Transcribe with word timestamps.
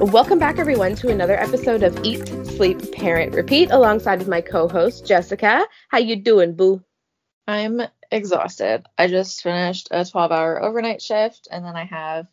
Welcome 0.00 0.38
back, 0.38 0.60
everyone, 0.60 0.94
to 0.96 1.10
another 1.10 1.34
episode 1.34 1.82
of 1.82 2.04
Eat, 2.04 2.28
Sleep, 2.46 2.92
Parent, 2.92 3.34
Repeat, 3.34 3.72
alongside 3.72 4.20
of 4.20 4.28
my 4.28 4.40
co-host 4.40 5.04
Jessica. 5.04 5.66
How 5.88 5.98
you 5.98 6.14
doing, 6.14 6.54
boo? 6.54 6.84
I'm 7.48 7.82
exhausted. 8.12 8.86
I 8.96 9.08
just 9.08 9.42
finished 9.42 9.88
a 9.90 10.02
12-hour 10.02 10.62
overnight 10.62 11.02
shift, 11.02 11.48
and 11.50 11.64
then 11.64 11.74
I 11.74 11.84
have 11.84 12.28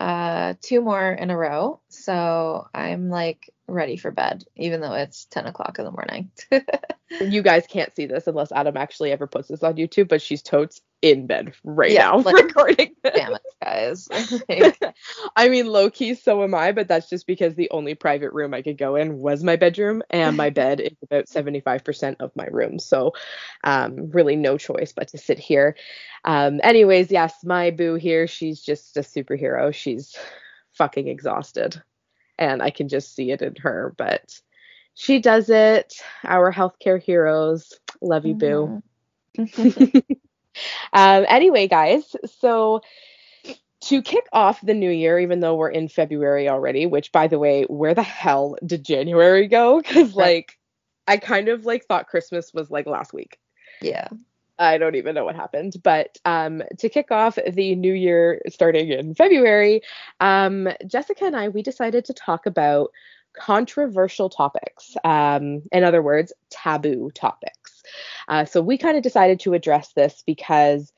uh, 0.00 0.54
two 0.62 0.80
more 0.80 1.12
in 1.12 1.28
a 1.28 1.36
row. 1.36 1.80
So 1.88 2.66
I'm 2.72 3.10
like 3.10 3.50
ready 3.68 3.98
for 3.98 4.10
bed, 4.10 4.44
even 4.56 4.80
though 4.80 4.94
it's 4.94 5.26
10 5.26 5.44
o'clock 5.44 5.78
in 5.78 5.84
the 5.84 5.90
morning. 5.90 6.30
you 7.30 7.42
guys 7.42 7.66
can't 7.68 7.94
see 7.94 8.06
this 8.06 8.26
unless 8.26 8.52
Adam 8.52 8.78
actually 8.78 9.12
ever 9.12 9.26
puts 9.26 9.48
this 9.48 9.62
on 9.62 9.74
YouTube, 9.74 10.08
but 10.08 10.22
she's 10.22 10.40
totes 10.40 10.80
in 11.02 11.26
bed 11.26 11.54
right 11.64 11.90
yeah, 11.90 12.10
now 12.10 12.18
like, 12.24 12.34
recording 12.34 12.94
this. 13.02 13.14
Damn 13.14 13.34
it, 13.34 13.42
guys. 13.62 14.08
I 15.36 15.48
mean, 15.48 15.66
low 15.66 15.90
key, 15.90 16.14
so 16.14 16.42
am 16.42 16.54
I, 16.54 16.72
but 16.72 16.88
that's 16.88 17.08
just 17.08 17.26
because 17.26 17.54
the 17.54 17.70
only 17.70 17.94
private 17.94 18.32
room 18.32 18.54
I 18.54 18.62
could 18.62 18.78
go 18.78 18.96
in 18.96 19.18
was 19.18 19.44
my 19.44 19.56
bedroom, 19.56 20.02
and 20.10 20.36
my 20.36 20.50
bed 20.50 20.80
is 20.80 20.96
about 21.02 21.26
75% 21.26 22.16
of 22.20 22.34
my 22.34 22.46
room. 22.46 22.78
So, 22.78 23.12
um, 23.64 24.10
really 24.10 24.36
no 24.36 24.58
choice 24.58 24.92
but 24.92 25.08
to 25.08 25.18
sit 25.18 25.38
here. 25.38 25.76
Um, 26.24 26.60
anyways, 26.62 27.10
yes, 27.10 27.34
my 27.44 27.70
boo 27.70 27.94
here, 27.94 28.26
she's 28.26 28.62
just 28.62 28.96
a 28.96 29.00
superhero. 29.00 29.72
She's 29.72 30.16
fucking 30.72 31.08
exhausted, 31.08 31.80
and 32.38 32.62
I 32.62 32.70
can 32.70 32.88
just 32.88 33.14
see 33.14 33.30
it 33.30 33.42
in 33.42 33.54
her, 33.56 33.94
but 33.96 34.40
she 34.94 35.20
does 35.20 35.50
it. 35.50 35.94
Our 36.24 36.52
healthcare 36.52 37.00
heroes. 37.00 37.72
Love 38.00 38.24
you, 38.24 38.34
boo. 38.34 38.82
Um, 40.92 41.24
anyway, 41.28 41.68
guys, 41.68 42.16
so 42.40 42.82
to 43.82 44.02
kick 44.02 44.26
off 44.32 44.60
the 44.60 44.74
new 44.74 44.90
year, 44.90 45.18
even 45.18 45.40
though 45.40 45.54
we're 45.54 45.70
in 45.70 45.88
February 45.88 46.48
already, 46.48 46.86
which 46.86 47.12
by 47.12 47.26
the 47.28 47.38
way, 47.38 47.64
where 47.64 47.94
the 47.94 48.02
hell 48.02 48.56
did 48.64 48.84
January 48.84 49.46
go? 49.48 49.80
Because 49.86 50.14
like 50.14 50.58
I 51.06 51.16
kind 51.16 51.48
of 51.48 51.64
like 51.64 51.86
thought 51.86 52.08
Christmas 52.08 52.52
was 52.52 52.70
like 52.70 52.86
last 52.86 53.12
week. 53.12 53.38
Yeah. 53.80 54.08
I 54.58 54.78
don't 54.78 54.94
even 54.94 55.14
know 55.14 55.24
what 55.24 55.36
happened. 55.36 55.74
But 55.82 56.18
um, 56.24 56.62
to 56.78 56.88
kick 56.88 57.10
off 57.10 57.38
the 57.46 57.74
new 57.74 57.92
year 57.92 58.40
starting 58.48 58.90
in 58.90 59.14
February, 59.14 59.82
um, 60.20 60.68
Jessica 60.86 61.26
and 61.26 61.36
I, 61.36 61.48
we 61.48 61.62
decided 61.62 62.06
to 62.06 62.14
talk 62.14 62.46
about 62.46 62.90
controversial 63.38 64.30
topics. 64.30 64.96
Um, 65.04 65.62
in 65.72 65.84
other 65.84 66.02
words, 66.02 66.32
taboo 66.50 67.10
topics. 67.14 67.55
Uh, 68.28 68.44
so 68.44 68.60
we 68.62 68.78
kind 68.78 68.96
of 68.96 69.02
decided 69.02 69.40
to 69.40 69.54
address 69.54 69.92
this 69.92 70.22
because. 70.26 70.92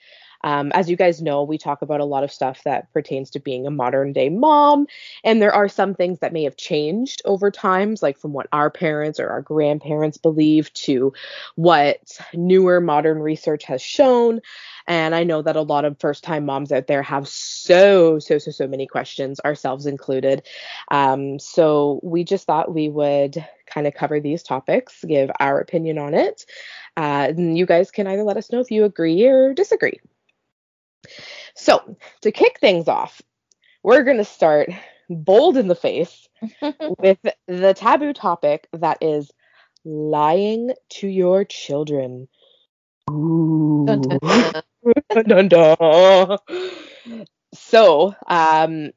Um, 0.44 0.70
as 0.75 0.89
you 0.89 0.97
guys 0.97 1.20
know, 1.20 1.42
we 1.42 1.58
talk 1.58 1.83
about 1.83 2.00
a 2.00 2.05
lot 2.05 2.25
of 2.25 2.33
stuff 2.33 2.62
that 2.64 2.92
pertains 2.92 3.31
to 3.31 3.41
being 3.41 3.67
a 3.67 3.70
modern 3.70 4.12
day 4.12 4.28
mom, 4.28 4.86
and 5.25 5.42
there 5.42 5.53
are 5.53 5.69
some 5.69 5.94
things 5.94 6.20
that 6.20 6.33
may 6.33 6.44
have 6.44 6.56
changed 6.56 7.22
over 7.25 7.50
times, 7.50 8.03
like 8.03 8.19
from 8.19 8.33
what 8.33 8.48
our 8.53 8.70
parents 8.70 9.19
or 9.19 9.28
our 9.28 9.42
grandparents 9.42 10.19
believe 10.19 10.72
to 10.75 11.12
what 11.56 12.19
newer 12.34 12.81
modern 12.81 13.19
research 13.19 13.64
has 13.64 13.83
shown. 13.83 14.41
And 14.86 15.14
I 15.14 15.22
know 15.22 15.42
that 15.42 15.56
a 15.56 15.62
lot 15.62 15.84
of 15.84 16.00
first 16.00 16.25
time 16.25 16.47
moms 16.47 16.72
out 16.72 16.86
there 16.86 17.03
have 17.03 17.28
so, 17.28 18.19
so, 18.19 18.39
so, 18.39 18.50
so 18.50 18.66
many 18.66 18.86
questions, 18.86 19.39
ourselves 19.44 19.84
included. 19.84 20.47
Um, 20.91 21.39
so 21.39 22.00
we 22.03 22.25
just 22.25 22.47
thought 22.47 22.75
we 22.75 22.89
would 22.89 23.44
kind 23.66 23.86
of 23.86 23.92
cover 23.92 24.19
these 24.19 24.42
topics, 24.42 25.05
give 25.05 25.31
our 25.41 25.61
opinion 25.61 25.98
on 25.98 26.14
it. 26.14 26.47
Uh, 26.97 27.33
you 27.36 27.66
guys 27.66 27.91
can 27.91 28.06
either 28.06 28.22
let 28.22 28.39
us 28.39 28.50
know 28.50 28.61
if 28.61 28.70
you 28.70 28.84
agree 28.84 29.27
or 29.27 29.53
disagree. 29.53 30.00
So, 31.55 31.97
to 32.23 32.33
kick 32.33 32.59
things 32.60 32.88
off, 32.88 33.22
we're 33.83 34.05
going 34.05 34.19
to 34.19 34.25
start 34.25 34.71
bold 35.09 35.56
in 35.56 35.69
the 35.69 35.75
face 35.75 36.28
with 36.99 37.19
the 37.47 37.75
taboo 37.75 38.12
topic 38.12 38.69
that 38.72 38.99
is 39.00 39.31
lying 39.84 40.72
to 40.91 41.09
your 41.09 41.44
children. 41.44 42.28
Dun, 43.87 45.25
dun, 45.27 45.49
dun. 45.49 46.38
so, 47.54 48.15
um, 48.27 48.91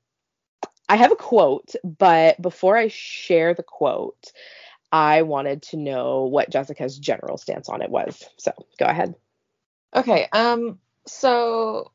I 0.90 0.98
have 0.98 1.14
a 1.14 1.16
quote, 1.16 1.74
but 1.86 2.42
before 2.42 2.76
I 2.76 2.90
share 2.90 3.54
the 3.54 3.64
quote, 3.64 4.34
I 4.92 5.22
wanted 5.22 5.62
to 5.64 5.78
know 5.78 6.26
what 6.26 6.50
Jessica's 6.50 7.00
general 7.00 7.38
stance 7.38 7.70
on 7.70 7.82
it 7.82 7.90
was. 7.90 8.28
So 8.38 8.52
go 8.78 8.86
ahead. 8.86 9.16
Okay. 9.96 10.28
Um. 10.34 10.80
So 11.08 11.92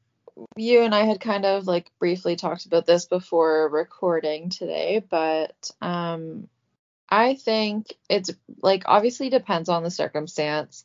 you 0.56 0.82
and 0.82 0.94
I 0.94 1.04
had 1.04 1.20
kind 1.20 1.44
of 1.44 1.66
like 1.66 1.91
briefly 1.98 2.36
talked 2.36 2.66
about 2.66 2.86
this 2.86 3.06
before 3.06 3.69
recording 3.69 4.50
today, 4.50 5.04
but 5.08 5.70
um, 5.80 6.48
I 7.08 7.34
think 7.34 7.94
it's 8.08 8.30
like 8.62 8.84
obviously 8.86 9.30
depends 9.30 9.69
on 9.69 9.82
the 9.82 9.91
circumstance. 9.91 10.84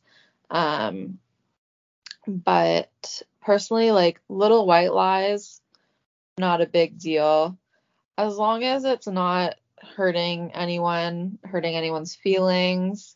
Um, 0.50 1.20
but 2.28 3.22
personally, 3.42 3.92
like 3.92 4.22
little 4.30 4.66
white 4.66 4.94
lies, 4.94 5.62
not 6.38 6.62
a 6.62 6.68
big 6.68 6.98
deal. 6.98 7.58
As 8.18 8.38
long 8.38 8.64
as 8.64 8.84
it's 8.84 9.08
not 9.08 9.56
hurting 9.96 10.52
anyone, 10.54 11.40
hurting 11.44 11.76
anyone's 11.76 12.16
feelings, 12.16 13.16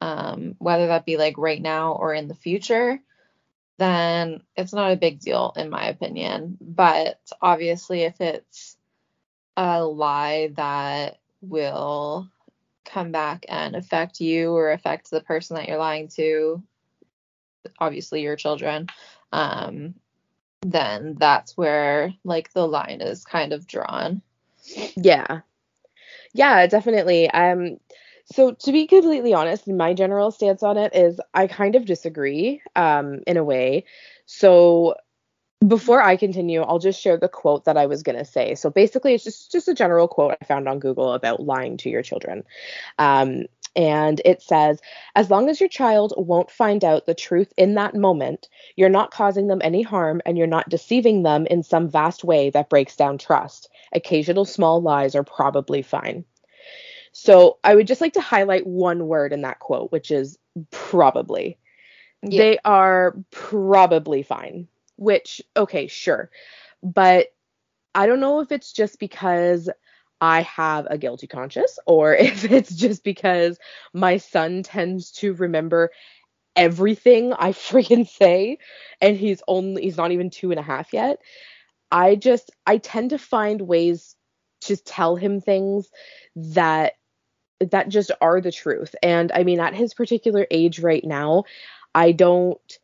um, 0.00 0.54
whether 0.58 0.88
that 0.88 1.04
be 1.04 1.16
like 1.16 1.36
right 1.36 1.60
now 1.60 1.92
or 1.92 2.14
in 2.14 2.28
the 2.28 2.34
future, 2.34 3.00
then 3.80 4.42
it's 4.56 4.74
not 4.74 4.92
a 4.92 4.96
big 4.96 5.20
deal 5.20 5.54
in 5.56 5.70
my 5.70 5.88
opinion. 5.88 6.58
But 6.60 7.18
obviously, 7.40 8.02
if 8.02 8.20
it's 8.20 8.76
a 9.56 9.82
lie 9.82 10.52
that 10.56 11.18
will 11.40 12.28
come 12.84 13.10
back 13.10 13.46
and 13.48 13.74
affect 13.74 14.20
you 14.20 14.52
or 14.52 14.72
affect 14.72 15.10
the 15.10 15.22
person 15.22 15.56
that 15.56 15.66
you're 15.66 15.78
lying 15.78 16.08
to, 16.08 16.62
obviously 17.78 18.20
your 18.20 18.36
children, 18.36 18.88
um, 19.32 19.94
then 20.62 21.16
that's 21.18 21.56
where 21.56 22.12
like 22.22 22.52
the 22.52 22.68
line 22.68 23.00
is 23.00 23.24
kind 23.24 23.54
of 23.54 23.66
drawn. 23.66 24.20
Yeah. 24.94 25.40
Yeah, 26.34 26.66
definitely. 26.66 27.30
Um 27.30 27.78
so 28.32 28.52
to 28.52 28.72
be 28.72 28.86
completely 28.86 29.34
honest, 29.34 29.66
my 29.66 29.94
general 29.94 30.30
stance 30.30 30.62
on 30.62 30.76
it 30.76 30.94
is 30.94 31.20
I 31.34 31.46
kind 31.46 31.74
of 31.74 31.84
disagree 31.84 32.62
um 32.76 33.20
in 33.26 33.36
a 33.36 33.44
way. 33.44 33.84
So 34.26 34.94
before 35.66 36.00
I 36.00 36.16
continue, 36.16 36.62
I'll 36.62 36.78
just 36.78 37.00
share 37.00 37.18
the 37.18 37.28
quote 37.28 37.66
that 37.66 37.76
I 37.76 37.84
was 37.84 38.02
going 38.02 38.16
to 38.16 38.24
say. 38.24 38.54
So 38.54 38.70
basically, 38.70 39.14
it's 39.14 39.24
just 39.24 39.52
just 39.52 39.68
a 39.68 39.74
general 39.74 40.08
quote 40.08 40.36
I 40.40 40.44
found 40.44 40.68
on 40.68 40.78
Google 40.78 41.12
about 41.12 41.40
lying 41.40 41.76
to 41.78 41.90
your 41.90 42.02
children. 42.02 42.44
Um, 42.98 43.44
and 43.76 44.20
it 44.24 44.42
says, 44.42 44.80
as 45.14 45.30
long 45.30 45.48
as 45.48 45.60
your 45.60 45.68
child 45.68 46.12
won't 46.16 46.50
find 46.50 46.84
out 46.84 47.06
the 47.06 47.14
truth 47.14 47.52
in 47.56 47.74
that 47.74 47.94
moment, 47.94 48.48
you're 48.74 48.88
not 48.88 49.12
causing 49.12 49.46
them 49.46 49.60
any 49.62 49.82
harm 49.82 50.20
and 50.26 50.36
you're 50.36 50.46
not 50.46 50.68
deceiving 50.68 51.22
them 51.22 51.46
in 51.46 51.62
some 51.62 51.88
vast 51.88 52.24
way 52.24 52.50
that 52.50 52.68
breaks 52.70 52.96
down 52.96 53.16
trust. 53.18 53.68
Occasional 53.92 54.44
small 54.44 54.82
lies 54.82 55.14
are 55.14 55.22
probably 55.22 55.82
fine. 55.82 56.24
So 57.12 57.58
I 57.64 57.74
would 57.74 57.86
just 57.86 58.00
like 58.00 58.12
to 58.14 58.20
highlight 58.20 58.66
one 58.66 59.06
word 59.06 59.32
in 59.32 59.42
that 59.42 59.58
quote, 59.58 59.90
which 59.92 60.10
is 60.10 60.38
probably. 60.70 61.58
Yeah. 62.22 62.38
They 62.42 62.58
are 62.64 63.16
probably 63.30 64.22
fine, 64.22 64.68
which, 64.96 65.40
okay, 65.56 65.86
sure. 65.86 66.30
But 66.82 67.28
I 67.94 68.06
don't 68.06 68.20
know 68.20 68.40
if 68.40 68.52
it's 68.52 68.72
just 68.72 68.98
because 68.98 69.68
I 70.20 70.42
have 70.42 70.86
a 70.90 70.98
guilty 70.98 71.26
conscience 71.26 71.78
or 71.86 72.14
if 72.14 72.44
it's 72.44 72.74
just 72.74 73.02
because 73.04 73.58
my 73.92 74.18
son 74.18 74.62
tends 74.62 75.10
to 75.12 75.32
remember 75.34 75.90
everything 76.56 77.32
I 77.32 77.52
freaking 77.52 78.06
say 78.08 78.58
and 79.00 79.16
he's 79.16 79.42
only 79.48 79.82
he's 79.82 79.96
not 79.96 80.12
even 80.12 80.30
two 80.30 80.50
and 80.50 80.60
a 80.60 80.64
half 80.64 80.92
yet. 80.92 81.20
I 81.90 82.14
just 82.14 82.50
I 82.66 82.78
tend 82.78 83.10
to 83.10 83.18
find 83.18 83.62
ways 83.62 84.14
to 84.62 84.76
tell 84.76 85.16
him 85.16 85.40
things 85.40 85.88
that 86.36 86.94
that 87.60 87.88
just 87.88 88.10
are 88.20 88.40
the 88.40 88.52
truth. 88.52 88.94
And 89.02 89.30
I 89.32 89.44
mean 89.44 89.60
at 89.60 89.74
his 89.74 89.94
particular 89.94 90.46
age 90.50 90.80
right 90.80 91.04
now, 91.04 91.44
I 91.94 92.12
don't 92.12 92.78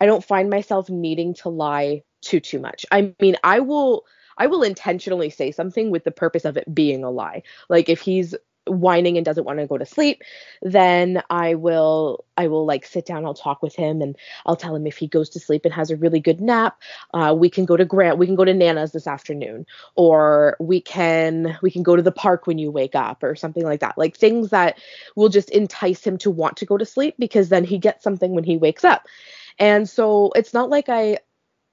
I 0.00 0.06
don't 0.06 0.24
find 0.24 0.50
myself 0.50 0.88
needing 0.88 1.34
to 1.34 1.48
lie 1.48 2.02
too 2.22 2.40
too 2.40 2.58
much. 2.58 2.86
I 2.90 3.14
mean, 3.20 3.36
I 3.42 3.60
will 3.60 4.04
I 4.36 4.46
will 4.46 4.62
intentionally 4.62 5.30
say 5.30 5.50
something 5.50 5.90
with 5.90 6.04
the 6.04 6.10
purpose 6.10 6.44
of 6.44 6.56
it 6.56 6.72
being 6.72 7.04
a 7.04 7.10
lie. 7.10 7.42
Like 7.68 7.88
if 7.88 8.00
he's 8.00 8.34
whining 8.68 9.16
and 9.16 9.24
doesn't 9.24 9.44
want 9.44 9.58
to 9.58 9.66
go 9.66 9.78
to 9.78 9.86
sleep 9.86 10.22
then 10.62 11.22
i 11.30 11.54
will 11.54 12.24
i 12.36 12.46
will 12.46 12.66
like 12.66 12.84
sit 12.84 13.06
down 13.06 13.24
i'll 13.24 13.34
talk 13.34 13.62
with 13.62 13.74
him 13.74 14.00
and 14.00 14.16
i'll 14.46 14.56
tell 14.56 14.74
him 14.74 14.86
if 14.86 14.96
he 14.96 15.06
goes 15.06 15.28
to 15.28 15.40
sleep 15.40 15.64
and 15.64 15.74
has 15.74 15.90
a 15.90 15.96
really 15.96 16.20
good 16.20 16.40
nap 16.40 16.80
uh, 17.14 17.34
we 17.36 17.50
can 17.50 17.64
go 17.64 17.76
to 17.76 17.84
grant 17.84 18.18
we 18.18 18.26
can 18.26 18.34
go 18.34 18.44
to 18.44 18.54
nana's 18.54 18.92
this 18.92 19.06
afternoon 19.06 19.66
or 19.96 20.56
we 20.60 20.80
can 20.80 21.58
we 21.62 21.70
can 21.70 21.82
go 21.82 21.96
to 21.96 22.02
the 22.02 22.12
park 22.12 22.46
when 22.46 22.58
you 22.58 22.70
wake 22.70 22.94
up 22.94 23.22
or 23.22 23.34
something 23.34 23.64
like 23.64 23.80
that. 23.80 23.98
Like 23.98 24.16
things 24.16 24.50
that 24.50 24.78
will 25.16 25.28
just 25.28 25.50
entice 25.50 26.06
him 26.06 26.18
to 26.18 26.30
want 26.30 26.56
to 26.58 26.66
go 26.66 26.76
to 26.76 26.84
sleep 26.84 27.14
because 27.18 27.48
then 27.48 27.64
he 27.64 27.78
gets 27.78 28.04
something 28.04 28.32
when 28.32 28.44
he 28.44 28.56
wakes 28.56 28.84
up. 28.84 29.06
And 29.58 29.88
so 29.88 30.30
it's 30.36 30.54
not 30.54 30.70
like 30.70 30.88
i 30.88 31.18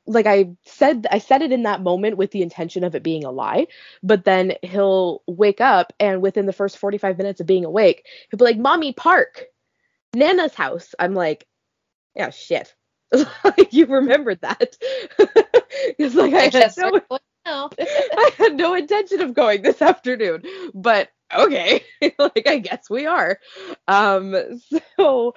like 0.08 0.26
I 0.26 0.52
said 0.66 1.08
I 1.12 1.20
said 1.20 1.42
it 1.42 1.52
in 1.52 1.64
that 1.64 1.82
moment 1.82 2.18
with 2.18 2.32
the 2.32 2.42
intention 2.42 2.84
of 2.84 2.96
it 2.96 3.04
being 3.04 3.24
a 3.24 3.32
lie, 3.32 3.68
but 4.04 4.26
then 4.26 4.54
he'll 4.62 5.24
wake 5.28 5.62
up 5.62 5.94
and 6.00 6.22
within 6.22 6.46
the 6.46 6.54
first 6.54 6.78
45 6.78 7.18
minutes 7.18 7.42
of 7.42 7.48
being 7.48 7.66
awake, 7.66 8.06
he'll 8.30 8.38
be 8.38 8.46
like, 8.46 8.58
"Mommy, 8.58 8.94
park. 8.94 9.46
Nana's 10.14 10.54
house." 10.54 10.94
I'm 11.00 11.14
like, 11.14 11.48
"Yeah, 12.16 12.30
shit." 12.30 12.76
you 13.72 13.86
remembered 13.86 14.42
that. 14.42 14.78
it's 16.00 16.16
like 16.16 16.34
I, 16.34 16.46
I 16.46 16.50
had 16.50 16.74
no, 17.46 17.70
I 17.80 18.32
had 18.38 18.56
no 18.56 18.74
intention 18.74 19.22
of 19.22 19.34
going 19.34 19.62
this 19.62 19.82
afternoon, 19.82 20.44
but 20.74 21.10
okay, 21.34 21.84
like 22.20 22.48
I 22.48 22.60
guess 22.60 22.90
we 22.90 23.06
are. 23.06 23.40
Um 23.88 24.36
so 24.98 25.36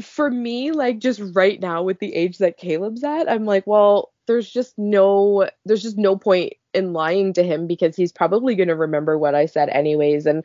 for 0.00 0.30
me, 0.30 0.72
like 0.72 0.98
just 0.98 1.20
right 1.34 1.60
now 1.60 1.82
with 1.82 1.98
the 1.98 2.14
age 2.14 2.38
that 2.38 2.56
Caleb's 2.56 3.04
at, 3.04 3.30
I'm 3.30 3.44
like, 3.44 3.66
well, 3.66 4.12
there's 4.26 4.50
just 4.50 4.78
no 4.78 5.48
there's 5.64 5.82
just 5.82 5.98
no 5.98 6.16
point 6.16 6.54
in 6.74 6.92
lying 6.92 7.32
to 7.34 7.42
him 7.42 7.66
because 7.66 7.96
he's 7.96 8.12
probably 8.12 8.54
going 8.54 8.68
to 8.68 8.74
remember 8.74 9.18
what 9.18 9.34
I 9.34 9.46
said 9.46 9.68
anyways 9.68 10.26
and 10.26 10.44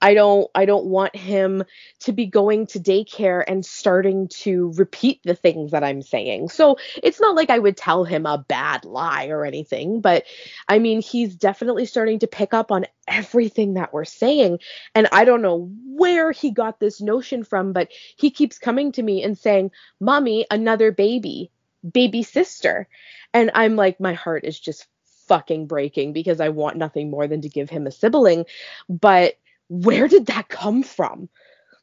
I 0.00 0.14
don't 0.14 0.50
I 0.54 0.66
don't 0.66 0.86
want 0.86 1.16
him 1.16 1.64
to 2.00 2.12
be 2.12 2.26
going 2.26 2.66
to 2.68 2.80
daycare 2.80 3.42
and 3.46 3.64
starting 3.64 4.28
to 4.28 4.72
repeat 4.76 5.20
the 5.24 5.34
things 5.34 5.70
that 5.70 5.84
I'm 5.84 6.02
saying. 6.02 6.50
So 6.50 6.76
it's 7.02 7.20
not 7.20 7.34
like 7.34 7.50
I 7.50 7.58
would 7.58 7.76
tell 7.76 8.04
him 8.04 8.26
a 8.26 8.38
bad 8.38 8.84
lie 8.84 9.28
or 9.28 9.44
anything, 9.44 10.00
but 10.00 10.24
I 10.68 10.78
mean 10.78 11.00
he's 11.00 11.34
definitely 11.34 11.86
starting 11.86 12.18
to 12.20 12.26
pick 12.26 12.52
up 12.52 12.70
on 12.70 12.86
everything 13.08 13.74
that 13.74 13.92
we're 13.92 14.04
saying 14.04 14.58
and 14.94 15.08
I 15.12 15.24
don't 15.24 15.42
know 15.42 15.70
where 15.86 16.32
he 16.32 16.50
got 16.50 16.80
this 16.80 17.00
notion 17.00 17.44
from, 17.44 17.72
but 17.72 17.88
he 18.16 18.30
keeps 18.30 18.58
coming 18.58 18.92
to 18.92 19.02
me 19.02 19.22
and 19.22 19.38
saying, 19.38 19.70
"Mommy, 20.00 20.46
another 20.50 20.92
baby." 20.92 21.50
baby 21.92 22.22
sister. 22.22 22.88
And 23.32 23.50
I'm 23.54 23.76
like, 23.76 24.00
my 24.00 24.14
heart 24.14 24.44
is 24.44 24.58
just 24.58 24.86
fucking 25.28 25.66
breaking 25.66 26.12
because 26.12 26.40
I 26.40 26.48
want 26.50 26.76
nothing 26.76 27.10
more 27.10 27.26
than 27.26 27.40
to 27.42 27.48
give 27.48 27.70
him 27.70 27.86
a 27.86 27.90
sibling. 27.90 28.44
But 28.88 29.34
where 29.68 30.08
did 30.08 30.26
that 30.26 30.48
come 30.48 30.82
from? 30.82 31.28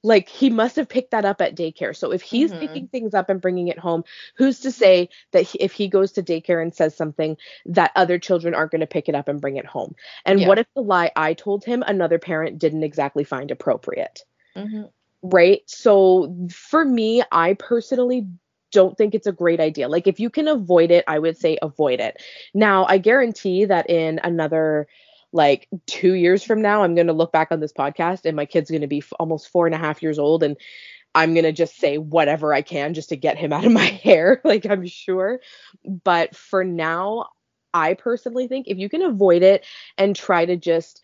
Like 0.04 0.30
he 0.30 0.50
must 0.50 0.76
have 0.78 0.90
picked 0.90 1.12
that 1.12 1.26
up 1.26 1.42
at 1.42 1.56
daycare. 1.56 1.96
So 1.96 2.12
if 2.12 2.22
he's 2.22 2.50
mm-hmm. 2.50 2.60
picking 2.60 2.88
things 2.88 3.14
up 3.14 3.30
and 3.30 3.40
bringing 3.40 3.68
it 3.68 3.78
home, 3.78 4.04
who's 4.36 4.60
to 4.62 4.72
say 4.72 5.10
that 5.32 5.44
he, 5.44 5.60
if 5.60 5.74
he 5.74 5.88
goes 5.88 6.12
to 6.14 6.24
daycare 6.24 6.62
and 6.62 6.74
says 6.74 6.96
something 6.96 7.38
that 7.68 7.92
other 7.96 8.18
children 8.18 8.56
aren't 8.56 8.72
going 8.72 8.82
to 8.82 8.88
pick 8.88 9.10
it 9.10 9.16
up 9.16 9.28
and 9.28 9.40
bring 9.40 9.58
it 9.58 9.66
home? 9.66 9.96
And 10.26 10.40
yeah. 10.40 10.48
what 10.48 10.58
if 10.58 10.66
the 10.76 10.82
lie 10.82 11.12
I 11.16 11.34
told 11.34 11.64
him 11.64 11.84
another 11.86 12.18
parent 12.18 12.58
didn't 12.58 12.84
exactly 12.84 13.24
find 13.24 13.52
appropriate? 13.52 14.24
Mm-hmm. 14.56 14.84
Right? 15.22 15.62
So 15.68 16.36
for 16.52 16.84
me, 16.84 17.22
I 17.32 17.54
personally 17.54 18.26
don't 18.72 18.98
think 18.98 19.14
it's 19.14 19.28
a 19.28 19.32
great 19.32 19.60
idea. 19.60 19.88
Like 19.88 20.08
if 20.08 20.20
you 20.20 20.30
can 20.30 20.48
avoid 20.48 20.92
it, 20.92 21.04
I 21.08 21.20
would 21.20 21.38
say 21.38 21.58
avoid 21.62 22.00
it. 22.00 22.22
Now, 22.54 22.86
I 22.86 22.98
guarantee 22.98 23.66
that 23.66 23.90
in 23.90 24.20
another 24.24 24.88
like 25.34 25.68
two 25.88 26.14
years 26.14 26.44
from 26.44 26.62
now, 26.62 26.84
I'm 26.84 26.96
going 26.96 27.08
to 27.08 27.14
look 27.14 27.32
back 27.32 27.50
on 27.52 27.60
this 27.60 27.74
podcast 27.74 28.26
and 28.26 28.36
my 28.36 28.46
kid's 28.46 28.70
going 28.70 28.82
to 28.82 28.88
be 28.88 29.00
f- 29.00 29.14
almost 29.20 29.50
four 29.50 29.66
and 29.66 29.76
a 29.76 29.80
half 29.80 30.02
years 30.02 30.20
old 30.20 30.44
and 30.44 30.58
I'm 31.14 31.34
going 31.34 31.44
to 31.46 31.52
just 31.52 31.78
say 31.78 31.98
whatever 31.98 32.54
I 32.54 32.62
can 32.62 32.94
just 32.94 33.10
to 33.10 33.16
get 33.16 33.38
him 33.38 33.54
out 33.54 33.66
of 33.66 33.72
my 33.72 33.86
hair. 33.86 34.42
Like 34.44 34.66
I'm 34.66 34.86
sure. 34.88 35.40
But 35.86 36.36
for 36.36 36.64
now, 36.64 37.28
I 37.74 37.94
personally 37.94 38.48
think 38.48 38.68
if 38.68 38.78
you 38.78 38.90
can 38.90 39.02
avoid 39.02 39.44
it 39.44 39.66
and 39.98 40.16
try 40.16 40.46
to 40.46 40.58
just 40.58 41.02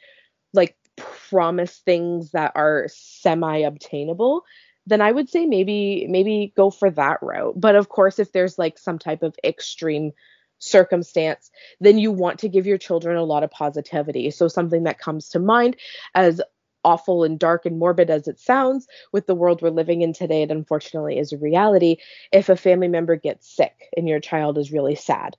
like 0.54 0.75
promise 0.98 1.78
things 1.80 2.31
that 2.31 2.52
are 2.56 2.88
semi 2.90 3.60
obtainable, 3.60 4.44
then 4.88 5.01
I 5.01 5.12
would 5.12 5.30
say 5.30 5.45
maybe 5.45 6.07
maybe 6.10 6.54
go 6.56 6.72
for 6.72 6.89
that 6.92 7.19
route. 7.22 7.60
But 7.60 7.75
of 7.75 7.89
course, 7.89 8.19
if 8.19 8.31
there's 8.31 8.57
like 8.57 8.80
some 8.80 8.98
type 8.98 9.22
of 9.22 9.36
extreme 9.44 10.12
circumstance, 10.60 11.51
then 11.80 12.00
you 12.00 12.12
want 12.12 12.39
to 12.39 12.50
give 12.50 12.66
your 12.66 12.80
children 12.80 13.18
a 13.18 13.24
lot 13.24 13.44
of 13.44 13.51
positivity. 13.51 14.31
So 14.31 14.48
something 14.48 14.84
that 14.84 14.98
comes 14.98 15.30
to 15.30 15.39
mind 15.39 15.75
as 16.16 16.42
awful 16.84 17.25
and 17.25 17.38
dark 17.38 17.66
and 17.66 17.78
morbid 17.78 18.10
as 18.10 18.30
it 18.30 18.39
sounds 18.39 18.88
with 19.12 19.28
the 19.28 19.36
world 19.36 19.62
we're 19.62 19.69
living 19.69 20.04
in 20.04 20.13
today 20.13 20.44
it 20.44 20.51
unfortunately 20.51 21.18
is 21.18 21.33
a 21.33 21.38
reality 21.38 21.98
if 22.31 22.48
a 22.48 22.56
family 22.56 22.88
member 22.88 23.18
gets 23.18 23.54
sick 23.54 23.90
and 23.98 24.07
your 24.07 24.22
child 24.22 24.57
is 24.57 24.72
really 24.72 24.95
sad 24.95 25.36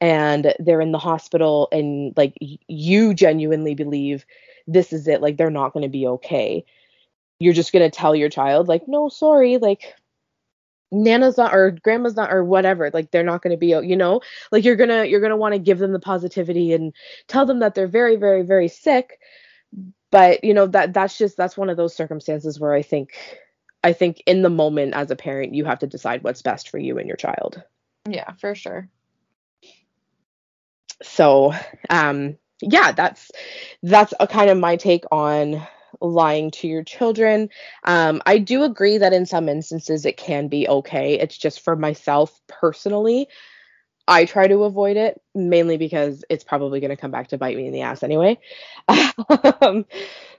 and 0.00 0.52
they're 0.58 0.80
in 0.80 0.92
the 0.92 0.98
hospital 0.98 1.68
and 1.72 2.12
like 2.16 2.34
you 2.68 3.14
genuinely 3.14 3.74
believe 3.74 4.26
this 4.66 4.92
is 4.92 5.08
it 5.08 5.22
like 5.22 5.38
they're 5.38 5.48
not 5.48 5.72
going 5.72 5.84
to 5.84 5.88
be 5.88 6.06
okay 6.06 6.64
you're 7.40 7.54
just 7.54 7.72
going 7.72 7.88
to 7.88 7.96
tell 7.96 8.14
your 8.14 8.28
child 8.28 8.68
like 8.68 8.86
no 8.86 9.08
sorry 9.08 9.56
like 9.56 9.94
nana's 10.92 11.36
not 11.36 11.54
or 11.54 11.70
grandma's 11.70 12.16
not 12.16 12.32
or 12.32 12.44
whatever 12.44 12.90
like 12.92 13.10
they're 13.10 13.22
not 13.22 13.42
going 13.42 13.52
to 13.52 13.56
be 13.56 13.68
you 13.68 13.96
know? 13.96 14.20
Like 14.52 14.64
you're 14.64 14.76
going 14.76 14.90
to 14.90 15.08
you're 15.08 15.20
going 15.20 15.30
to 15.30 15.36
want 15.36 15.54
to 15.54 15.58
give 15.58 15.78
them 15.78 15.92
the 15.92 16.00
positivity 16.00 16.72
and 16.72 16.92
tell 17.26 17.46
them 17.46 17.60
that 17.60 17.74
they're 17.74 17.88
very 17.88 18.16
very 18.16 18.42
very 18.42 18.68
sick 18.68 19.18
but 20.10 20.42
you 20.44 20.54
know 20.54 20.66
that 20.66 20.92
that's 20.92 21.16
just 21.16 21.36
that's 21.36 21.56
one 21.56 21.70
of 21.70 21.76
those 21.76 21.94
circumstances 21.94 22.58
where 22.58 22.74
i 22.74 22.82
think 22.82 23.12
i 23.84 23.92
think 23.92 24.22
in 24.26 24.42
the 24.42 24.50
moment 24.50 24.94
as 24.94 25.10
a 25.10 25.16
parent 25.16 25.54
you 25.54 25.64
have 25.64 25.78
to 25.78 25.86
decide 25.86 26.22
what's 26.22 26.42
best 26.42 26.68
for 26.68 26.78
you 26.78 26.98
and 26.98 27.06
your 27.06 27.16
child. 27.16 27.62
Yeah 28.08 28.32
for 28.32 28.54
sure. 28.54 28.88
So 31.02 31.54
um 31.88 32.36
yeah 32.60 32.92
that's 32.92 33.30
that's 33.82 34.12
a 34.18 34.26
kind 34.26 34.50
of 34.50 34.58
my 34.58 34.76
take 34.76 35.04
on 35.10 35.66
lying 36.00 36.50
to 36.50 36.68
your 36.68 36.82
children. 36.82 37.50
Um, 37.84 38.22
I 38.26 38.38
do 38.38 38.62
agree 38.62 38.98
that 38.98 39.12
in 39.12 39.26
some 39.26 39.48
instances 39.48 40.06
it 40.06 40.16
can 40.16 40.48
be 40.48 40.68
okay. 40.68 41.18
It's 41.18 41.36
just 41.36 41.60
for 41.60 41.76
myself 41.76 42.40
personally, 42.48 43.28
I 44.08 44.24
try 44.24 44.48
to 44.48 44.64
avoid 44.64 44.96
it 44.96 45.20
mainly 45.34 45.76
because 45.76 46.24
it's 46.28 46.44
probably 46.44 46.80
going 46.80 46.90
to 46.90 46.96
come 46.96 47.10
back 47.12 47.28
to 47.28 47.38
bite 47.38 47.56
me 47.56 47.66
in 47.66 47.72
the 47.72 47.82
ass 47.82 48.02
anyway. 48.02 48.38
um, 49.60 49.86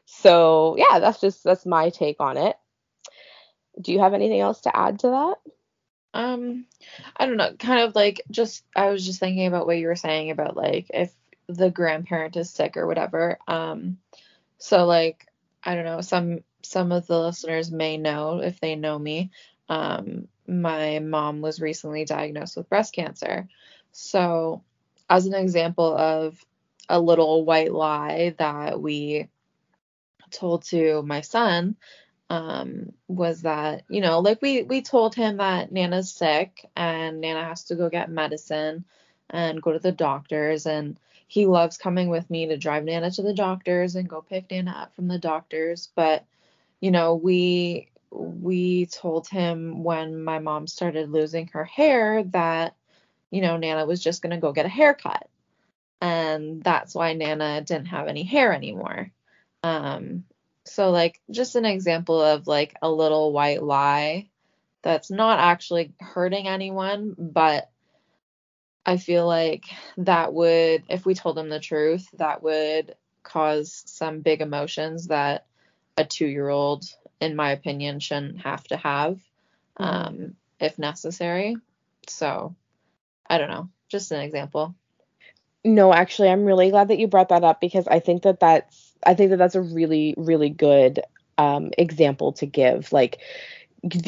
so 0.06 0.76
yeah, 0.78 1.00
that's 1.00 1.22
just 1.22 1.44
that's 1.44 1.66
my 1.66 1.90
take 1.90 2.18
on 2.20 2.38
it. 2.38 2.58
Do 3.80 3.94
you 3.94 4.00
have 4.00 4.14
anything 4.14 4.42
else 4.42 4.62
to 4.62 4.76
add 4.76 5.00
to 5.00 5.08
that? 5.08 5.36
Um, 6.14 6.66
I 7.16 7.26
don't 7.26 7.38
know. 7.38 7.54
Kind 7.58 7.82
of 7.82 7.96
like 7.96 8.22
just 8.30 8.66
I 8.76 8.90
was 8.90 9.06
just 9.06 9.20
thinking 9.20 9.48
about 9.48 9.66
what 9.66 9.78
you 9.78 9.88
were 9.88 9.96
saying 9.96 10.32
about 10.32 10.58
like 10.58 10.88
if 10.94 11.14
the 11.48 11.70
grandparent 11.70 12.36
is 12.36 12.50
sick 12.50 12.76
or 12.78 12.88
whatever. 12.88 13.40
Um, 13.48 13.98
so 14.58 14.86
like 14.86 15.28
I 15.64 15.76
don't 15.76 15.86
know, 15.86 16.02
some 16.02 16.40
some 16.64 16.92
of 16.92 17.08
the 17.08 17.20
listeners 17.20 17.72
may 17.72 17.98
know 17.98 18.40
if 18.40 18.60
they 18.60 18.76
know 18.76 18.98
me. 18.98 19.32
Um, 19.70 20.28
my 20.48 21.00
mom 21.00 21.42
was 21.42 21.62
recently 21.62 22.06
diagnosed 22.06 22.58
with 22.58 22.70
breast 22.70 22.94
cancer. 22.94 23.48
So, 23.92 24.64
as 25.10 25.26
an 25.26 25.34
example 25.34 25.96
of 25.96 26.44
a 26.90 27.00
little 27.00 27.46
white 27.46 27.72
lie 27.74 28.36
that 28.38 28.82
we 28.82 29.30
told 30.32 30.64
to 30.66 31.02
my 31.04 31.22
son, 31.22 31.76
um, 32.30 32.94
was 33.08 33.42
that 33.42 33.84
you 33.90 34.02
know, 34.02 34.20
like 34.20 34.42
we 34.42 34.64
we 34.64 34.82
told 34.82 35.16
him 35.16 35.38
that 35.38 35.72
Nana's 35.72 36.12
sick 36.12 36.66
and 36.76 37.22
Nana 37.22 37.44
has 37.44 37.66
to 37.66 37.76
go 37.76 37.90
get 37.90 38.10
medicine 38.10 38.86
and 39.30 39.62
go 39.62 39.74
to 39.74 39.80
the 39.80 39.92
doctors 39.92 40.66
and 40.66 40.98
he 41.32 41.46
loves 41.46 41.78
coming 41.78 42.10
with 42.10 42.30
me 42.30 42.48
to 42.48 42.58
drive 42.58 42.84
Nana 42.84 43.10
to 43.10 43.22
the 43.22 43.34
doctors 43.34 43.96
and 43.96 44.10
go 44.10 44.22
pick 44.22 44.52
Nana 44.52 44.72
up 44.72 44.94
from 44.94 45.08
the 45.08 45.18
doctors. 45.18 45.88
But, 45.96 46.26
you 46.82 46.92
know, 46.92 47.16
we 47.16 47.88
we 48.12 48.88
told 48.88 49.30
him 49.30 49.82
when 49.82 50.26
my 50.26 50.40
mom 50.40 50.68
started 50.68 51.10
losing 51.10 51.48
her 51.54 51.64
hair 51.64 52.26
that, 52.34 52.76
you 53.30 53.40
know, 53.40 53.56
Nana 53.56 53.86
was 53.86 54.04
just 54.04 54.22
gonna 54.22 54.42
go 54.42 54.52
get 54.52 54.66
a 54.66 54.70
haircut. 54.70 55.30
And 56.02 56.62
that's 56.62 56.94
why 56.94 57.14
Nana 57.14 57.62
didn't 57.62 57.86
have 57.86 58.10
any 58.10 58.24
hair 58.24 58.52
anymore. 58.52 59.10
Um, 59.64 60.26
so 60.66 60.90
like 60.90 61.22
just 61.32 61.56
an 61.56 61.64
example 61.64 62.22
of 62.22 62.46
like 62.46 62.76
a 62.82 62.92
little 62.92 63.32
white 63.32 63.64
lie 63.64 64.28
that's 64.82 65.10
not 65.10 65.40
actually 65.40 65.94
hurting 66.02 66.50
anyone, 66.50 67.16
but 67.18 67.71
I 68.86 68.98
feel 68.98 69.28
like 69.28 69.66
that 69.98 70.34
would, 70.34 70.84
if 70.90 71.06
we 71.06 71.14
told 71.14 71.38
them 71.38 71.50
the 71.50 71.60
truth, 71.60 72.08
that 72.14 72.42
would 72.42 72.96
cause 73.24 73.84
some 73.86 74.22
big 74.22 74.42
emotions 74.42 75.08
that 75.08 75.46
a 75.98 76.06
two 76.06 76.26
year 76.26 76.50
old, 76.50 76.86
in 77.20 77.36
my 77.36 77.52
opinion, 77.52 78.00
shouldn't 78.00 78.42
have 78.42 78.64
to 78.66 78.78
have 78.78 79.20
um, 79.78 80.36
if 80.60 80.80
necessary. 80.80 81.58
So 82.08 82.56
I 83.30 83.38
don't 83.38 83.50
know, 83.50 83.70
just 83.90 84.12
an 84.12 84.22
example. 84.22 84.76
No, 85.64 85.94
actually, 85.94 86.30
I'm 86.30 86.46
really 86.46 86.72
glad 86.72 86.88
that 86.88 86.98
you 86.98 87.08
brought 87.08 87.30
that 87.30 87.44
up 87.44 87.62
because 87.62 87.88
I 87.88 88.00
think 88.00 88.24
that 88.24 88.40
that's, 88.40 88.94
I 89.06 89.14
think 89.14 89.30
that 89.30 89.38
that's 89.38 89.56
a 89.56 89.62
really, 89.62 90.16
really 90.18 90.50
good 90.50 91.02
um, 91.38 91.72
example 91.78 92.34
to 92.34 92.48
give. 92.48 92.92
Like, 92.92 93.20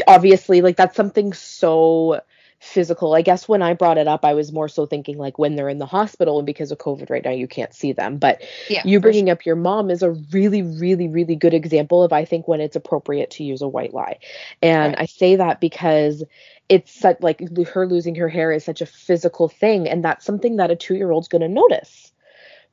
obviously, 0.08 0.62
like 0.62 0.78
that's 0.78 0.96
something 0.96 1.32
so 1.34 2.22
physical. 2.64 3.14
I 3.14 3.22
guess 3.22 3.48
when 3.48 3.62
I 3.62 3.74
brought 3.74 3.98
it 3.98 4.08
up, 4.08 4.24
I 4.24 4.34
was 4.34 4.54
more 4.54 4.70
so 4.70 4.86
thinking 4.86 5.18
like 5.18 5.38
when 5.38 5.56
they're 5.56 5.70
in 5.70 5.80
the 5.80 5.86
hospital 5.86 6.40
and 6.40 6.46
because 6.46 6.72
of 6.72 6.78
COVID 6.78 7.10
right 7.10 7.24
now, 7.24 7.32
you 7.32 7.48
can't 7.48 7.74
see 7.74 7.92
them. 7.92 8.18
But 8.18 8.42
Yeah, 8.70 8.82
you 8.86 9.00
bringing 9.02 9.30
up 9.30 9.46
your 9.46 9.58
mom 9.58 9.90
is 9.92 10.02
a 10.02 10.12
really, 10.32 10.62
really, 10.62 11.10
really 11.10 11.36
good 11.36 11.54
example 11.54 12.04
of 12.04 12.14
I 12.14 12.24
think 12.26 12.48
when 12.48 12.62
it's 12.62 12.78
appropriate 12.78 13.32
to 13.32 13.44
use 13.44 13.62
a 13.62 13.68
white 13.68 13.94
lie. 13.94 14.20
And 14.62 14.96
Right. 14.96 15.02
I 15.02 15.06
say 15.08 15.36
that 15.36 15.60
because 15.60 16.24
it's 16.70 16.98
such 16.98 17.18
like 17.20 17.42
her 17.68 17.86
losing 17.86 18.16
her 18.16 18.30
hair 18.30 18.52
is 18.54 18.64
such 18.64 18.82
a 18.82 18.86
physical 18.86 19.50
thing, 19.50 19.90
and 19.90 20.04
that's 20.04 20.26
something 20.26 20.56
that 20.56 20.72
a 20.72 20.76
two 20.78 20.96
year 20.96 21.12
old's 21.12 21.28
gonna 21.28 21.50
notice. 21.50 22.13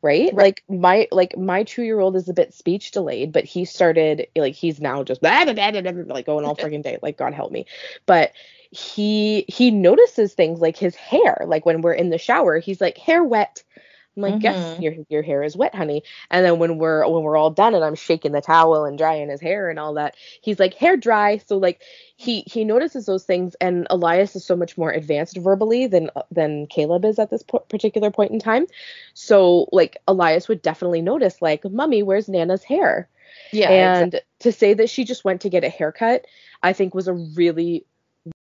Right? 0.02 0.32
Right. 0.32 0.36
Like 0.36 0.64
my 0.68 1.08
like 1.12 1.36
my 1.36 1.64
two 1.64 1.82
year 1.82 2.00
old 2.00 2.16
is 2.16 2.28
a 2.28 2.32
bit 2.32 2.54
speech 2.54 2.90
delayed, 2.90 3.32
but 3.32 3.44
he 3.44 3.64
started 3.64 4.28
like 4.36 4.54
he's 4.54 4.80
now 4.80 5.04
just 5.04 5.20
blah, 5.20 5.44
blah, 5.44 5.52
blah, 5.52 5.70
blah, 5.70 6.14
like 6.14 6.26
going 6.26 6.44
all 6.44 6.56
friggin' 6.60 6.82
day. 6.82 6.98
Like 7.02 7.18
God 7.18 7.34
help 7.34 7.52
me. 7.52 7.66
But 8.06 8.32
he 8.70 9.44
he 9.48 9.70
notices 9.70 10.34
things 10.34 10.60
like 10.60 10.76
his 10.76 10.94
hair. 10.94 11.44
Like 11.46 11.66
when 11.66 11.82
we're 11.82 11.92
in 11.92 12.10
the 12.10 12.18
shower, 12.18 12.58
he's 12.58 12.80
like 12.80 12.96
hair 12.96 13.22
wet. 13.22 13.62
I'm 14.16 14.22
like, 14.22 14.42
yes, 14.42 14.74
Mhm. 14.76 14.82
your 14.82 14.94
your 15.08 15.22
hair 15.22 15.42
is 15.42 15.56
wet, 15.56 15.74
honey. 15.74 16.02
And 16.30 16.44
then 16.44 16.58
when 16.58 16.78
we're 16.78 17.06
when 17.08 17.22
we're 17.22 17.36
all 17.36 17.50
done 17.50 17.74
and 17.74 17.84
I'm 17.84 17.94
shaking 17.94 18.32
the 18.32 18.40
towel 18.40 18.84
and 18.84 18.98
drying 18.98 19.30
his 19.30 19.40
hair 19.40 19.70
and 19.70 19.78
all 19.78 19.94
that, 19.94 20.16
he's 20.42 20.58
like 20.58 20.74
hair 20.74 20.96
dry. 20.96 21.38
So 21.38 21.56
like 21.58 21.80
he 22.16 22.42
he 22.46 22.64
notices 22.64 23.06
those 23.06 23.24
things. 23.24 23.54
And 23.60 23.86
Elias 23.90 24.34
is 24.36 24.44
so 24.44 24.56
much 24.56 24.76
more 24.76 24.90
advanced 24.90 25.36
verbally 25.36 25.86
than 25.86 26.10
than 26.30 26.66
Caleb 26.66 27.04
is 27.04 27.18
at 27.18 27.30
this 27.30 27.42
po- 27.42 27.60
particular 27.68 28.10
point 28.10 28.32
in 28.32 28.38
time. 28.40 28.66
So 29.14 29.68
like 29.72 29.96
Elias 30.08 30.48
would 30.48 30.62
definitely 30.62 31.02
notice 31.02 31.40
like, 31.40 31.64
mummy, 31.64 32.02
where's 32.02 32.28
Nana's 32.28 32.64
hair? 32.64 33.08
Yeah. 33.52 33.70
and 33.70 34.20
to 34.40 34.52
say 34.52 34.74
that 34.74 34.90
she 34.90 35.04
just 35.04 35.24
went 35.24 35.42
to 35.42 35.48
get 35.50 35.64
a 35.64 35.68
haircut, 35.68 36.26
I 36.62 36.72
think 36.72 36.94
was 36.94 37.08
a 37.08 37.12
really, 37.14 37.84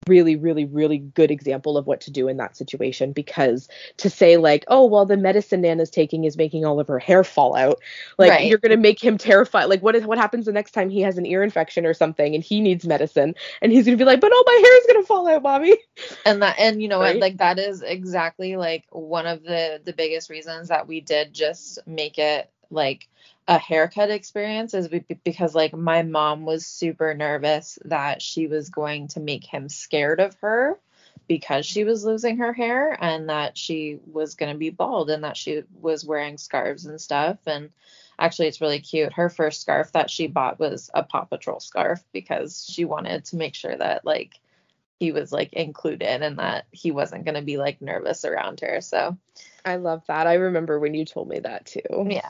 really, 0.07 0.36
really, 0.36 0.65
really 0.65 0.98
good 0.98 1.31
example 1.31 1.77
of 1.77 1.88
what 1.88 2.01
to 2.01 2.12
do 2.12 2.27
in 2.27 2.38
that 2.38 2.57
situation. 2.57 3.12
Because 3.13 3.67
to 3.98 4.09
say 4.09 4.38
like, 4.38 4.65
oh 4.67 4.86
well, 4.86 5.05
the 5.05 5.17
medicine 5.17 5.62
Nana's 5.62 5.89
taking 5.89 6.24
is 6.25 6.38
making 6.38 6.65
all 6.65 6.79
of 6.79 6.88
her 6.88 7.00
hair 7.00 7.24
fall 7.24 7.55
out, 7.55 7.79
like 8.17 8.31
Right. 8.31 8.48
you're 8.48 8.57
gonna 8.57 8.77
make 8.77 9.01
him 9.01 9.17
terrified. 9.17 9.65
Like 9.65 9.81
what 9.81 9.95
is 9.95 10.03
what 10.05 10.17
happens 10.17 10.45
the 10.45 10.51
next 10.51 10.71
time 10.71 10.89
he 10.89 11.01
has 11.01 11.17
an 11.17 11.25
ear 11.25 11.43
infection 11.43 11.86
or 11.86 11.93
something 11.93 12.36
and 12.36 12.43
he 12.43 12.59
needs 12.59 12.86
medicine 12.86 13.36
and 13.62 13.71
he's 13.71 13.86
gonna 13.86 13.98
be 13.98 14.03
like, 14.05 14.21
but 14.21 14.31
oh 14.33 14.43
my 14.45 14.53
hair 14.63 14.77
is 14.77 14.88
gonna 14.88 15.05
fall 15.05 15.27
out, 15.27 15.43
mommy. 15.43 15.77
and 16.25 16.41
that 16.41 16.57
and 16.59 16.81
you 16.81 16.88
know 16.88 17.00
what 17.00 17.13
Right? 17.13 17.21
like 17.21 17.38
that 17.38 17.59
is 17.59 17.81
exactly 17.81 18.55
like 18.57 18.86
one 18.89 19.25
of 19.27 19.43
the 19.43 19.81
the 19.83 19.93
biggest 19.93 20.29
reasons 20.29 20.69
that 20.69 20.88
we 20.88 21.01
did 21.01 21.33
just 21.33 21.79
make 21.88 22.17
it 22.17 22.50
like 22.69 23.07
a 23.47 23.57
haircut 23.57 24.09
experience 24.09 24.73
is 24.73 24.89
because 25.23 25.55
like 25.55 25.73
my 25.73 26.03
mom 26.03 26.45
was 26.45 26.65
super 26.65 27.13
nervous 27.13 27.79
that 27.85 28.21
she 28.21 28.47
was 28.47 28.69
going 28.69 29.07
to 29.09 29.19
make 29.19 29.43
him 29.43 29.69
scared 29.69 30.19
of 30.19 30.35
her 30.41 30.79
because 31.27 31.65
she 31.65 31.83
was 31.83 32.03
losing 32.03 32.38
her 32.38 32.53
hair 32.53 32.97
and 33.01 33.29
that 33.29 33.57
she 33.57 33.99
was 34.11 34.35
going 34.35 34.51
to 34.51 34.57
be 34.57 34.69
bald 34.69 35.09
and 35.09 35.23
that 35.23 35.38
she 35.38 35.63
was 35.79 36.05
wearing 36.05 36.38
scarves 36.38 36.85
and 36.85 36.99
stuff 37.01 37.38
and 37.45 37.69
actually 38.17 38.47
it's 38.47 38.61
really 38.61 38.79
cute 38.79 39.13
her 39.13 39.29
first 39.29 39.61
scarf 39.61 39.91
that 39.93 40.09
she 40.09 40.27
bought 40.27 40.59
was 40.59 40.89
a 40.93 41.03
paw 41.03 41.23
patrol 41.23 41.59
scarf 41.59 42.03
because 42.11 42.67
she 42.69 42.85
wanted 42.85 43.25
to 43.25 43.35
make 43.35 43.55
sure 43.55 43.75
that 43.75 44.05
like 44.05 44.39
he 44.99 45.11
was 45.11 45.31
like 45.31 45.53
included 45.53 46.21
and 46.21 46.39
that 46.39 46.65
he 46.71 46.91
wasn't 46.91 47.23
going 47.23 47.35
to 47.35 47.41
be 47.41 47.57
like 47.57 47.81
nervous 47.81 48.25
around 48.25 48.59
her. 48.59 48.81
So, 48.81 49.17
I 49.63 49.77
love 49.77 50.03
that. 50.07 50.27
I 50.27 50.35
remember 50.35 50.77
when 50.77 50.93
you 50.93 51.05
told 51.05 51.29
me 51.29 51.39
that 51.39 51.65
too. 51.65 52.05
yeah. 52.09 52.29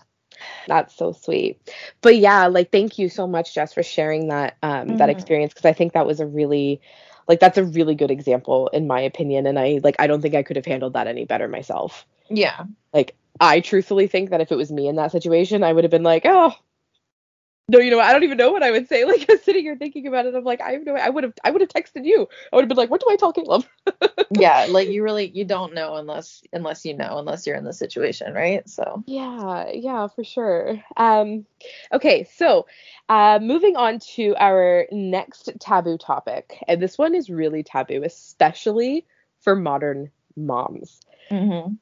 That's 0.67 0.95
so 0.95 1.11
sweet. 1.11 1.59
But 2.01 2.17
yeah, 2.17 2.47
like 2.47 2.71
thank 2.71 2.97
you 2.99 3.09
so 3.09 3.27
much, 3.27 3.53
Jess, 3.53 3.73
for 3.73 3.83
sharing 3.83 4.27
that 4.29 4.57
um 4.63 4.95
that 4.97 5.09
Mhm. 5.09 5.09
experience 5.09 5.53
because 5.53 5.65
I 5.65 5.73
think 5.73 5.93
that 5.93 6.05
was 6.07 6.19
a 6.19 6.25
really 6.27 6.81
like 7.27 7.39
that's 7.39 7.57
a 7.57 7.65
really 7.65 7.95
good 7.95 8.11
example 8.11 8.67
in 8.69 8.87
my 8.87 9.01
opinion. 9.01 9.47
And 9.47 9.59
I 9.59 9.79
like 9.83 9.95
I 9.99 10.07
don't 10.07 10.21
think 10.21 10.35
I 10.35 10.43
could 10.43 10.55
have 10.57 10.65
handled 10.65 10.93
that 10.93 11.07
any 11.07 11.25
better 11.25 11.47
myself. 11.47 12.05
Yeah. 12.29 12.65
Like 12.93 13.15
I 13.39 13.61
truthfully 13.61 14.07
think 14.07 14.31
that 14.31 14.41
if 14.41 14.51
it 14.51 14.57
was 14.57 14.71
me 14.71 14.87
in 14.87 14.95
that 14.97 15.11
situation, 15.11 15.63
I 15.63 15.73
would 15.73 15.83
have 15.83 15.91
been 15.91 16.03
like, 16.03 16.23
oh 16.25 16.53
no, 17.69 17.79
you 17.79 17.91
know. 17.91 17.99
I 17.99 18.11
don't 18.11 18.23
even 18.23 18.37
know 18.37 18.51
what 18.51 18.63
I 18.63 18.71
would 18.71 18.87
say. 18.87 19.03
Like 19.09 19.25
I 19.29 19.33
was 19.33 19.43
sitting 19.43 19.63
here 19.63 19.75
thinking 19.75 20.07
about 20.07 20.25
it. 20.25 20.35
I'm 20.35 20.43
like, 20.43 20.61
I 20.61 20.71
have 20.73 20.85
no 20.85 20.95
I 20.95 21.09
would 21.09 21.23
have 21.23 21.33
I 21.43 21.51
would 21.51 21.61
have 21.61 21.69
texted 21.69 22.05
you. 22.05 22.27
I 22.51 22.55
would 22.55 22.63
have 22.63 22.69
been 22.69 22.77
like, 22.77 22.89
what 22.89 23.01
do 23.01 23.07
I 23.09 23.15
tell 23.15 23.33
Caleb? 23.33 23.65
Yeah. 24.31 24.67
Like 24.69 24.89
you 24.89 25.03
really, 25.03 25.29
you 25.29 25.45
don't 25.45 25.73
know 25.73 25.95
unless, 25.95 26.43
unless 26.53 26.85
you 26.85 26.95
know, 26.95 27.17
unless 27.17 27.47
you're 27.47 27.55
in 27.55 27.63
the 27.63 27.73
situation. 27.73 28.33
Right. 28.33 28.67
So, 28.69 29.03
Yeah, 29.07 29.69
yeah, 29.73 30.07
for 30.07 30.23
sure. 30.23 30.83
Um, 30.97 31.45
okay, 31.91 32.27
so 32.35 32.67
uh, 33.09 33.39
moving 33.41 33.75
on 33.75 33.99
to 34.15 34.35
our 34.37 34.85
next 34.91 35.49
taboo 35.59 35.97
topic, 35.97 36.63
and 36.67 36.81
this 36.81 36.97
one 36.97 37.15
is 37.15 37.29
really 37.29 37.63
taboo, 37.63 38.03
especially 38.03 39.05
for 39.41 39.55
modern 39.55 40.11
moms. 40.35 40.99
mm-hmm. 41.31 41.73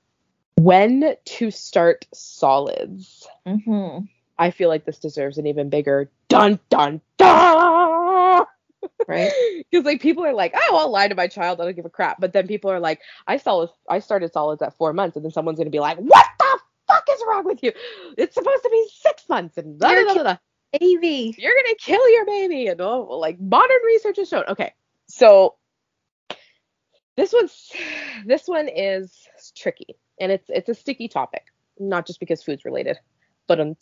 When 0.56 1.16
to 1.24 1.52
start 1.52 2.08
solids. 2.14 3.28
Mm-hmm. 3.46 4.06
I 4.40 4.52
feel 4.52 4.70
like 4.70 4.86
this 4.86 5.00
deserves 5.00 5.38
an 5.38 5.48
even 5.48 5.70
bigger 5.70 6.10
dun 6.30 6.60
dun 6.70 7.02
dun. 7.18 8.46
Right. 9.08 9.32
Because 9.70 9.86
like 9.86 10.02
people 10.02 10.24
are 10.24 10.34
like, 10.34 10.54
oh, 10.56 10.78
I'll 10.78 10.92
lie 10.92 11.10
to 11.10 11.16
my 11.16 11.28
child. 11.28 11.60
I 11.60 11.66
don't 11.66 11.76
give 11.76 11.86
a 11.86 11.90
crap. 11.90 12.22
But 12.22 12.32
then 12.32 12.48
people 12.48 12.72
are 12.72 12.80
like, 12.80 13.02
I 13.28 13.36
saw 13.36 13.68
I 13.90 14.00
started 14.00 14.32
solids 14.32 14.62
at 14.62 14.78
four 14.78 14.94
months, 14.94 15.18
and 15.18 15.26
then 15.26 15.32
someone's 15.32 15.58
gonna 15.58 15.70
be 15.70 15.82
like, 15.82 15.98
what 15.98 16.26
the 16.40 16.60
fuck 16.88 17.04
is 17.12 17.22
wrong 17.28 17.44
with 17.44 17.62
you? 17.64 17.74
It's 18.18 18.34
supposed 18.34 18.64
to 18.64 18.70
be 18.70 18.88
six 19.02 19.28
months, 19.28 19.58
and 19.58 19.78
blah, 19.78 19.94
blah, 19.94 20.14
blah, 20.14 20.24
blah. 20.24 20.38
Baby. 20.80 21.36
you're 21.38 21.54
gonna 21.54 21.76
kill 21.76 22.10
your 22.10 22.26
baby, 22.26 22.68
and 22.68 22.80
oh, 22.80 23.18
like 23.20 23.40
modern 23.40 23.78
research 23.86 24.18
has 24.18 24.30
shown. 24.30 24.44
Okay, 24.48 24.74
so 25.08 25.56
this 27.18 27.34
one's 27.34 27.72
this 28.26 28.48
one 28.48 28.70
is 28.70 29.28
tricky, 29.56 29.98
and 30.20 30.32
it's 30.32 30.50
it's 30.50 30.70
a 30.70 30.76
sticky 30.76 31.08
topic, 31.08 31.44
not 31.80 32.08
just 32.08 32.20
because 32.20 32.44
food's 32.44 32.64
related, 32.64 32.98
but 33.48 33.60
um, 33.60 33.76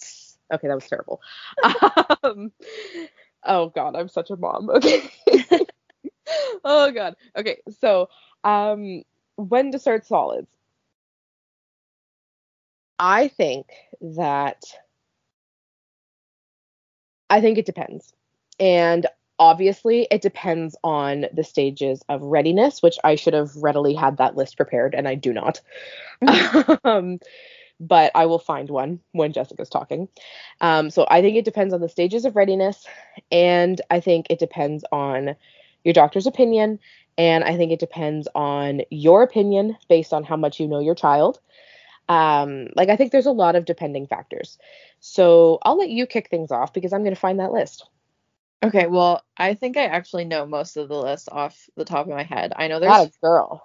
okay, 0.53 0.67
that 0.67 0.75
was 0.75 0.87
terrible. 0.87 1.21
um, 2.23 2.51
oh 3.43 3.69
god, 3.69 3.95
I'm 3.95 4.09
such 4.09 4.29
a 4.29 4.37
mom. 4.37 4.69
Okay. 4.75 5.09
oh 6.63 6.91
god. 6.91 7.15
Okay, 7.35 7.57
so 7.79 8.09
um, 8.43 9.03
when 9.35 9.71
to 9.71 9.79
start 9.79 10.05
solids? 10.05 10.47
I 12.99 13.27
think 13.27 13.67
that 14.01 14.63
I 17.29 17.41
think 17.41 17.57
it 17.57 17.65
depends. 17.65 18.13
And 18.59 19.05
obviously, 19.39 20.07
it 20.11 20.21
depends 20.21 20.75
on 20.83 21.25
the 21.33 21.43
stages 21.43 22.03
of 22.07 22.21
readiness, 22.21 22.81
which 22.81 22.97
I 23.03 23.15
should 23.15 23.33
have 23.33 23.55
readily 23.57 23.93
had 23.93 24.17
that 24.17 24.35
list 24.35 24.57
prepared, 24.57 24.95
and 24.95 25.07
I 25.07 25.15
do 25.15 25.33
not. 25.33 25.61
um, 26.83 27.19
but 27.79 28.11
I 28.15 28.25
will 28.25 28.39
find 28.39 28.69
one 28.69 28.99
when 29.11 29.33
Jessica's 29.33 29.69
talking. 29.69 30.07
Um, 30.61 30.89
so 30.89 31.05
I 31.09 31.21
think 31.21 31.37
it 31.37 31.45
depends 31.45 31.73
on 31.73 31.81
the 31.81 31.89
stages 31.89 32.25
of 32.25 32.35
readiness, 32.35 32.85
and 33.31 33.81
I 33.89 33.99
think 33.99 34.27
it 34.29 34.39
depends 34.39 34.83
on 34.91 35.35
your 35.83 35.93
doctor's 35.93 36.27
opinion, 36.27 36.79
and 37.17 37.43
I 37.43 37.57
think 37.57 37.71
it 37.71 37.79
depends 37.79 38.27
on 38.35 38.81
your 38.89 39.23
opinion 39.23 39.77
based 39.89 40.13
on 40.13 40.23
how 40.23 40.35
much 40.35 40.59
you 40.59 40.67
know 40.67 40.79
your 40.79 40.95
child. 40.95 41.39
Um, 42.07 42.67
like 42.75 42.89
I 42.89 42.95
think 42.95 43.11
there's 43.11 43.25
a 43.25 43.31
lot 43.31 43.55
of 43.55 43.65
depending 43.65 44.07
factors. 44.07 44.57
So 44.99 45.59
I'll 45.63 45.77
let 45.77 45.89
you 45.89 46.05
kick 46.05 46.29
things 46.29 46.51
off 46.51 46.73
because 46.73 46.93
I'm 46.93 47.01
going 47.03 47.15
to 47.15 47.19
find 47.19 47.39
that 47.39 47.51
list. 47.51 47.87
Okay. 48.63 48.87
Well, 48.87 49.23
I 49.37 49.53
think 49.53 49.77
I 49.77 49.85
actually 49.85 50.25
know 50.25 50.45
most 50.45 50.77
of 50.77 50.87
the 50.87 50.97
list 50.99 51.29
off 51.31 51.69
the 51.75 51.85
top 51.85 52.07
of 52.07 52.13
my 52.13 52.23
head. 52.23 52.53
I 52.55 52.67
know 52.67 52.79
Not 52.79 52.97
there's 52.97 53.07
a 53.07 53.11
girl. 53.21 53.63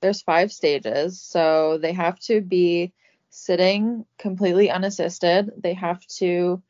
there's 0.00 0.22
five 0.22 0.52
stages. 0.52 1.20
So 1.20 1.78
they 1.78 1.92
have 1.92 2.18
to 2.20 2.40
be 2.40 2.92
sitting 3.32 4.04
completely 4.18 4.70
unassisted. 4.70 5.50
They 5.56 5.72
have 5.72 6.06
to 6.18 6.62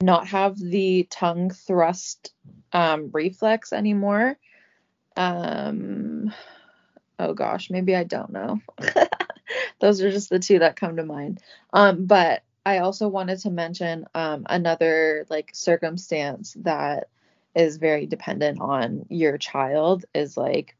not 0.00 0.28
have 0.28 0.56
the 0.56 1.06
tongue 1.10 1.50
thrust 1.50 2.32
um, 2.72 3.10
reflex 3.12 3.72
anymore. 3.72 4.38
Um, 5.16 6.32
oh 7.18 7.34
gosh, 7.34 7.70
maybe 7.70 7.96
I 7.96 8.04
don't 8.04 8.30
know. 8.30 8.60
Those 9.80 10.00
are 10.00 10.10
just 10.10 10.30
the 10.30 10.38
two 10.38 10.60
that 10.60 10.76
come 10.76 10.96
to 10.96 11.04
mind. 11.04 11.42
Um, 11.72 12.06
but 12.06 12.42
I 12.64 12.78
also 12.78 13.08
wanted 13.08 13.40
to 13.40 13.50
mention 13.50 14.06
um, 14.14 14.46
another 14.48 15.26
like 15.28 15.50
circumstance 15.54 16.56
that 16.60 17.08
is 17.54 17.78
very 17.78 18.06
dependent 18.06 18.60
on 18.60 19.06
your 19.08 19.38
child 19.38 20.04
is 20.14 20.36
like 20.36 20.76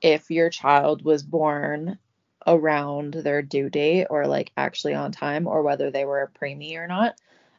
if 0.00 0.30
your 0.30 0.50
child 0.50 1.04
was 1.04 1.24
born 1.24 1.98
around 2.46 3.14
their 3.14 3.42
due 3.42 3.70
date 3.70 4.06
or 4.10 4.26
like 4.26 4.52
actually 4.56 4.94
on 4.94 5.12
time 5.12 5.46
or 5.46 5.62
whether 5.62 5.90
they 5.90 6.04
were 6.04 6.22
a 6.22 6.28
preemie 6.28 6.76
or 6.76 6.86
not. 6.86 7.14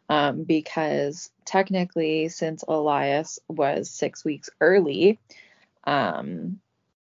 Um, 0.10 0.44
because 0.44 1.32
technically, 1.46 2.28
since 2.30 2.64
Elias 2.68 3.40
was 3.48 3.90
six 3.90 4.26
weeks 4.26 4.50
early, 4.60 5.20
um, 5.86 6.60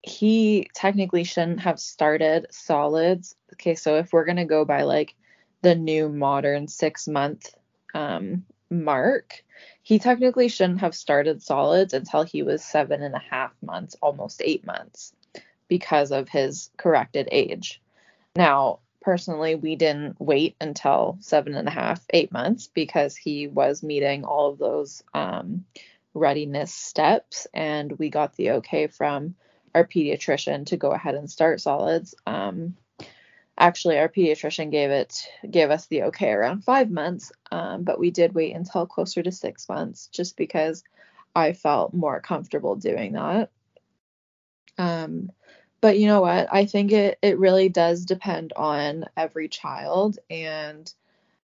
he 0.04 0.70
technically 0.76 1.24
shouldn't 1.24 1.62
have 1.62 1.80
started 1.80 2.48
solids. 2.52 3.36
Okay, 3.54 3.76
so 3.76 3.98
if 3.98 4.14
we're 4.14 4.26
gonna 4.26 4.46
go 4.46 4.64
by 4.66 4.84
like 4.84 5.16
the 5.62 5.76
new 5.76 6.10
modern 6.10 6.68
six 6.68 7.08
month 7.08 7.56
um, 7.94 8.46
mark, 8.70 9.44
he 9.82 10.00
technically 10.00 10.50
shouldn't 10.50 10.82
have 10.82 10.96
started 10.96 11.42
solids 11.42 11.94
until 11.94 12.24
he 12.24 12.44
was 12.44 12.64
seven 12.64 13.02
and 13.02 13.16
a 13.16 13.24
half 13.30 13.52
months, 13.62 13.96
almost 14.02 14.42
eight 14.44 14.66
months. 14.66 15.14
Because 15.68 16.12
of 16.12 16.30
his 16.30 16.70
corrected 16.78 17.30
age. 17.32 17.82
Now, 18.36 18.80
personally, 19.02 19.56
we 19.56 19.76
didn't 19.76 20.20
wait 20.20 20.56
until 20.60 21.18
seven 21.20 21.56
and 21.56 21.68
a 21.68 21.72
half, 21.72 22.04
eight 22.12 22.32
months 22.32 22.68
because 22.68 23.16
he 23.16 23.48
was 23.48 23.84
meeting 23.84 24.24
all 24.24 24.50
of 24.50 24.58
those 24.58 25.04
um, 25.14 25.66
readiness 26.14 26.74
steps, 26.74 27.48
and 27.54 27.92
we 28.00 28.10
got 28.10 28.36
the 28.36 28.52
okay 28.52 28.88
from 28.88 29.36
our 29.76 29.86
pediatrician 29.86 30.66
to 30.68 30.78
go 30.78 30.92
ahead 30.92 31.16
and 31.16 31.30
start 31.30 31.60
solids. 31.62 32.16
Um, 32.26 32.76
actually, 33.58 33.98
our 33.98 34.10
pediatrician 34.10 34.72
gave 34.72 34.92
it 34.92 35.28
gave 35.50 35.70
us 35.70 35.88
the 35.88 36.04
okay 36.04 36.32
around 36.32 36.64
five 36.64 36.90
months, 36.90 37.32
um, 37.52 37.84
but 37.84 38.00
we 38.00 38.12
did 38.12 38.34
wait 38.34 38.56
until 38.56 38.86
closer 38.86 39.22
to 39.22 39.32
six 39.32 39.68
months 39.68 40.08
just 40.08 40.38
because 40.38 40.84
I 41.36 41.54
felt 41.54 41.94
more 41.94 42.20
comfortable 42.22 42.76
doing 42.76 43.14
that. 43.14 43.50
Um, 44.78 45.32
but 45.82 46.00
you 46.00 46.08
know 46.08 46.22
what? 46.22 46.48
I 46.52 46.66
think 46.66 46.92
it 46.92 47.18
it 47.22 47.38
really 47.38 47.70
does 47.70 48.06
depend 48.06 48.54
on 48.56 49.06
every 49.18 49.50
child 49.50 50.18
and 50.30 50.92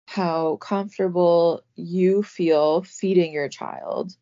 how 0.05 0.55
comfortable 0.57 1.63
you 1.75 2.23
feel 2.23 2.81
feeding 2.83 3.33
your 3.33 3.49
child. 3.49 4.15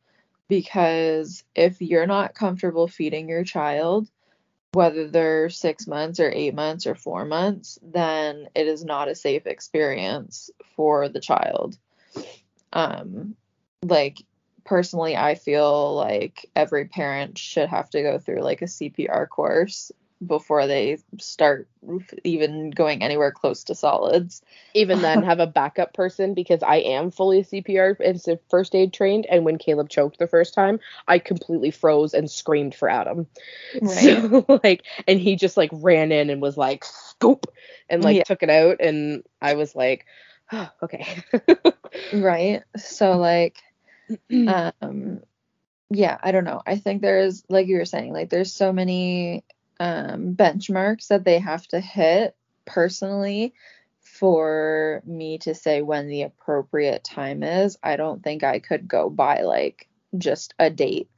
Because 0.50 1.44
if 1.56 1.82
you're 1.82 2.08
not 2.08 2.34
comfortable 2.34 2.88
feeding 2.88 3.30
your 3.30 3.44
child, 3.44 4.10
whether 4.74 5.08
they're 5.08 5.50
six 5.50 5.88
months 5.88 6.20
or 6.20 6.32
eight 6.32 6.54
months 6.54 6.88
or 6.88 6.96
four 6.96 7.26
months, 7.26 7.78
then 7.82 8.48
it 8.56 8.68
is 8.68 8.84
not 8.84 9.08
a 9.08 9.16
safe 9.16 9.46
experience 9.46 10.50
for 10.76 11.10
the 11.10 11.20
child. 11.20 11.78
Um, 12.74 13.36
like 13.84 14.18
personally, 14.68 15.16
I 15.16 15.36
feel 15.36 15.96
like 15.96 16.50
every 16.56 16.86
parent 16.86 17.38
should 17.38 17.70
have 17.70 17.90
to 17.92 18.04
go 18.04 18.20
through 18.20 18.42
like 18.42 18.62
a 18.62 18.66
CPR 18.66 19.28
course 19.28 19.92
before 20.26 20.66
they 20.66 20.98
start 21.20 21.68
even 22.24 22.72
going 22.72 23.04
anywhere 23.04 23.32
close 23.32 23.64
to 23.66 23.76
solids. 23.76 24.42
Even 24.74 25.02
then, 25.02 25.24
have 25.24 25.40
a 25.40 25.48
backup 25.48 25.94
person 25.94 26.34
because 26.34 26.64
I 26.64 26.78
am 26.78 27.12
fully 27.12 27.44
CPR 27.44 28.00
and 28.00 28.40
first 28.50 28.76
aid 28.76 28.94
trained. 28.94 29.26
And 29.30 29.46
when 29.46 29.58
Caleb 29.58 29.90
choked 29.90 30.20
the 30.20 30.28
first 30.28 30.54
time, 30.54 30.80
I 31.08 31.20
completely 31.20 31.72
froze 31.72 32.14
and 32.14 32.30
screamed 32.30 32.76
for 32.76 32.90
Adam. 32.90 33.28
Right. 33.82 33.96
So, 33.96 34.46
like, 34.64 34.84
and 35.08 35.20
he 35.20 35.36
just 35.36 35.58
like 35.58 35.70
ran 35.72 36.12
in 36.12 36.30
and 36.30 36.42
was 36.42 36.58
like, 36.58 36.84
scoop, 36.84 37.48
and 37.90 38.04
like 38.04 38.18
yeah. 38.18 38.24
took 38.24 38.44
it 38.44 38.50
out. 38.50 38.78
And 38.80 39.24
I 39.42 39.54
was 39.54 39.76
like, 39.76 40.06
oh, 40.52 40.70
okay. 40.84 41.24
right. 42.14 42.64
So, 42.76 43.18
like, 43.18 43.62
um, 44.82 45.22
yeah, 45.90 46.18
I 46.22 46.32
don't 46.32 46.44
know. 46.44 46.62
I 46.66 46.78
think 46.78 47.02
there's, 47.02 47.44
like 47.50 47.68
you 47.68 47.78
were 47.78 47.86
saying, 47.86 48.14
like, 48.14 48.30
there's 48.30 48.54
so 48.54 48.74
many 48.74 49.44
um, 49.80 50.36
benchmarks 50.36 51.08
that 51.08 51.24
they 51.24 51.40
have 51.40 51.66
to 51.68 51.80
hit 51.80 52.36
personally 52.66 53.54
for 54.02 55.02
me 55.06 55.38
to 55.40 55.54
say 55.54 55.82
when 55.82 56.08
the 56.08 56.24
appropriate 56.24 57.04
time 57.04 57.44
is. 57.44 57.78
I 57.84 57.96
don't 57.96 58.24
think 58.24 58.44
I 58.44 58.60
could 58.60 58.88
go 58.88 59.10
by 59.10 59.42
like 59.42 59.88
just 60.18 60.54
a 60.60 60.70
date. 60.70 61.10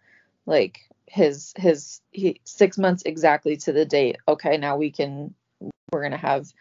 Like 0.45 0.81
his 1.05 1.53
his 1.55 2.01
he, 2.11 2.41
6 2.43 2.77
months 2.77 3.03
exactly 3.05 3.57
to 3.57 3.71
the 3.71 3.85
date. 3.85 4.17
Okay, 4.27 4.57
now 4.57 4.77
we 4.77 4.91
can 4.91 5.33
we're 5.91 6.01
to 6.11 6.17
have 6.17 6.51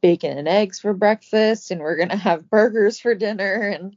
bacon 0.00 0.38
and 0.38 0.48
eggs 0.48 0.78
for 0.78 0.92
breakfast 0.92 1.70
and 1.70 1.80
we're 1.80 1.96
to 2.06 2.16
have 2.16 2.50
burgers 2.50 3.00
for 3.00 3.14
dinner 3.14 3.68
and 3.68 3.96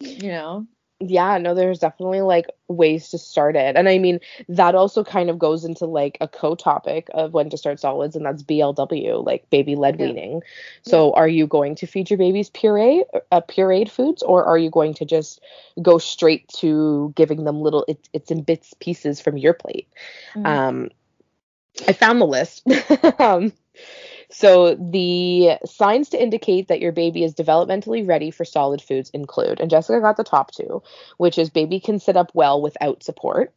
you 0.00 0.28
know 0.28 0.66
yeah, 1.00 1.38
no, 1.38 1.54
there's 1.54 1.80
definitely 1.80 2.20
like 2.20 2.46
ways 2.68 3.08
to 3.10 3.18
start 3.18 3.56
it. 3.56 3.76
And 3.76 3.88
I 3.88 3.98
mean, 3.98 4.20
that 4.48 4.74
also 4.74 5.02
kind 5.02 5.28
of 5.28 5.38
goes 5.38 5.64
into 5.64 5.86
like 5.86 6.16
a 6.20 6.28
co 6.28 6.54
topic 6.54 7.08
of 7.14 7.32
when 7.32 7.50
to 7.50 7.58
start 7.58 7.80
solids, 7.80 8.14
and 8.16 8.24
that's 8.24 8.42
BLW, 8.42 9.24
like 9.24 9.48
baby 9.50 9.74
led 9.74 9.98
yeah. 9.98 10.06
weaning. 10.06 10.42
So, 10.82 11.08
yeah. 11.08 11.20
are 11.20 11.28
you 11.28 11.46
going 11.46 11.74
to 11.76 11.86
feed 11.86 12.10
your 12.10 12.18
babies 12.18 12.50
puree, 12.50 13.04
uh, 13.32 13.40
pureed 13.42 13.90
foods, 13.90 14.22
or 14.22 14.44
are 14.44 14.58
you 14.58 14.70
going 14.70 14.94
to 14.94 15.04
just 15.04 15.40
go 15.82 15.98
straight 15.98 16.48
to 16.60 17.12
giving 17.16 17.44
them 17.44 17.60
little, 17.60 17.84
it, 17.88 18.08
it's 18.12 18.30
in 18.30 18.42
bits 18.42 18.74
pieces 18.80 19.20
from 19.20 19.36
your 19.36 19.54
plate? 19.54 19.88
Mm-hmm. 20.34 20.46
Um, 20.46 20.90
I 21.88 21.92
found 21.92 22.20
the 22.20 22.26
list. 22.26 22.64
um, 23.18 23.52
so 24.36 24.74
the 24.74 25.58
signs 25.64 26.08
to 26.08 26.20
indicate 26.20 26.66
that 26.66 26.80
your 26.80 26.90
baby 26.90 27.22
is 27.22 27.36
developmentally 27.36 28.06
ready 28.06 28.32
for 28.32 28.44
solid 28.44 28.82
foods 28.82 29.08
include, 29.10 29.60
and 29.60 29.70
Jessica 29.70 30.00
got 30.00 30.16
the 30.16 30.24
top 30.24 30.52
two, 30.52 30.82
which 31.18 31.38
is 31.38 31.50
baby 31.50 31.78
can 31.78 32.00
sit 32.00 32.16
up 32.16 32.32
well 32.34 32.60
without 32.60 33.04
support. 33.04 33.54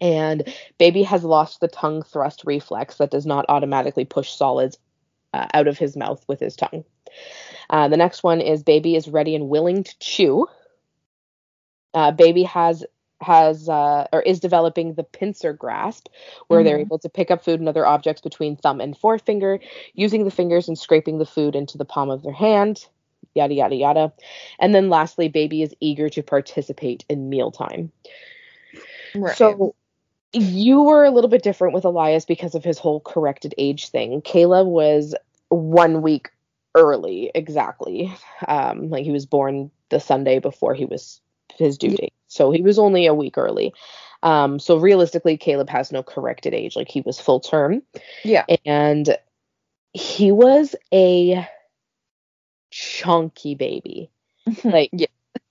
And 0.00 0.52
baby 0.78 1.02
has 1.02 1.24
lost 1.24 1.60
the 1.60 1.66
tongue 1.66 2.02
thrust 2.02 2.44
reflex 2.46 2.98
that 2.98 3.10
does 3.10 3.26
not 3.26 3.46
automatically 3.48 4.04
push 4.04 4.30
solids 4.30 4.78
uh, 5.34 5.48
out 5.52 5.66
of 5.66 5.78
his 5.78 5.96
mouth 5.96 6.24
with 6.28 6.38
his 6.38 6.54
tongue. 6.54 6.84
Uh, 7.68 7.88
the 7.88 7.96
next 7.96 8.22
one 8.22 8.40
is 8.40 8.62
baby 8.62 8.94
is 8.94 9.08
ready 9.08 9.34
and 9.34 9.48
willing 9.48 9.82
to 9.82 9.98
chew. 9.98 10.46
Uh, 11.92 12.12
baby 12.12 12.44
has 12.44 12.84
has 13.22 13.68
uh, 13.68 14.06
or 14.12 14.22
is 14.22 14.40
developing 14.40 14.94
the 14.94 15.04
pincer 15.04 15.52
grasp, 15.52 16.08
where 16.48 16.60
mm-hmm. 16.60 16.66
they're 16.66 16.78
able 16.78 16.98
to 16.98 17.08
pick 17.08 17.30
up 17.30 17.44
food 17.44 17.60
and 17.60 17.68
other 17.68 17.86
objects 17.86 18.20
between 18.20 18.56
thumb 18.56 18.80
and 18.80 18.96
forefinger, 18.96 19.60
using 19.94 20.24
the 20.24 20.30
fingers 20.30 20.68
and 20.68 20.78
scraping 20.78 21.18
the 21.18 21.26
food 21.26 21.56
into 21.56 21.78
the 21.78 21.84
palm 21.84 22.10
of 22.10 22.22
their 22.22 22.32
hand. 22.32 22.86
Yada 23.34 23.54
yada 23.54 23.74
yada. 23.74 24.12
And 24.58 24.74
then 24.74 24.90
lastly, 24.90 25.28
baby 25.28 25.62
is 25.62 25.74
eager 25.80 26.08
to 26.10 26.22
participate 26.22 27.04
in 27.08 27.30
mealtime. 27.30 27.90
Right. 29.14 29.36
So 29.36 29.74
you 30.32 30.82
were 30.82 31.04
a 31.04 31.10
little 31.10 31.30
bit 31.30 31.42
different 31.42 31.74
with 31.74 31.84
Elias 31.84 32.24
because 32.24 32.54
of 32.54 32.64
his 32.64 32.78
whole 32.78 33.00
corrected 33.00 33.54
age 33.58 33.88
thing. 33.88 34.20
Caleb 34.22 34.66
was 34.66 35.14
one 35.48 36.02
week 36.02 36.30
early, 36.74 37.30
exactly. 37.34 38.14
Um, 38.48 38.90
like 38.90 39.04
he 39.04 39.10
was 39.10 39.26
born 39.26 39.70
the 39.90 40.00
Sunday 40.00 40.38
before 40.38 40.74
he 40.74 40.84
was 40.84 41.21
his 41.58 41.78
due 41.78 41.96
date. 41.96 42.14
So 42.28 42.50
he 42.50 42.62
was 42.62 42.78
only 42.78 43.06
a 43.06 43.14
week 43.14 43.38
early. 43.38 43.72
Um, 44.22 44.58
so 44.58 44.76
realistically, 44.76 45.36
Caleb 45.36 45.68
has 45.70 45.92
no 45.92 46.02
corrected 46.02 46.54
age. 46.54 46.76
Like 46.76 46.88
he 46.88 47.00
was 47.00 47.20
full 47.20 47.40
term. 47.40 47.82
Yeah. 48.24 48.44
And 48.64 49.16
he 49.92 50.32
was 50.32 50.74
a 50.92 51.46
chunky 52.70 53.54
baby. 53.54 54.10
like, 54.64 54.90
yeah. 54.92 55.06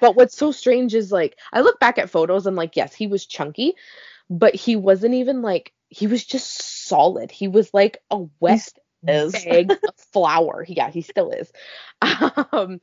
but 0.00 0.16
what's 0.16 0.36
so 0.36 0.52
strange 0.52 0.94
is 0.94 1.10
like 1.10 1.38
I 1.52 1.60
look 1.60 1.80
back 1.80 1.98
at 1.98 2.10
photos 2.10 2.46
and 2.46 2.56
like, 2.56 2.76
yes, 2.76 2.94
he 2.94 3.06
was 3.06 3.26
chunky, 3.26 3.74
but 4.28 4.54
he 4.54 4.76
wasn't 4.76 5.14
even 5.14 5.42
like 5.42 5.72
he 5.88 6.06
was 6.06 6.24
just 6.24 6.86
solid. 6.86 7.30
He 7.30 7.48
was 7.48 7.72
like 7.72 7.98
a 8.10 8.26
bag 9.02 9.70
of 9.70 9.78
flour. 10.12 10.64
Yeah, 10.68 10.90
he 10.90 11.02
still 11.02 11.30
is. 11.30 11.52
Um, 12.52 12.80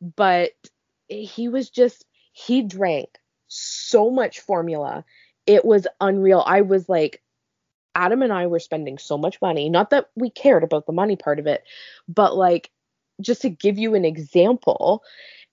but 0.00 0.52
he 1.12 1.48
was 1.48 1.70
just 1.70 2.04
he 2.32 2.62
drank 2.62 3.08
so 3.48 4.10
much 4.10 4.40
formula. 4.40 5.04
It 5.46 5.64
was 5.64 5.86
unreal. 6.00 6.42
I 6.46 6.62
was 6.62 6.88
like, 6.88 7.22
Adam 7.94 8.22
and 8.22 8.32
I 8.32 8.46
were 8.46 8.60
spending 8.60 8.98
so 8.98 9.18
much 9.18 9.40
money. 9.42 9.68
Not 9.68 9.90
that 9.90 10.08
we 10.14 10.30
cared 10.30 10.64
about 10.64 10.86
the 10.86 10.92
money 10.92 11.16
part 11.16 11.38
of 11.38 11.46
it, 11.46 11.64
but 12.08 12.36
like, 12.36 12.70
just 13.20 13.42
to 13.42 13.50
give 13.50 13.78
you 13.78 13.94
an 13.94 14.04
example, 14.04 15.02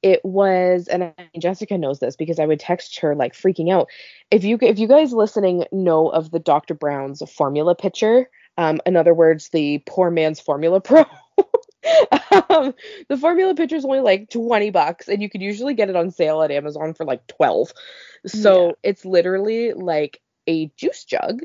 it 0.01 0.23
was, 0.23 0.87
and 0.87 1.03
I, 1.03 1.13
Jessica 1.37 1.77
knows 1.77 1.99
this 1.99 2.15
because 2.15 2.39
I 2.39 2.45
would 2.45 2.59
text 2.59 2.99
her 2.99 3.15
like 3.15 3.33
freaking 3.33 3.71
out. 3.71 3.89
If 4.31 4.45
you 4.45 4.57
if 4.61 4.79
you 4.79 4.87
guys 4.87 5.11
listening 5.11 5.65
know 5.71 6.07
of 6.07 6.31
the 6.31 6.39
Dr. 6.39 6.73
Brown's 6.73 7.21
formula 7.29 7.75
pitcher, 7.75 8.29
um, 8.57 8.79
in 8.85 8.95
other 8.95 9.13
words, 9.13 9.49
the 9.49 9.83
poor 9.85 10.09
man's 10.09 10.39
formula 10.39 10.79
pro. 10.79 11.05
um, 12.49 12.73
the 13.07 13.17
formula 13.17 13.55
pitcher 13.55 13.75
is 13.75 13.85
only 13.85 13.99
like 13.99 14.29
20 14.29 14.69
bucks 14.71 15.07
and 15.07 15.21
you 15.21 15.29
could 15.29 15.41
usually 15.41 15.73
get 15.73 15.89
it 15.89 15.95
on 15.95 16.11
sale 16.11 16.41
at 16.41 16.51
Amazon 16.51 16.93
for 16.93 17.05
like 17.05 17.25
12. 17.27 17.71
So 18.25 18.67
yeah. 18.67 18.71
it's 18.83 19.05
literally 19.05 19.73
like 19.73 20.21
a 20.47 20.67
juice 20.75 21.05
jug 21.05 21.41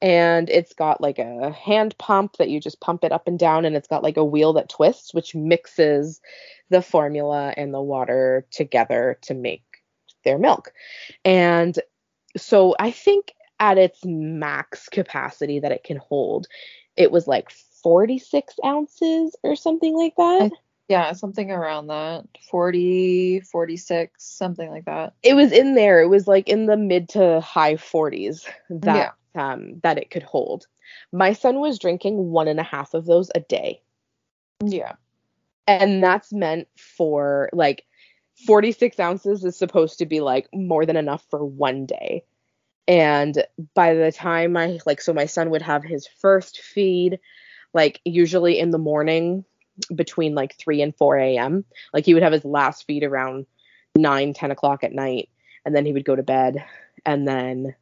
and 0.00 0.48
it's 0.48 0.74
got 0.74 1.00
like 1.00 1.18
a 1.18 1.50
hand 1.50 1.96
pump 1.98 2.36
that 2.36 2.50
you 2.50 2.60
just 2.60 2.80
pump 2.80 3.02
it 3.02 3.12
up 3.12 3.26
and 3.26 3.38
down 3.38 3.64
and 3.64 3.74
it's 3.74 3.88
got 3.88 4.02
like 4.02 4.16
a 4.16 4.24
wheel 4.24 4.52
that 4.54 4.68
twists 4.68 5.12
which 5.12 5.34
mixes 5.34 6.20
the 6.70 6.82
formula 6.82 7.52
and 7.56 7.72
the 7.72 7.80
water 7.80 8.46
together 8.50 9.18
to 9.22 9.34
make 9.34 9.64
their 10.24 10.38
milk. 10.38 10.72
And 11.24 11.78
so 12.36 12.76
I 12.78 12.90
think 12.90 13.32
at 13.58 13.78
its 13.78 14.00
max 14.04 14.88
capacity 14.88 15.60
that 15.60 15.72
it 15.72 15.82
can 15.82 15.96
hold, 15.96 16.46
it 16.96 17.10
was 17.10 17.26
like 17.26 17.50
46 17.82 18.54
ounces 18.64 19.36
or 19.42 19.56
something 19.56 19.96
like 19.96 20.14
that. 20.16 20.52
yeah, 20.88 21.12
something 21.12 21.50
around 21.50 21.88
that. 21.88 22.24
40, 22.50 23.40
46, 23.40 24.22
something 24.22 24.70
like 24.70 24.86
that. 24.86 25.14
It 25.22 25.34
was 25.34 25.52
in 25.52 25.74
there. 25.74 26.02
It 26.02 26.08
was 26.08 26.26
like 26.26 26.48
in 26.48 26.66
the 26.66 26.76
mid 26.76 27.10
to 27.10 27.40
high 27.40 27.74
40s 27.74 28.46
that 28.70 29.14
yeah. 29.34 29.52
um 29.52 29.80
that 29.82 29.98
it 29.98 30.10
could 30.10 30.22
hold. 30.22 30.66
My 31.12 31.32
son 31.32 31.60
was 31.60 31.78
drinking 31.78 32.30
one 32.30 32.48
and 32.48 32.60
a 32.60 32.64
half 32.64 32.94
of 32.94 33.06
those 33.06 33.30
a 33.34 33.40
day. 33.40 33.82
Yeah. 34.64 34.94
And 35.66 36.02
that's 36.02 36.32
meant 36.32 36.68
for 36.76 37.50
like 37.52 37.84
46 38.46 38.98
ounces 38.98 39.44
is 39.44 39.56
supposed 39.56 39.98
to 39.98 40.06
be 40.06 40.20
like 40.20 40.48
more 40.52 40.86
than 40.86 40.96
enough 40.96 41.24
for 41.28 41.44
one 41.44 41.86
day. 41.86 42.24
And 42.86 43.44
by 43.74 43.94
the 43.94 44.10
time 44.10 44.56
I 44.56 44.78
like, 44.86 45.02
so 45.02 45.12
my 45.12 45.26
son 45.26 45.50
would 45.50 45.62
have 45.62 45.84
his 45.84 46.06
first 46.06 46.60
feed, 46.60 47.20
like 47.74 48.00
usually 48.04 48.58
in 48.58 48.70
the 48.70 48.78
morning 48.78 49.44
between 49.94 50.34
like 50.34 50.56
3 50.56 50.82
and 50.82 50.96
4 50.96 51.18
a.m. 51.18 51.64
Like 51.92 52.04
he 52.04 52.14
would 52.14 52.22
have 52.22 52.32
his 52.32 52.44
last 52.44 52.86
feed 52.86 53.04
around 53.04 53.46
9, 53.96 54.34
10 54.34 54.50
o'clock 54.50 54.84
at 54.84 54.92
night, 54.92 55.28
and 55.64 55.74
then 55.74 55.86
he 55.86 55.92
would 55.92 56.04
go 56.04 56.16
to 56.16 56.22
bed. 56.22 56.64
And 57.04 57.26
then 57.26 57.74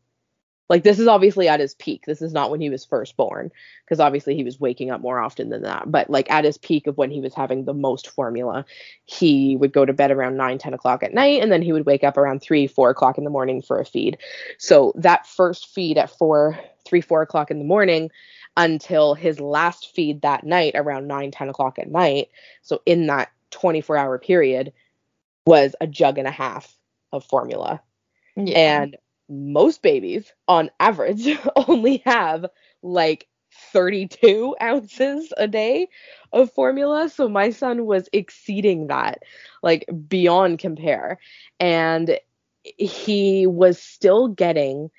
like 0.69 0.83
this 0.83 0.99
is 0.99 1.07
obviously 1.07 1.49
at 1.49 1.61
his 1.61 1.75
peak. 1.75 2.05
This 2.07 2.21
is 2.21 2.33
not 2.33 2.51
when 2.51 2.61
he 2.61 2.71
was 2.71 2.85
first 2.85 3.17
born 3.17 3.53
because 3.85 4.01
obviously 4.01 4.35
he 4.35 4.43
was 4.43 4.59
waking 4.59 4.91
up 4.91 5.01
more 5.01 5.21
often 5.21 5.49
than 5.49 5.63
that. 5.63 5.91
But 5.91 6.11
like 6.11 6.31
at 6.31 6.45
his 6.45 6.59
peak 6.59 6.87
of 6.87 6.97
when 6.97 7.11
he 7.11 7.21
was 7.21 7.35
having 7.35 7.65
the 7.65 7.75
most 7.75 8.09
formula, 8.09 8.65
he 9.05 9.57
would 9.57 9.73
go 9.73 9.85
to 9.85 9.93
bed 9.93 10.11
around 10.11 10.37
9, 10.37 10.59
10 10.59 10.75
o'clock 10.75 11.03
at 11.03 11.15
night 11.15 11.41
and 11.41 11.53
then 11.53 11.63
he 11.63 11.73
would 11.73 11.87
wake 11.87 12.03
up 12.03 12.17
around 12.17 12.43
3, 12.43 12.67
4 12.67 12.91
o'clock 12.91 13.17
in 13.17 13.25
the 13.25 13.31
morning 13.31 13.63
for 13.63 13.79
a 13.79 13.85
feed. 13.85 14.19
So 14.59 14.93
that 14.97 15.27
first 15.27 15.69
feed 15.69 15.99
at 15.99 16.11
4, 16.11 16.59
3, 16.85 17.01
4 17.01 17.23
o'clock 17.23 17.51
in 17.51 17.59
the 17.59 17.65
morning 17.65 18.11
until 18.57 19.15
his 19.15 19.41
last 19.41 19.95
feed 19.95 20.23
that 20.23 20.45
night 20.45 20.73
around 20.75 21.07
9, 21.07 21.31
10 21.31 21.49
o'clock 21.49 21.79
at 21.79 21.91
night. 21.91 22.29
So 22.63 22.81
in 22.87 23.07
that 23.07 23.31
24 23.51 23.97
hour 23.97 24.19
period 24.19 24.73
was 25.47 25.75
a 25.81 25.87
jug 25.87 26.19
and 26.19 26.27
a 26.27 26.33
half 26.33 26.75
of 27.13 27.25
formula. 27.25 27.81
Yeah. 28.37 28.83
And 28.83 28.97
most 29.29 29.83
babies 29.83 30.33
on 30.49 30.71
average 30.81 31.29
only 31.69 32.03
have 32.05 32.47
like 32.83 33.27
32 33.73 34.57
ounces 34.61 35.33
a 35.37 35.49
day 35.49 35.89
of 36.33 36.53
formula. 36.53 37.09
So 37.09 37.29
my 37.29 37.51
son 37.51 37.87
was 37.87 38.09
exceeding 38.13 38.89
that, 38.89 39.23
like 39.63 39.87
beyond 40.09 40.59
compare. 40.59 41.19
And 41.59 42.19
he 42.63 43.47
was 43.47 43.81
still 43.81 44.29
getting 44.29 44.91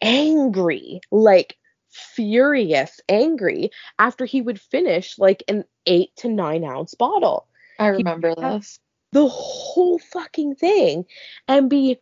angry, 0.00 1.00
like 1.10 1.56
furious, 1.92 3.00
angry 3.08 3.70
after 3.98 4.24
he 4.24 4.42
would 4.42 4.60
finish 4.60 5.18
like 5.18 5.44
an 5.48 5.64
eight 5.86 6.14
to 6.16 6.28
nine 6.28 6.64
ounce 6.64 6.94
bottle. 6.94 7.46
I 7.78 7.88
remember 7.88 8.34
this. 8.34 8.78
The 9.12 9.28
whole 9.28 9.98
fucking 9.98 10.54
thing 10.54 11.04
and 11.46 11.68
be 11.68 11.98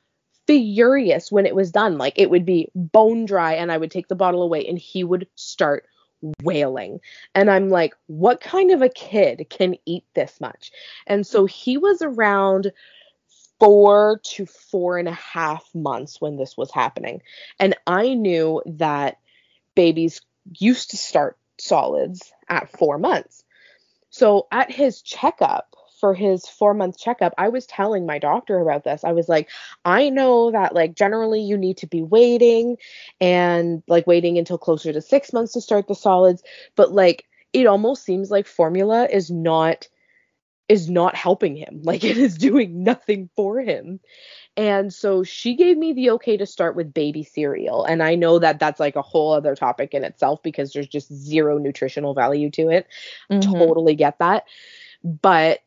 furious 0.47 1.31
when 1.31 1.47
it 1.47 1.55
was 1.55 1.73
done. 1.73 1.99
Like 1.99 2.15
it 2.17 2.31
would 2.31 2.45
be 2.45 2.69
bone 2.75 3.25
dry 3.25 3.55
and 3.55 3.73
I 3.73 3.79
would 3.79 3.91
take 3.91 4.09
the 4.09 4.15
bottle 4.15 4.43
away 4.43 4.67
and 4.67 4.79
he 4.79 5.05
would 5.05 5.27
start 5.35 5.87
wailing. 6.43 7.01
And 7.35 7.51
I'm 7.51 7.69
like, 7.69 7.95
what 8.07 8.41
kind 8.41 8.71
of 8.71 8.83
a 8.83 8.89
kid 8.89 9.47
can 9.51 9.77
eat 9.87 10.05
this 10.15 10.41
much? 10.41 10.71
And 11.07 11.27
so 11.27 11.47
he 11.47 11.79
was 11.79 12.03
around 12.03 12.73
four 13.59 14.21
to 14.25 14.47
four 14.47 14.99
and 14.99 15.09
a 15.09 15.13
half 15.13 15.69
months 15.75 16.21
when 16.21 16.37
this 16.37 16.57
was 16.57 16.73
happening. 16.73 17.23
And 17.59 17.77
I 17.87 18.15
knew 18.15 18.63
that 18.67 19.19
babies 19.75 20.21
used 20.59 20.91
to 20.91 20.97
start 20.97 21.37
solids 21.59 22.33
at 22.49 22.71
four 22.71 22.99
months. 22.99 23.45
So 24.11 24.47
at 24.51 24.71
his 24.71 25.03
checkup, 25.03 25.75
for 26.01 26.15
his 26.15 26.47
four 26.47 26.73
month 26.73 26.99
checkup, 26.99 27.35
I 27.37 27.51
was 27.51 27.67
telling 27.67 28.07
my 28.07 28.19
doctor 28.19 28.59
about 28.59 28.85
this. 28.85 29.05
I 29.05 29.13
was 29.13 29.29
like, 29.29 29.51
I 29.85 30.09
know 30.09 30.51
that 30.51 30.75
like 30.75 30.95
generally 30.95 31.43
you 31.43 31.59
need 31.59 31.77
to 31.79 31.87
be 31.87 32.03
waiting 32.03 32.79
and 33.21 33.83
like 33.87 34.07
waiting 34.07 34.39
until 34.39 34.59
closer 34.59 34.93
to 34.93 35.03
six 35.03 35.33
months 35.33 35.53
to 35.53 35.61
start 35.61 35.87
the 35.87 35.95
solids, 35.95 36.43
but 36.75 36.91
like 36.91 37.27
it 37.53 37.67
almost 37.67 38.05
seems 38.05 38.31
like 38.31 38.47
formula 38.47 39.07
is 39.11 39.31
not 39.31 39.89
is 40.71 40.89
not 40.89 41.17
helping 41.17 41.57
him. 41.57 41.83
Like 41.91 42.05
it 42.05 42.17
is 42.17 42.39
doing 42.39 42.85
nothing 42.85 43.29
for 43.35 43.61
him. 43.61 43.99
And 44.57 44.95
so 44.95 45.25
she 45.25 45.57
gave 45.57 45.77
me 45.77 45.93
the 45.93 46.11
okay 46.11 46.37
to 46.37 46.47
start 46.47 46.77
with 46.77 46.95
baby 46.95 47.25
cereal. 47.25 47.85
And 47.85 48.01
I 48.03 48.15
know 48.15 48.39
that 48.39 48.61
that's 48.61 48.79
like 48.79 48.95
a 48.95 49.03
whole 49.03 49.33
other 49.33 49.57
topic 49.57 49.93
in 49.93 50.05
itself 50.05 50.41
because 50.45 50.73
there's 50.73 50.87
just 50.87 51.13
zero 51.13 51.59
nutritional 51.59 52.15
value 52.15 52.51
to 52.53 52.69
it. 52.69 52.87
Mm-hmm. 53.31 53.51
Totally 53.51 53.97
get 53.97 54.21
that. 54.21 54.45
But 55.03 55.61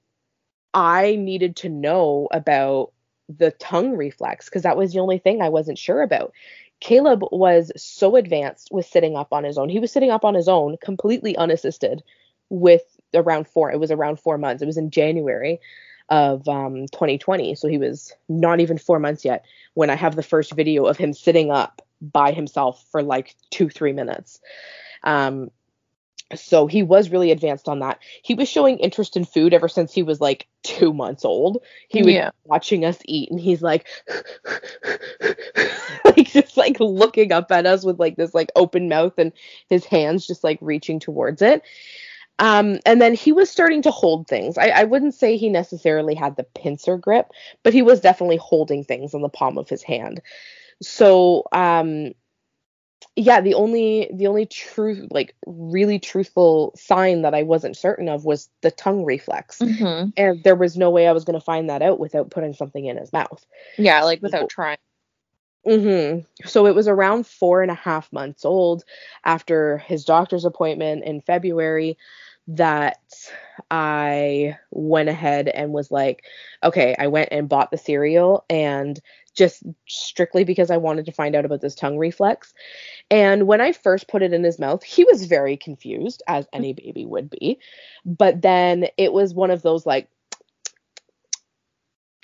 I 0.73 1.17
needed 1.17 1.57
to 1.57 1.69
know 1.69 2.29
about 2.31 2.93
the 3.27 3.51
tongue 3.51 3.97
reflex 3.97 4.45
because 4.45 4.63
that 4.63 4.77
was 4.77 4.93
the 4.93 4.99
only 4.99 5.17
thing 5.17 5.41
I 5.41 5.49
wasn't 5.49 5.77
sure 5.77 6.01
about. 6.01 6.31
Caleb 6.79 7.23
was 7.31 7.73
so 7.75 8.15
advanced 8.15 8.69
with 8.71 8.85
sitting 8.85 9.17
up 9.17 9.33
on 9.33 9.43
his 9.43 9.57
own. 9.57 9.67
He 9.67 9.79
was 9.79 9.91
sitting 9.91 10.11
up 10.11 10.23
on 10.23 10.33
his 10.33 10.47
own, 10.47 10.77
completely 10.81 11.35
unassisted, 11.35 12.03
with 12.49 12.83
around 13.13 13.47
four. 13.47 13.71
It 13.71 13.80
was 13.80 13.91
around 13.91 14.19
four 14.19 14.38
months. 14.38 14.62
It 14.62 14.67
was 14.67 14.78
in 14.78 14.91
January 14.91 15.60
of 16.10 16.47
um, 16.47 16.88
2020. 16.91 17.56
So 17.56 17.67
he 17.67 17.78
was 17.78 18.13
not 18.28 18.60
even 18.60 18.78
four 18.78 18.99
months 18.99 19.26
yet 19.26 19.45
when 19.73 19.89
I 19.89 19.95
have 19.95 20.15
the 20.15 20.23
first 20.23 20.54
video 20.54 20.86
of 20.86 20.97
him 20.97 21.13
sitting 21.13 21.52
up 21.52 21.82
by 22.02 22.32
himself 22.32 22.86
for 22.91 23.02
like 23.02 23.36
two, 23.49 23.69
three 23.69 23.93
minutes. 23.93 24.39
Um, 25.04 25.49
so 26.36 26.67
he 26.67 26.84
was 26.84 27.10
really 27.10 27.32
advanced 27.32 27.67
on 27.67 27.80
that. 27.80 27.99
He 28.21 28.34
was 28.34 28.49
showing 28.49 28.80
interest 28.80 29.15
in 29.15 29.26
food 29.26 29.54
ever 29.54 29.67
since 29.67 29.93
he 29.93 30.04
was 30.04 30.19
like 30.19 30.47
two 30.63 30.93
months 30.93 31.26
old. 31.26 31.63
He 31.89 32.02
was 32.02 32.13
yeah. 32.13 32.32
watching 32.45 32.86
us 32.86 32.97
eat 33.06 33.30
and 33.30 33.39
he's 33.39 33.62
like 33.62 33.88
like 36.06 36.28
just 36.28 36.58
like 36.58 36.80
looking 36.80 37.32
up 37.32 37.52
at 37.52 37.65
us 37.65 37.84
with 37.84 37.99
like 37.99 38.15
this 38.15 38.34
like 38.34 38.52
open 38.56 38.89
mouth 38.89 39.13
and 39.17 39.32
his 39.69 39.86
hands 39.86 40.26
just 40.26 40.43
like 40.43 40.58
reaching 40.62 40.99
towards 40.99 41.41
it. 41.41 41.62
Um, 42.39 42.79
and 42.85 43.01
then 43.01 43.13
he 43.13 43.31
was 43.31 43.49
starting 43.49 43.83
to 43.83 43.91
hold 43.91 44.27
things. 44.27 44.57
I, 44.57 44.69
I 44.69 44.83
wouldn't 44.85 45.13
say 45.13 45.37
he 45.37 45.49
necessarily 45.49 46.15
had 46.15 46.35
the 46.35 46.43
pincer 46.43 46.97
grip, 46.97 47.31
but 47.61 47.73
he 47.73 47.81
was 47.81 48.01
definitely 48.01 48.37
holding 48.37 48.83
things 48.83 49.13
in 49.13 49.21
the 49.21 49.29
palm 49.29 49.57
of 49.57 49.69
his 49.69 49.83
hand. 49.83 50.21
So 50.81 51.43
um 51.51 52.13
yeah, 53.15 53.41
the 53.41 53.53
only 53.53 54.09
the 54.13 54.27
only 54.27 54.45
true 54.45 55.07
like 55.11 55.35
really 55.45 55.99
truthful 55.99 56.73
sign 56.75 57.21
that 57.21 57.35
I 57.35 57.43
wasn't 57.43 57.77
certain 57.77 58.09
of 58.09 58.25
was 58.25 58.49
the 58.61 58.71
tongue 58.71 59.05
reflex, 59.05 59.59
mm-hmm. 59.59 60.09
and 60.17 60.43
there 60.43 60.55
was 60.55 60.77
no 60.77 60.89
way 60.89 61.07
I 61.07 61.11
was 61.11 61.23
going 61.23 61.39
to 61.39 61.45
find 61.45 61.69
that 61.69 61.83
out 61.83 61.99
without 61.99 62.31
putting 62.31 62.53
something 62.53 62.85
in 62.85 62.97
his 62.97 63.13
mouth. 63.13 63.45
Yeah, 63.77 64.03
like 64.03 64.21
without 64.21 64.49
trying. 64.49 64.77
Mm-hmm. 65.65 66.47
So 66.47 66.67
it 66.67 66.76
was 66.76 66.88
around 66.88 67.26
four 67.26 67.62
and 67.62 67.71
a 67.71 67.76
half 67.76 68.12
months 68.12 68.43
old 68.43 68.84
after 69.23 69.78
his 69.80 70.04
doctor's 70.04 70.45
appointment 70.45 71.04
in 71.06 71.21
February 71.21 71.97
that 72.47 72.99
I 73.71 74.58
went 74.71 75.08
ahead 75.08 75.47
and 75.47 75.71
was 75.71 75.89
like, 75.89 76.23
okay, 76.63 76.95
I 76.99 77.08
went 77.08 77.30
and 77.32 77.47
bought 77.47 77.71
the 77.71 77.78
cereal 77.78 78.43
and 78.49 78.99
just 79.34 79.63
strictly 79.88 80.43
because 80.43 80.69
I 80.69 80.78
wanted 80.78 81.06
to 81.06 81.12
find 81.12 81.36
out 81.36 81.45
about 81.45 81.62
this 81.62 81.76
tongue 81.76 81.97
reflex. 81.97 82.54
And 83.10 83.47
when 83.47 83.62
I 83.62 83.71
first 83.71 84.08
put 84.08 84.21
it 84.21 84.34
in 84.34 84.43
his 84.43 84.60
mouth, 84.60 84.84
he 84.84 85.06
was 85.06 85.26
very 85.26 85.58
confused, 85.58 86.21
as 86.28 86.45
any 86.54 86.73
baby 86.73 87.06
would 87.06 87.30
be. 87.30 87.60
But 88.06 88.41
then 88.41 88.88
it 88.97 89.13
was 89.13 89.34
one 89.34 89.49
of 89.49 89.62
those 89.62 89.86
like, 89.86 90.10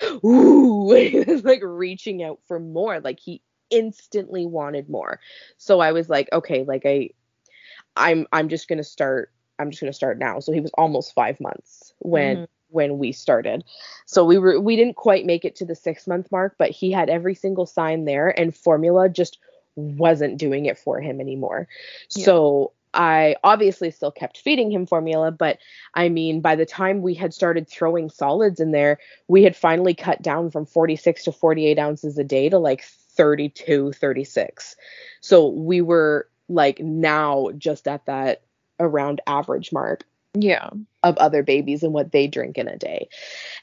ooh, 0.24 0.92
he 0.94 1.20
was 1.20 1.44
like 1.44 1.62
reaching 1.62 2.22
out 2.22 2.40
for 2.46 2.58
more. 2.58 3.00
Like 3.00 3.20
he 3.20 3.42
instantly 3.70 4.46
wanted 4.46 4.88
more. 4.88 5.20
So 5.58 5.80
I 5.80 5.92
was 5.92 6.08
like, 6.08 6.28
okay, 6.32 6.64
like 6.64 6.84
I, 6.84 7.10
I'm, 7.96 8.26
I'm 8.32 8.48
just 8.48 8.68
gonna 8.68 8.84
start. 8.84 9.32
I'm 9.58 9.70
just 9.70 9.80
gonna 9.80 9.92
start 9.92 10.18
now. 10.18 10.40
So 10.40 10.52
he 10.52 10.60
was 10.60 10.70
almost 10.74 11.14
five 11.14 11.40
months 11.40 11.92
when. 11.98 12.38
Mm 12.38 12.46
when 12.72 12.98
we 12.98 13.10
started. 13.12 13.64
So 14.06 14.24
we 14.24 14.38
were 14.38 14.60
we 14.60 14.76
didn't 14.76 14.94
quite 14.94 15.26
make 15.26 15.44
it 15.44 15.56
to 15.56 15.64
the 15.64 15.74
6 15.74 16.06
month 16.06 16.30
mark, 16.30 16.54
but 16.58 16.70
he 16.70 16.90
had 16.90 17.10
every 17.10 17.34
single 17.34 17.66
sign 17.66 18.04
there 18.04 18.28
and 18.38 18.56
formula 18.56 19.08
just 19.08 19.38
wasn't 19.76 20.38
doing 20.38 20.66
it 20.66 20.78
for 20.78 21.00
him 21.00 21.20
anymore. 21.20 21.68
Yeah. 22.10 22.24
So 22.24 22.72
I 22.94 23.36
obviously 23.44 23.90
still 23.90 24.10
kept 24.10 24.38
feeding 24.38 24.70
him 24.70 24.86
formula, 24.86 25.30
but 25.30 25.58
I 25.94 26.08
mean, 26.08 26.40
by 26.40 26.56
the 26.56 26.66
time 26.66 27.02
we 27.02 27.14
had 27.14 27.32
started 27.32 27.68
throwing 27.68 28.10
solids 28.10 28.60
in 28.60 28.72
there, 28.72 28.98
we 29.28 29.44
had 29.44 29.56
finally 29.56 29.94
cut 29.94 30.22
down 30.22 30.50
from 30.50 30.66
46 30.66 31.24
to 31.24 31.32
48 31.32 31.78
ounces 31.78 32.18
a 32.18 32.24
day 32.24 32.48
to 32.48 32.58
like 32.58 32.82
32, 32.82 33.92
36. 33.92 34.76
So 35.20 35.48
we 35.48 35.80
were 35.80 36.28
like 36.48 36.80
now 36.80 37.50
just 37.56 37.86
at 37.86 38.06
that 38.06 38.42
around 38.80 39.20
average 39.26 39.72
mark 39.72 40.04
yeah. 40.34 40.70
of 41.02 41.16
other 41.18 41.42
babies 41.42 41.82
and 41.82 41.92
what 41.92 42.12
they 42.12 42.26
drink 42.26 42.56
in 42.56 42.68
a 42.68 42.76
day. 42.76 43.08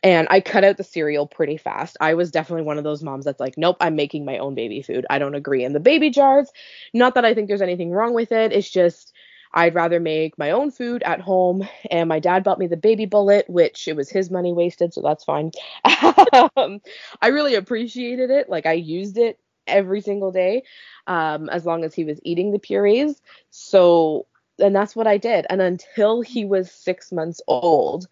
And 0.04 0.28
i 0.30 0.42
cut 0.42 0.64
out 0.64 0.78
the 0.78 0.84
cereal 0.84 1.28
pretty 1.28 1.58
fast. 1.58 1.98
I 2.02 2.14
was 2.14 2.32
definitely 2.32 2.64
one 2.64 2.78
of 2.78 2.84
those 2.84 3.04
moms 3.04 3.26
that's 3.26 3.40
like 3.40 3.58
nope 3.58 3.78
i'm 3.80 3.96
making 3.96 4.26
my 4.26 4.38
own 4.38 4.56
baby 4.56 4.82
food. 4.82 5.06
I 5.10 5.20
don't 5.20 5.36
agree 5.36 5.64
in 5.64 5.74
the 5.74 5.80
baby 5.80 6.10
jars. 6.10 6.50
Not 6.94 7.16
that 7.16 7.26
i 7.26 7.34
think 7.34 7.48
there's 7.48 7.62
anything 7.62 7.92
wrong 7.92 8.14
with 8.14 8.32
it. 8.32 8.52
It's 8.52 8.70
just 8.70 9.14
i'd 9.58 9.76
rather 9.76 10.00
make 10.00 10.38
my 10.38 10.52
own 10.52 10.72
food 10.72 11.04
at 11.04 11.20
home 11.22 11.68
and 11.92 12.08
my 12.10 12.20
dad 12.20 12.44
bought 12.44 12.60
me 12.60 12.68
the 12.68 12.78
baby 12.78 13.06
bullet 13.06 13.50
which 13.50 13.88
it 13.88 13.96
was 13.96 14.10
his 14.10 14.32
money 14.32 14.54
wasted 14.54 14.94
so 14.94 15.02
that's 15.02 15.24
fine 15.24 15.52
um, 16.56 16.80
i 17.22 17.28
really 17.28 17.56
appreciated 17.56 18.30
it 18.30 18.50
like 18.50 18.66
i 18.66 18.74
used 18.74 19.18
it 19.18 19.40
every 19.68 20.00
single 20.00 20.32
day 20.32 20.64
um, 21.08 21.50
as 21.50 21.66
long 21.66 21.84
as 21.84 21.94
he 21.94 22.06
was 22.06 22.20
eating 22.24 22.52
the 22.52 22.60
purees 22.60 23.22
so 23.50 24.26
and 24.60 24.76
that's 24.76 24.96
what 24.96 25.08
I 25.08 25.18
did. 25.18 25.46
And 25.50 25.62
until 25.62 26.22
he 26.22 26.46
was 26.46 26.72
six 26.72 27.12
months 27.12 27.42
old, 27.48 28.08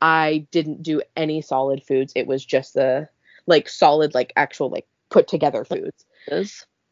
I 0.00 0.46
didn't 0.50 0.82
do 0.82 1.02
any 1.16 1.40
solid 1.42 1.82
foods. 1.82 2.12
It 2.14 2.26
was 2.26 2.44
just 2.44 2.74
the 2.74 3.08
like 3.46 3.68
solid, 3.68 4.14
like 4.14 4.32
actual, 4.36 4.70
like 4.70 4.86
put 5.10 5.28
together 5.28 5.64
foods. 5.64 6.04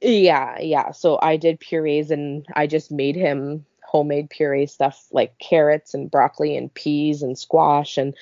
Yeah, 0.01 0.59
yeah. 0.59 0.90
So 0.92 1.19
I 1.23 1.37
did 1.37 1.61
purees 1.61 2.11
and 2.11 2.47
I 2.55 2.66
just 2.66 2.90
made 2.90 3.16
him 3.16 3.64
homemade 3.87 4.31
puree 4.31 4.66
stuff 4.66 5.07
like 5.12 5.38
carrots 5.38 5.94
and 5.94 6.11
broccoli 6.11 6.57
and 6.57 6.72
peas 6.72 7.22
and 7.22 7.38
squash 7.38 7.96
and 7.96 8.14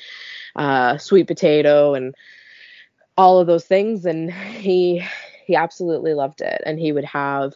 uh, 0.57 0.99
sweet 0.99 1.27
potato 1.27 1.95
and 1.95 2.15
all 3.17 3.39
of 3.39 3.47
those 3.47 3.65
things. 3.65 4.05
And 4.05 4.33
he 4.33 5.05
he 5.47 5.57
absolutely 5.57 6.15
loved 6.15 6.41
it. 6.41 6.63
And 6.65 6.79
he 6.79 6.93
would 6.93 7.05
have 7.05 7.55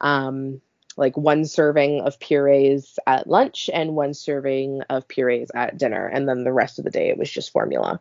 um, 0.00 0.60
like 0.96 1.16
one 1.16 1.44
serving 1.44 2.02
of 2.02 2.20
purees 2.20 2.98
at 3.06 3.26
lunch 3.26 3.70
and 3.72 3.94
one 3.94 4.14
serving 4.14 4.82
of 4.90 5.08
purees 5.08 5.50
at 5.54 5.78
dinner. 5.78 6.06
And 6.06 6.28
then 6.28 6.44
the 6.44 6.52
rest 6.52 6.78
of 6.78 6.84
the 6.84 6.90
day 6.90 7.08
it 7.08 7.18
was 7.18 7.30
just 7.30 7.52
formula. 7.52 8.00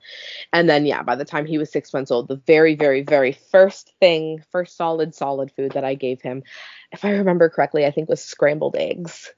And 0.52 0.70
then 0.70 0.86
yeah 0.86 1.04
by 1.04 1.16
the 1.16 1.26
time 1.26 1.46
he 1.46 1.58
was 1.58 1.72
six 1.72 1.94
months 1.94 2.12
old 2.12 2.28
the 2.28 2.42
very 2.48 2.76
very 2.76 3.02
very 3.02 3.32
first 3.32 3.94
thing 4.00 4.44
first 4.52 4.76
solid 4.76 5.16
solid 5.16 5.52
food 5.52 5.72
that 5.74 5.84
i 5.84 5.96
gave 5.96 6.22
him 6.22 6.44
if 6.92 7.06
i 7.06 7.12
remember 7.12 7.50
correctly 7.50 7.86
i 7.86 7.92
think 7.92 8.10
was 8.10 8.24
scrambled 8.24 8.76
eggs 8.76 9.32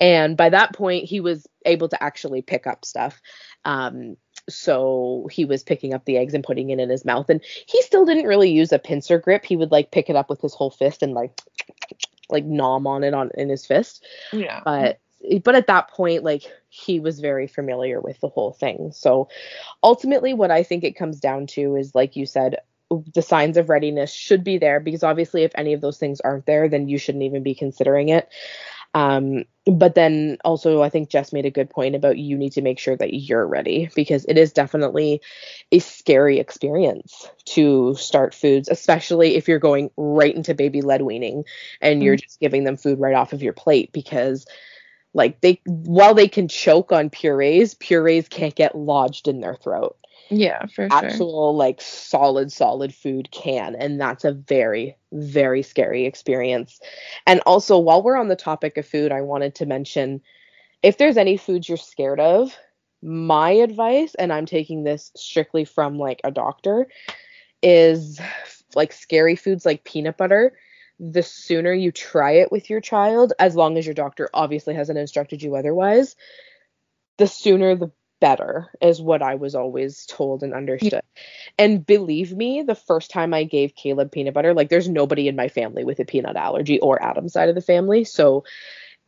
and 0.00 0.36
by 0.36 0.48
that 0.48 0.74
point 0.74 1.04
he 1.04 1.20
was 1.20 1.46
able 1.64 1.88
to 1.88 2.02
actually 2.02 2.42
pick 2.42 2.66
up 2.66 2.84
stuff 2.84 3.20
um, 3.64 4.16
so 4.48 5.28
he 5.30 5.44
was 5.44 5.62
picking 5.62 5.92
up 5.92 6.04
the 6.04 6.16
eggs 6.16 6.34
and 6.34 6.44
putting 6.44 6.70
it 6.70 6.78
in 6.78 6.88
his 6.88 7.04
mouth 7.04 7.28
and 7.28 7.42
he 7.66 7.82
still 7.82 8.04
didn't 8.04 8.26
really 8.26 8.50
use 8.50 8.72
a 8.72 8.78
pincer 8.78 9.18
grip 9.18 9.44
he 9.44 9.56
would 9.56 9.70
like 9.70 9.90
pick 9.90 10.08
it 10.08 10.16
up 10.16 10.30
with 10.30 10.40
his 10.40 10.54
whole 10.54 10.70
fist 10.70 11.02
and 11.02 11.12
like 11.12 11.40
like 12.30 12.44
nom 12.44 12.86
on 12.86 13.04
it 13.04 13.14
on 13.14 13.30
in 13.34 13.48
his 13.48 13.66
fist. 13.66 14.04
Yeah. 14.32 14.60
But 14.64 15.00
but 15.42 15.54
at 15.54 15.66
that 15.66 15.88
point 15.90 16.22
like 16.22 16.42
he 16.68 17.00
was 17.00 17.20
very 17.20 17.46
familiar 17.46 18.00
with 18.00 18.20
the 18.20 18.28
whole 18.28 18.52
thing. 18.52 18.92
So 18.92 19.28
ultimately 19.82 20.34
what 20.34 20.50
I 20.50 20.62
think 20.62 20.84
it 20.84 20.96
comes 20.96 21.20
down 21.20 21.46
to 21.48 21.76
is 21.76 21.94
like 21.94 22.16
you 22.16 22.26
said 22.26 22.56
the 23.14 23.22
signs 23.22 23.58
of 23.58 23.68
readiness 23.68 24.10
should 24.10 24.44
be 24.44 24.56
there 24.56 24.80
because 24.80 25.02
obviously 25.02 25.42
if 25.42 25.52
any 25.54 25.74
of 25.74 25.82
those 25.82 25.98
things 25.98 26.20
aren't 26.20 26.46
there 26.46 26.70
then 26.70 26.88
you 26.88 26.96
shouldn't 26.96 27.24
even 27.24 27.42
be 27.42 27.54
considering 27.54 28.08
it. 28.10 28.28
Um, 28.94 29.44
but 29.66 29.94
then 29.94 30.38
also, 30.44 30.82
I 30.82 30.88
think 30.88 31.10
Jess 31.10 31.32
made 31.32 31.44
a 31.44 31.50
good 31.50 31.68
point 31.68 31.94
about 31.94 32.16
you 32.16 32.38
need 32.38 32.52
to 32.52 32.62
make 32.62 32.78
sure 32.78 32.96
that 32.96 33.12
you're 33.12 33.46
ready 33.46 33.90
because 33.94 34.24
it 34.26 34.38
is 34.38 34.52
definitely 34.52 35.20
a 35.70 35.78
scary 35.78 36.38
experience 36.38 37.28
to 37.46 37.94
start 37.96 38.34
foods, 38.34 38.68
especially 38.68 39.36
if 39.36 39.46
you're 39.46 39.58
going 39.58 39.90
right 39.96 40.34
into 40.34 40.54
baby 40.54 40.80
led 40.80 41.02
weaning 41.02 41.44
and 41.80 41.96
mm-hmm. 41.96 42.02
you're 42.02 42.16
just 42.16 42.40
giving 42.40 42.64
them 42.64 42.78
food 42.78 42.98
right 42.98 43.14
off 43.14 43.34
of 43.34 43.42
your 43.42 43.52
plate 43.52 43.92
because 43.92 44.46
like 45.14 45.40
they 45.40 45.60
while 45.66 46.14
they 46.14 46.28
can 46.28 46.48
choke 46.48 46.92
on 46.92 47.10
purees 47.10 47.74
purees 47.74 48.28
can't 48.28 48.54
get 48.54 48.76
lodged 48.76 49.26
in 49.26 49.40
their 49.40 49.56
throat 49.56 49.96
yeah, 50.30 50.66
for 50.66 50.88
sure. 50.88 50.88
actual 50.90 51.56
like 51.56 51.80
solid 51.80 52.52
solid 52.52 52.94
food 52.94 53.30
can 53.30 53.74
and 53.74 54.00
that's 54.00 54.24
a 54.24 54.32
very 54.32 54.96
very 55.12 55.62
scary 55.62 56.06
experience. 56.06 56.80
And 57.26 57.40
also 57.46 57.78
while 57.78 58.02
we're 58.02 58.16
on 58.16 58.28
the 58.28 58.36
topic 58.36 58.76
of 58.76 58.86
food, 58.86 59.12
I 59.12 59.22
wanted 59.22 59.54
to 59.56 59.66
mention 59.66 60.20
if 60.82 60.98
there's 60.98 61.16
any 61.16 61.36
foods 61.36 61.68
you're 61.68 61.78
scared 61.78 62.20
of, 62.20 62.56
my 63.02 63.50
advice 63.50 64.14
and 64.14 64.32
I'm 64.32 64.46
taking 64.46 64.84
this 64.84 65.12
strictly 65.16 65.64
from 65.64 65.98
like 65.98 66.20
a 66.24 66.30
doctor 66.30 66.88
is 67.62 68.20
like 68.74 68.92
scary 68.92 69.36
foods 69.36 69.64
like 69.64 69.84
peanut 69.84 70.16
butter 70.16 70.52
the 71.00 71.22
sooner 71.22 71.72
you 71.72 71.92
try 71.92 72.32
it 72.32 72.50
with 72.50 72.68
your 72.68 72.80
child, 72.80 73.32
as 73.38 73.54
long 73.54 73.78
as 73.78 73.86
your 73.86 73.94
doctor 73.94 74.28
obviously 74.34 74.74
hasn't 74.74 74.98
instructed 74.98 75.42
you 75.42 75.54
otherwise, 75.54 76.16
the 77.18 77.26
sooner 77.26 77.76
the 77.76 77.92
better 78.20 78.68
is 78.80 79.00
what 79.00 79.22
I 79.22 79.34
was 79.34 79.54
always 79.54 80.06
told 80.06 80.42
and 80.42 80.54
understood. 80.54 81.02
And 81.58 81.84
believe 81.84 82.32
me, 82.32 82.62
the 82.62 82.74
first 82.74 83.10
time 83.10 83.34
I 83.34 83.44
gave 83.44 83.74
Caleb 83.74 84.12
peanut 84.12 84.34
butter, 84.34 84.54
like 84.54 84.68
there's 84.68 84.88
nobody 84.88 85.28
in 85.28 85.36
my 85.36 85.48
family 85.48 85.84
with 85.84 85.98
a 86.00 86.04
peanut 86.04 86.36
allergy 86.36 86.80
or 86.80 87.02
Adam's 87.02 87.32
side 87.32 87.48
of 87.48 87.54
the 87.54 87.60
family. 87.60 88.04
So 88.04 88.44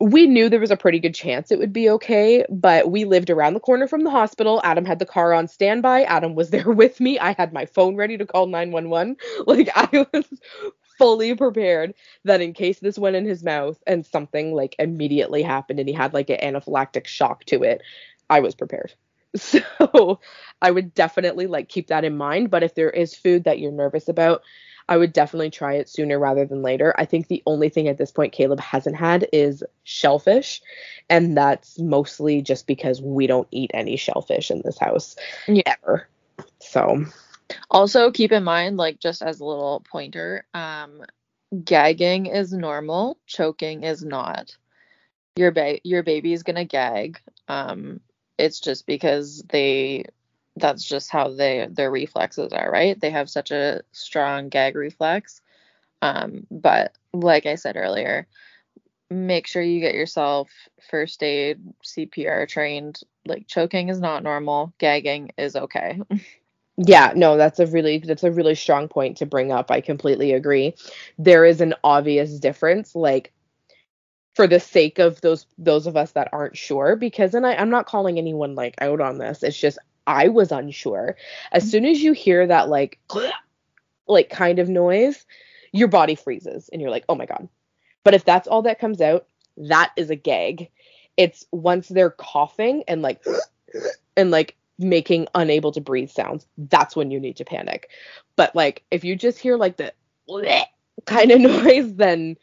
we 0.01 0.25
knew 0.25 0.49
there 0.49 0.59
was 0.59 0.71
a 0.71 0.77
pretty 0.77 0.99
good 0.99 1.13
chance 1.13 1.51
it 1.51 1.59
would 1.59 1.71
be 1.71 1.89
okay, 1.89 2.43
but 2.49 2.89
we 2.89 3.05
lived 3.05 3.29
around 3.29 3.53
the 3.53 3.59
corner 3.59 3.87
from 3.87 4.03
the 4.03 4.09
hospital. 4.09 4.59
Adam 4.63 4.83
had 4.83 4.97
the 4.97 5.05
car 5.05 5.31
on 5.31 5.47
standby. 5.47 6.03
Adam 6.03 6.33
was 6.33 6.49
there 6.51 6.71
with 6.71 6.99
me. 6.99 7.19
I 7.19 7.33
had 7.33 7.53
my 7.53 7.65
phone 7.65 7.95
ready 7.95 8.17
to 8.17 8.25
call 8.25 8.47
911. 8.47 9.17
Like 9.45 9.69
I 9.75 10.07
was 10.13 10.25
fully 10.97 11.35
prepared 11.35 11.93
that 12.25 12.41
in 12.41 12.53
case 12.53 12.79
this 12.79 12.97
went 12.97 13.15
in 13.15 13.25
his 13.25 13.43
mouth 13.43 13.81
and 13.87 14.05
something 14.05 14.53
like 14.53 14.75
immediately 14.77 15.41
happened 15.41 15.79
and 15.79 15.89
he 15.89 15.95
had 15.95 16.13
like 16.13 16.29
an 16.29 16.37
anaphylactic 16.37 17.07
shock 17.07 17.43
to 17.45 17.63
it, 17.63 17.81
I 18.31 18.39
was 18.39 18.55
prepared. 18.55 18.93
So 19.37 20.19
I 20.61 20.71
would 20.71 20.93
definitely 20.93 21.47
like 21.47 21.69
keep 21.69 21.87
that 21.87 22.03
in 22.03 22.17
mind. 22.17 22.51
But 22.51 22.63
if 22.63 22.75
there 22.75 22.89
is 22.89 23.15
food 23.15 23.45
that 23.45 23.59
you're 23.59 23.71
nervous 23.71 24.09
about, 24.09 24.41
I 24.89 24.97
would 24.97 25.13
definitely 25.13 25.51
try 25.51 25.75
it 25.75 25.87
sooner 25.87 26.19
rather 26.19 26.45
than 26.45 26.61
later. 26.61 26.93
I 26.97 27.05
think 27.05 27.29
the 27.29 27.41
only 27.45 27.69
thing 27.69 27.87
at 27.87 27.97
this 27.97 28.11
point 28.11 28.33
Caleb 28.33 28.59
hasn't 28.59 28.97
had 28.97 29.25
is 29.31 29.63
shellfish. 29.85 30.61
And 31.09 31.37
that's 31.37 31.79
mostly 31.79 32.41
just 32.41 32.67
because 32.67 33.01
we 33.01 33.25
don't 33.25 33.47
eat 33.51 33.71
any 33.73 33.95
shellfish 33.95 34.51
in 34.51 34.63
this 34.65 34.77
house 34.77 35.15
yeah. 35.47 35.63
ever. 35.65 36.09
So 36.59 37.05
also 37.69 38.11
keep 38.11 38.33
in 38.33 38.43
mind, 38.43 38.75
like 38.75 38.99
just 38.99 39.21
as 39.21 39.39
a 39.39 39.45
little 39.45 39.81
pointer, 39.89 40.45
um, 40.53 41.03
gagging 41.63 42.25
is 42.25 42.51
normal, 42.51 43.17
choking 43.27 43.83
is 43.83 44.03
not. 44.03 44.57
Your 45.37 45.51
ba- 45.51 45.79
your 45.83 46.03
baby 46.03 46.33
is 46.33 46.43
gonna 46.43 46.65
gag. 46.65 47.19
Um, 47.47 48.01
it's 48.37 48.59
just 48.59 48.85
because 48.85 49.43
they 49.49 50.05
that's 50.57 50.83
just 50.87 51.11
how 51.11 51.29
they 51.33 51.67
their 51.71 51.91
reflexes 51.91 52.51
are, 52.53 52.69
right? 52.71 52.99
They 52.99 53.11
have 53.11 53.29
such 53.29 53.51
a 53.51 53.81
strong 53.91 54.49
gag 54.49 54.75
reflex. 54.75 55.41
Um, 56.01 56.47
but 56.51 56.97
like 57.13 57.45
I 57.45 57.55
said 57.55 57.77
earlier, 57.77 58.27
make 59.09 59.47
sure 59.47 59.61
you 59.61 59.79
get 59.79 59.95
yourself 59.95 60.49
first 60.89 61.23
aid, 61.23 61.59
CPR 61.83 62.45
trained. 62.47 62.99
Like 63.25 63.47
choking 63.47 63.89
is 63.89 63.99
not 63.99 64.23
normal, 64.23 64.73
gagging 64.79 65.31
is 65.37 65.55
okay. 65.55 65.99
Yeah, 66.77 67.13
no, 67.15 67.37
that's 67.37 67.59
a 67.59 67.67
really 67.67 67.99
that's 67.99 68.23
a 68.23 68.31
really 68.31 68.55
strong 68.55 68.87
point 68.87 69.17
to 69.17 69.25
bring 69.25 69.51
up. 69.51 69.69
I 69.69 69.81
completely 69.81 70.31
agree. 70.33 70.73
There 71.17 71.45
is 71.45 71.61
an 71.61 71.73
obvious 71.83 72.39
difference 72.39 72.95
like 72.95 73.31
for 74.33 74.47
the 74.47 74.59
sake 74.59 74.99
of 74.99 75.21
those 75.21 75.45
those 75.57 75.87
of 75.87 75.97
us 75.97 76.11
that 76.11 76.29
aren't 76.31 76.57
sure 76.57 76.95
because 76.95 77.33
and 77.33 77.45
I, 77.45 77.55
i'm 77.55 77.69
not 77.69 77.85
calling 77.85 78.17
anyone 78.17 78.55
like 78.55 78.75
out 78.79 79.01
on 79.01 79.17
this 79.17 79.43
it's 79.43 79.57
just 79.57 79.77
i 80.07 80.27
was 80.27 80.51
unsure. 80.51 81.15
As 81.51 81.63
mm-hmm. 81.63 81.69
soon 81.69 81.85
as 81.85 82.01
you 82.01 82.13
hear 82.13 82.47
that 82.47 82.69
like 82.69 82.99
like 84.07 84.29
kind 84.29 84.59
of 84.59 84.69
noise 84.69 85.25
your 85.71 85.87
body 85.87 86.15
freezes 86.15 86.69
and 86.69 86.81
you're 86.81 86.91
like 86.91 87.05
oh 87.09 87.15
my 87.15 87.25
god. 87.25 87.47
But 88.03 88.13
if 88.13 88.25
that's 88.25 88.47
all 88.47 88.63
that 88.63 88.79
comes 88.79 89.01
out 89.01 89.27
that 89.57 89.91
is 89.95 90.09
a 90.09 90.15
gag. 90.15 90.69
It's 91.17 91.45
once 91.51 91.87
they're 91.87 92.09
coughing 92.09 92.83
and 92.87 93.01
like 93.01 93.23
and 94.17 94.31
like 94.31 94.55
making 94.79 95.27
unable 95.35 95.71
to 95.71 95.81
breathe 95.81 96.09
sounds 96.09 96.47
that's 96.57 96.95
when 96.95 97.11
you 97.11 97.19
need 97.19 97.37
to 97.37 97.45
panic. 97.45 97.89
But 98.35 98.55
like 98.55 98.83
if 98.91 99.03
you 99.03 99.15
just 99.15 99.39
hear 99.39 99.57
like 99.57 99.77
the 99.77 99.93
kind 101.05 101.31
of 101.31 101.41
noise 101.41 101.95
then 101.95 102.37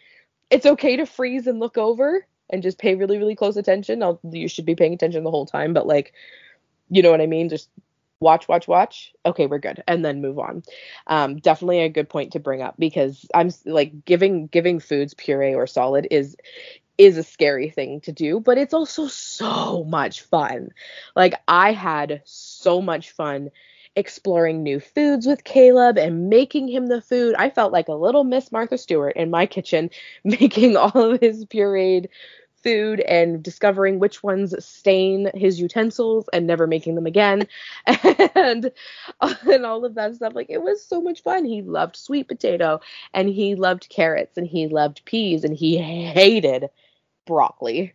it's 0.51 0.67
okay 0.67 0.97
to 0.97 1.07
freeze 1.07 1.47
and 1.47 1.61
look 1.61 1.79
over 1.79 2.27
and 2.51 2.63
just 2.63 2.79
pay 2.79 2.95
really 2.95 3.19
really 3.19 3.35
close 3.35 3.57
attention. 3.57 4.03
I'll, 4.03 4.21
you 4.31 4.49
should 4.49 4.67
be 4.67 4.75
paying 4.75 4.95
attention 4.95 5.25
the 5.25 5.31
whole 5.31 5.47
time, 5.47 5.73
but 5.73 5.87
like 5.87 6.13
you 6.91 7.03
know 7.03 7.11
what 7.11 7.21
I 7.21 7.27
mean? 7.27 7.49
Just 7.49 7.69
watch, 8.21 8.49
watch, 8.49 8.67
watch. 8.67 9.13
Okay, 9.25 9.47
we're 9.47 9.59
good, 9.59 9.83
and 9.87 10.05
then 10.05 10.21
move 10.21 10.39
on. 10.39 10.63
Um, 11.07 11.37
definitely 11.37 11.81
a 11.81 11.89
good 11.89 12.09
point 12.09 12.33
to 12.33 12.41
bring 12.41 12.63
up 12.63 12.75
because 12.79 13.27
I'm 13.35 13.51
like 13.65 14.05
giving 14.05 14.47
giving 14.47 14.81
foods 14.81 15.15
puree 15.15 15.55
or 15.55 15.67
solid 15.67 16.09
is 16.11 16.37
is 16.97 17.17
a 17.17 17.23
scary 17.23 17.71
thing 17.71 18.01
to 18.03 18.13
do, 18.13 18.41
but 18.41 18.59
it's 18.59 18.75
also 18.75 19.07
so 19.07 19.85
much 19.85 20.23
fun. 20.23 20.71
Like 21.15 21.35
I 21.47 21.73
had 21.73 22.23
so 22.25 22.83
much 22.83 23.13
fun 23.13 23.51
exploring 23.99 24.63
new 24.63 24.79
foods 24.79 25.27
with 25.27 25.43
Caleb 25.43 25.99
and 25.99 26.31
making 26.31 26.69
him 26.69 26.87
the 26.87 27.03
food. 27.03 27.35
I 27.37 27.51
felt 27.51 27.73
like 27.73 27.89
a 27.89 27.95
little 27.95 28.23
Miss 28.23 28.53
Martha 28.53 28.79
Stewart 28.79 29.17
in 29.17 29.29
my 29.29 29.45
kitchen, 29.45 29.91
making 30.25 30.77
all 30.77 30.97
of 30.97 31.21
his 31.21 31.45
pureed 31.45 32.07
food 32.63 33.01
and 33.01 33.43
discovering 33.43 33.99
which 33.99 34.23
ones 34.23 34.55
stain 34.65 35.31
his 35.35 35.61
utensils 35.61 36.29
and 36.33 36.47
never 36.47 36.67
making 36.67 36.95
them 36.95 37.07
again. 37.07 37.47
And 38.35 38.71
and 39.21 39.67
all 39.67 39.85
of 39.85 39.95
that 39.97 40.15
stuff. 40.15 40.35
Like 40.35 40.51
it 40.51 40.63
was 40.63 40.85
so 40.85 41.01
much 41.01 41.23
fun. 41.23 41.45
He 41.45 41.63
loved 41.63 41.97
sweet 41.97 42.29
potato 42.29 42.81
and 43.13 43.29
he 43.29 43.57
loved 43.57 43.89
carrots 43.89 44.37
and 44.37 44.47
he 44.47 44.69
loved 44.69 45.05
peas 45.05 45.45
and 45.45 45.57
he 45.57 45.77
hated 45.77 46.71
broccoli 47.27 47.95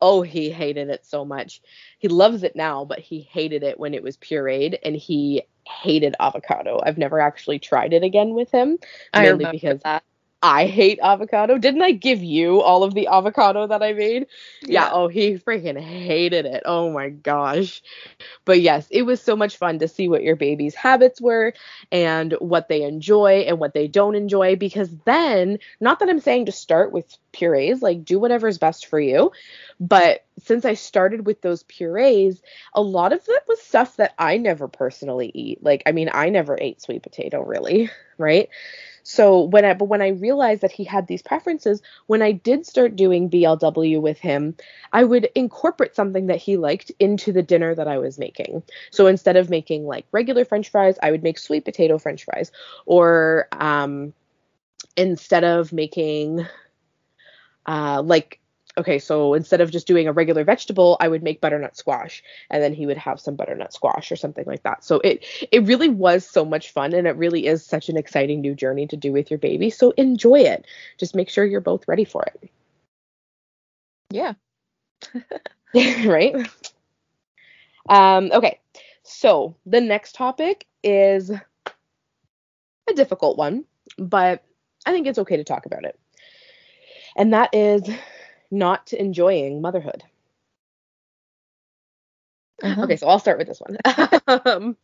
oh, 0.00 0.22
he 0.22 0.50
hated 0.50 0.88
it 0.88 1.04
so 1.04 1.24
much. 1.24 1.60
He 1.98 2.08
loves 2.08 2.42
it 2.42 2.56
now, 2.56 2.84
but 2.84 2.98
he 2.98 3.20
hated 3.20 3.62
it 3.62 3.78
when 3.78 3.94
it 3.94 4.02
was 4.02 4.16
pureed 4.16 4.78
and 4.82 4.96
he 4.96 5.42
hated 5.66 6.14
avocado. 6.20 6.80
I've 6.84 6.98
never 6.98 7.20
actually 7.20 7.58
tried 7.58 7.92
it 7.92 8.02
again 8.02 8.34
with 8.34 8.50
him. 8.50 8.78
I 9.12 9.28
remember 9.28 9.52
because 9.52 9.80
that. 9.82 10.02
I 10.42 10.66
hate 10.66 10.98
avocado. 11.02 11.58
Didn't 11.58 11.82
I 11.82 11.92
give 11.92 12.22
you 12.22 12.62
all 12.62 12.82
of 12.82 12.94
the 12.94 13.08
avocado 13.08 13.66
that 13.66 13.82
I 13.82 13.92
made? 13.92 14.26
Yeah. 14.62 14.84
yeah. 14.84 14.90
Oh, 14.92 15.08
he 15.08 15.34
freaking 15.34 15.78
hated 15.78 16.46
it. 16.46 16.62
Oh 16.64 16.90
my 16.90 17.10
gosh. 17.10 17.82
But 18.46 18.60
yes, 18.60 18.86
it 18.90 19.02
was 19.02 19.20
so 19.20 19.36
much 19.36 19.56
fun 19.58 19.78
to 19.80 19.88
see 19.88 20.08
what 20.08 20.22
your 20.22 20.36
baby's 20.36 20.74
habits 20.74 21.20
were 21.20 21.52
and 21.92 22.32
what 22.40 22.68
they 22.68 22.82
enjoy 22.82 23.44
and 23.46 23.58
what 23.58 23.74
they 23.74 23.86
don't 23.86 24.14
enjoy. 24.14 24.56
Because 24.56 24.96
then, 25.04 25.58
not 25.80 25.98
that 25.98 26.08
I'm 26.08 26.20
saying 26.20 26.46
to 26.46 26.52
start 26.52 26.90
with 26.92 27.18
purees, 27.32 27.82
like 27.82 28.04
do 28.04 28.18
whatever's 28.18 28.58
best 28.58 28.86
for 28.86 28.98
you. 28.98 29.32
But 29.78 30.24
since 30.42 30.64
I 30.64 30.74
started 30.74 31.26
with 31.26 31.42
those 31.42 31.64
purees, 31.64 32.42
a 32.74 32.80
lot 32.82 33.12
of 33.12 33.20
it 33.28 33.42
was 33.46 33.60
stuff 33.60 33.96
that 33.96 34.14
I 34.18 34.38
never 34.38 34.68
personally 34.68 35.30
eat. 35.34 35.62
Like, 35.62 35.82
I 35.86 35.92
mean, 35.92 36.10
I 36.12 36.30
never 36.30 36.56
ate 36.60 36.80
sweet 36.80 37.02
potato 37.02 37.42
really, 37.42 37.90
right? 38.18 38.48
So 39.02 39.42
when 39.42 39.64
I 39.64 39.74
but 39.74 39.86
when 39.86 40.02
I 40.02 40.08
realized 40.08 40.62
that 40.62 40.72
he 40.72 40.84
had 40.84 41.06
these 41.06 41.22
preferences, 41.22 41.82
when 42.06 42.22
I 42.22 42.32
did 42.32 42.66
start 42.66 42.96
doing 42.96 43.30
BLW 43.30 44.00
with 44.00 44.18
him, 44.18 44.56
I 44.92 45.04
would 45.04 45.28
incorporate 45.34 45.94
something 45.94 46.26
that 46.26 46.38
he 46.38 46.56
liked 46.56 46.92
into 46.98 47.32
the 47.32 47.42
dinner 47.42 47.74
that 47.74 47.88
I 47.88 47.98
was 47.98 48.18
making. 48.18 48.62
So 48.90 49.06
instead 49.06 49.36
of 49.36 49.50
making 49.50 49.86
like 49.86 50.06
regular 50.12 50.44
french 50.44 50.70
fries, 50.70 50.98
I 51.02 51.10
would 51.10 51.22
make 51.22 51.38
sweet 51.38 51.64
potato 51.64 51.98
french 51.98 52.24
fries 52.24 52.50
or 52.86 53.48
um 53.52 54.12
instead 54.96 55.44
of 55.44 55.72
making 55.72 56.46
uh 57.66 58.02
like 58.04 58.40
okay, 58.80 58.98
so 58.98 59.34
instead 59.34 59.60
of 59.60 59.70
just 59.70 59.86
doing 59.86 60.08
a 60.08 60.12
regular 60.12 60.44
vegetable, 60.44 60.96
I 61.00 61.08
would 61.08 61.22
make 61.22 61.40
butternut 61.40 61.76
squash 61.76 62.22
and 62.50 62.62
then 62.62 62.74
he 62.74 62.86
would 62.86 62.98
have 62.98 63.20
some 63.20 63.36
butternut 63.36 63.72
squash 63.72 64.10
or 64.10 64.16
something 64.16 64.44
like 64.46 64.62
that. 64.64 64.84
So 64.84 65.00
it 65.00 65.24
it 65.52 65.64
really 65.64 65.88
was 65.88 66.28
so 66.28 66.44
much 66.44 66.72
fun 66.72 66.92
and 66.92 67.06
it 67.06 67.16
really 67.16 67.46
is 67.46 67.64
such 67.64 67.88
an 67.88 67.96
exciting 67.96 68.40
new 68.40 68.54
journey 68.54 68.86
to 68.88 68.96
do 68.96 69.12
with 69.12 69.30
your 69.30 69.38
baby. 69.38 69.70
So 69.70 69.92
enjoy 69.92 70.40
it. 70.40 70.66
Just 70.98 71.14
make 71.14 71.30
sure 71.30 71.44
you're 71.44 71.60
both 71.60 71.86
ready 71.86 72.04
for 72.04 72.24
it. 72.24 72.50
Yeah. 74.10 74.34
right? 76.04 76.34
Um 77.88 78.30
okay. 78.32 78.58
So, 79.02 79.56
the 79.66 79.80
next 79.80 80.14
topic 80.14 80.66
is 80.84 81.30
a 81.30 82.94
difficult 82.94 83.36
one, 83.36 83.64
but 83.98 84.44
I 84.86 84.92
think 84.92 85.08
it's 85.08 85.18
okay 85.18 85.36
to 85.36 85.44
talk 85.44 85.66
about 85.66 85.84
it. 85.84 85.98
And 87.16 87.32
that 87.32 87.52
is 87.52 87.82
not 88.50 88.92
enjoying 88.92 89.60
motherhood. 89.60 90.02
Uh-huh. 92.62 92.82
Okay, 92.82 92.96
so 92.96 93.08
I'll 93.08 93.18
start 93.18 93.38
with 93.38 93.48
this 93.48 93.60
one. 93.60 93.78
um, 94.46 94.76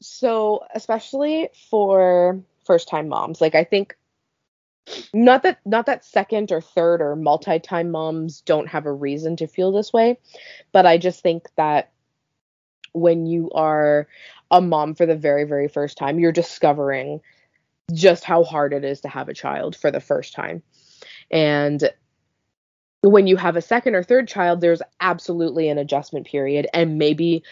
so, 0.00 0.64
especially 0.74 1.48
for 1.70 2.40
first-time 2.64 3.08
moms, 3.08 3.40
like 3.40 3.54
I 3.54 3.64
think 3.64 3.96
not 5.12 5.42
that 5.42 5.58
not 5.64 5.86
that 5.86 6.04
second 6.04 6.52
or 6.52 6.60
third 6.60 7.00
or 7.00 7.16
multi-time 7.16 7.90
moms 7.90 8.40
don't 8.42 8.68
have 8.68 8.86
a 8.86 8.92
reason 8.92 9.36
to 9.36 9.46
feel 9.46 9.72
this 9.72 9.92
way, 9.92 10.18
but 10.72 10.86
I 10.86 10.98
just 10.98 11.22
think 11.22 11.48
that 11.56 11.92
when 12.92 13.26
you 13.26 13.50
are 13.50 14.06
a 14.50 14.60
mom 14.60 14.94
for 14.94 15.06
the 15.06 15.16
very 15.16 15.44
very 15.44 15.68
first 15.68 15.98
time, 15.98 16.18
you're 16.18 16.32
discovering 16.32 17.20
just 17.92 18.24
how 18.24 18.44
hard 18.44 18.72
it 18.72 18.84
is 18.84 19.00
to 19.02 19.08
have 19.08 19.28
a 19.28 19.34
child 19.34 19.76
for 19.76 19.90
the 19.90 20.00
first 20.00 20.34
time. 20.34 20.62
And 21.30 21.90
when 23.02 23.26
you 23.26 23.36
have 23.36 23.56
a 23.56 23.62
second 23.62 23.94
or 23.94 24.02
third 24.02 24.28
child, 24.28 24.60
there's 24.60 24.82
absolutely 25.00 25.68
an 25.68 25.78
adjustment 25.78 26.26
period. 26.26 26.66
And 26.72 26.98
maybe 26.98 27.42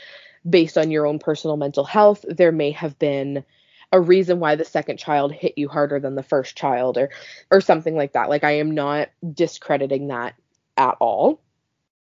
based 0.49 0.77
on 0.77 0.91
your 0.91 1.07
own 1.07 1.19
personal 1.19 1.57
mental 1.57 1.85
health, 1.85 2.25
there 2.29 2.53
may 2.53 2.71
have 2.73 2.99
been 2.99 3.45
a 3.93 4.01
reason 4.01 4.41
why 4.41 4.57
the 4.57 4.65
second 4.65 4.99
child 4.99 5.33
hit 5.33 5.57
you 5.57 5.69
harder 5.69 6.01
than 6.01 6.17
the 6.17 6.23
first 6.23 6.57
child 6.57 6.99
or 6.99 7.11
or 7.51 7.61
something 7.61 7.95
like 7.95 8.13
that. 8.13 8.29
Like 8.29 8.45
I 8.45 8.53
am 8.53 8.73
not 8.73 9.09
discrediting 9.33 10.09
that 10.09 10.35
at 10.77 10.97
all. 11.01 11.41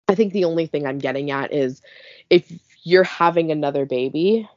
I 0.09 0.15
think 0.15 0.33
the 0.33 0.45
only 0.45 0.67
thing 0.67 0.87
I'm 0.87 0.99
getting 0.99 1.31
at 1.31 1.53
is 1.53 1.83
if 2.31 2.51
you're 2.83 3.05
having 3.05 3.51
another 3.51 3.87
baby, 3.87 4.49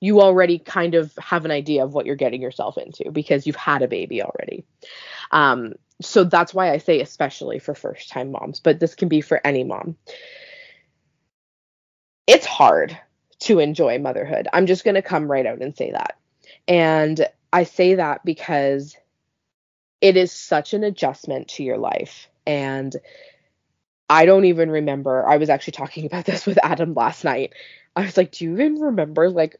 you 0.00 0.20
already 0.20 0.58
kind 0.58 0.94
of 0.94 1.14
have 1.18 1.44
an 1.44 1.50
idea 1.50 1.84
of 1.84 1.92
what 1.92 2.06
you're 2.06 2.16
getting 2.16 2.40
yourself 2.40 2.78
into 2.78 3.10
because 3.10 3.46
you've 3.46 3.56
had 3.56 3.82
a 3.82 3.88
baby 3.88 4.22
already. 4.22 4.64
Um, 5.30 5.74
so 6.00 6.24
that's 6.24 6.54
why 6.54 6.70
I 6.70 6.78
say 6.78 7.00
especially 7.00 7.58
for 7.58 7.74
first 7.74 8.10
time 8.10 8.30
moms, 8.32 8.60
but 8.60 8.80
this 8.80 8.94
can 8.94 9.08
be 9.08 9.20
for 9.20 9.40
any 9.44 9.64
mom. 9.64 9.96
It's 12.26 12.46
hard 12.46 12.98
to 13.40 13.58
enjoy 13.58 13.98
motherhood. 13.98 14.48
I'm 14.52 14.66
just 14.66 14.84
going 14.84 14.94
to 14.94 15.02
come 15.02 15.30
right 15.30 15.46
out 15.46 15.60
and 15.60 15.76
say 15.76 15.90
that. 15.90 16.18
And 16.66 17.26
I 17.52 17.64
say 17.64 17.94
that 17.94 18.24
because 18.24 18.96
it 20.00 20.16
is 20.16 20.32
such 20.32 20.74
an 20.74 20.84
adjustment 20.84 21.48
to 21.48 21.64
your 21.64 21.78
life. 21.78 22.28
And 22.46 22.94
I 24.08 24.24
don't 24.24 24.44
even 24.44 24.70
remember. 24.70 25.26
I 25.28 25.36
was 25.36 25.50
actually 25.50 25.72
talking 25.72 26.06
about 26.06 26.24
this 26.24 26.46
with 26.46 26.58
Adam 26.62 26.94
last 26.94 27.24
night. 27.24 27.52
I 27.96 28.02
was 28.02 28.16
like, 28.16 28.32
Do 28.32 28.44
you 28.44 28.52
even 28.52 28.80
remember 28.80 29.30
like 29.30 29.56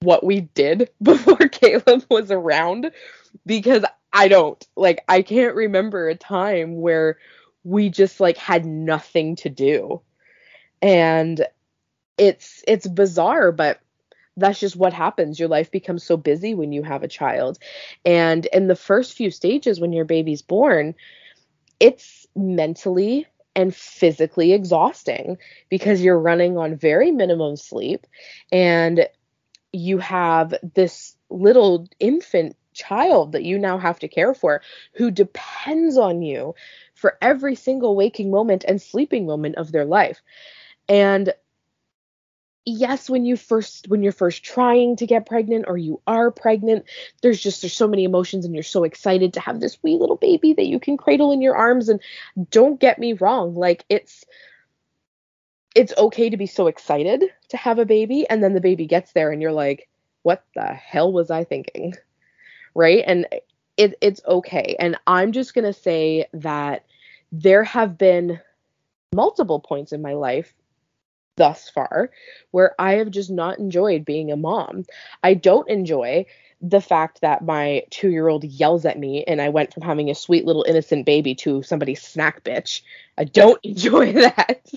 what 0.00 0.24
we 0.24 0.40
did 0.40 0.90
before 1.02 1.36
Caleb 1.36 2.04
was 2.10 2.30
around? 2.30 2.90
Because 3.44 3.84
I 4.16 4.28
don't. 4.28 4.66
Like 4.76 5.04
I 5.08 5.20
can't 5.20 5.54
remember 5.54 6.08
a 6.08 6.14
time 6.14 6.80
where 6.80 7.18
we 7.64 7.90
just 7.90 8.18
like 8.18 8.38
had 8.38 8.64
nothing 8.64 9.36
to 9.36 9.50
do. 9.50 10.00
And 10.80 11.46
it's 12.18 12.64
it's 12.66 12.86
bizarre, 12.86 13.52
but 13.52 13.80
that's 14.38 14.60
just 14.60 14.76
what 14.76 14.94
happens. 14.94 15.38
Your 15.38 15.50
life 15.50 15.70
becomes 15.70 16.02
so 16.02 16.16
busy 16.16 16.54
when 16.54 16.72
you 16.72 16.82
have 16.82 17.02
a 17.02 17.08
child. 17.08 17.58
And 18.06 18.46
in 18.46 18.68
the 18.68 18.76
first 18.76 19.14
few 19.14 19.30
stages 19.30 19.80
when 19.80 19.92
your 19.92 20.06
baby's 20.06 20.42
born, 20.42 20.94
it's 21.78 22.26
mentally 22.34 23.26
and 23.54 23.74
physically 23.74 24.54
exhausting 24.54 25.36
because 25.68 26.02
you're 26.02 26.18
running 26.18 26.56
on 26.56 26.76
very 26.76 27.10
minimum 27.10 27.56
sleep 27.56 28.06
and 28.50 29.08
you 29.72 29.98
have 29.98 30.54
this 30.74 31.16
little 31.28 31.86
infant 32.00 32.56
child 32.76 33.32
that 33.32 33.44
you 33.44 33.58
now 33.58 33.78
have 33.78 33.98
to 34.00 34.08
care 34.08 34.34
for 34.34 34.62
who 34.94 35.10
depends 35.10 35.96
on 35.96 36.22
you 36.22 36.54
for 36.94 37.16
every 37.20 37.54
single 37.54 37.96
waking 37.96 38.30
moment 38.30 38.64
and 38.66 38.80
sleeping 38.80 39.26
moment 39.26 39.56
of 39.56 39.72
their 39.72 39.84
life. 39.84 40.20
And 40.88 41.32
yes 42.68 43.08
when 43.08 43.24
you 43.24 43.36
first 43.36 43.86
when 43.88 44.02
you're 44.02 44.10
first 44.10 44.42
trying 44.42 44.96
to 44.96 45.06
get 45.06 45.24
pregnant 45.24 45.66
or 45.68 45.78
you 45.78 46.00
are 46.04 46.32
pregnant 46.32 46.84
there's 47.22 47.40
just 47.40 47.62
there's 47.62 47.72
so 47.72 47.86
many 47.86 48.02
emotions 48.02 48.44
and 48.44 48.54
you're 48.54 48.64
so 48.64 48.82
excited 48.82 49.32
to 49.32 49.38
have 49.40 49.60
this 49.60 49.80
wee 49.84 49.96
little 49.96 50.16
baby 50.16 50.52
that 50.52 50.66
you 50.66 50.80
can 50.80 50.96
cradle 50.96 51.30
in 51.30 51.40
your 51.40 51.56
arms. 51.56 51.88
And 51.88 52.00
don't 52.50 52.80
get 52.80 52.98
me 52.98 53.12
wrong 53.12 53.54
like 53.54 53.84
it's 53.88 54.24
it's 55.76 55.92
okay 55.96 56.30
to 56.30 56.36
be 56.36 56.46
so 56.46 56.66
excited 56.66 57.22
to 57.50 57.56
have 57.56 57.78
a 57.78 57.84
baby. 57.84 58.26
And 58.28 58.42
then 58.42 58.54
the 58.54 58.60
baby 58.60 58.86
gets 58.86 59.12
there 59.12 59.30
and 59.30 59.40
you're 59.40 59.52
like 59.52 59.88
what 60.26 60.44
the 60.56 60.66
hell 60.66 61.12
was 61.12 61.30
i 61.30 61.44
thinking 61.44 61.94
right? 62.76 63.02
And 63.06 63.26
it, 63.76 63.94
it's 64.00 64.20
okay. 64.26 64.76
And 64.78 64.96
I'm 65.06 65.32
just 65.32 65.54
going 65.54 65.64
to 65.64 65.72
say 65.72 66.26
that 66.34 66.84
there 67.32 67.64
have 67.64 67.98
been 67.98 68.40
multiple 69.14 69.60
points 69.60 69.92
in 69.92 70.02
my 70.02 70.12
life 70.12 70.54
thus 71.36 71.68
far 71.68 72.10
where 72.50 72.74
I 72.78 72.94
have 72.94 73.10
just 73.10 73.30
not 73.30 73.58
enjoyed 73.58 74.04
being 74.04 74.30
a 74.30 74.36
mom. 74.36 74.84
I 75.22 75.34
don't 75.34 75.68
enjoy 75.68 76.26
the 76.62 76.80
fact 76.80 77.20
that 77.20 77.44
my 77.44 77.82
two 77.90 78.10
year 78.10 78.28
old 78.28 78.44
yells 78.44 78.86
at 78.86 78.98
me 78.98 79.24
and 79.24 79.40
I 79.42 79.50
went 79.50 79.74
from 79.74 79.82
having 79.82 80.08
a 80.10 80.14
sweet 80.14 80.46
little 80.46 80.64
innocent 80.66 81.04
baby 81.04 81.34
to 81.36 81.62
somebody's 81.62 82.02
snack 82.02 82.44
bitch. 82.44 82.82
I 83.18 83.24
don't 83.24 83.60
enjoy 83.64 84.12
that. 84.12 84.70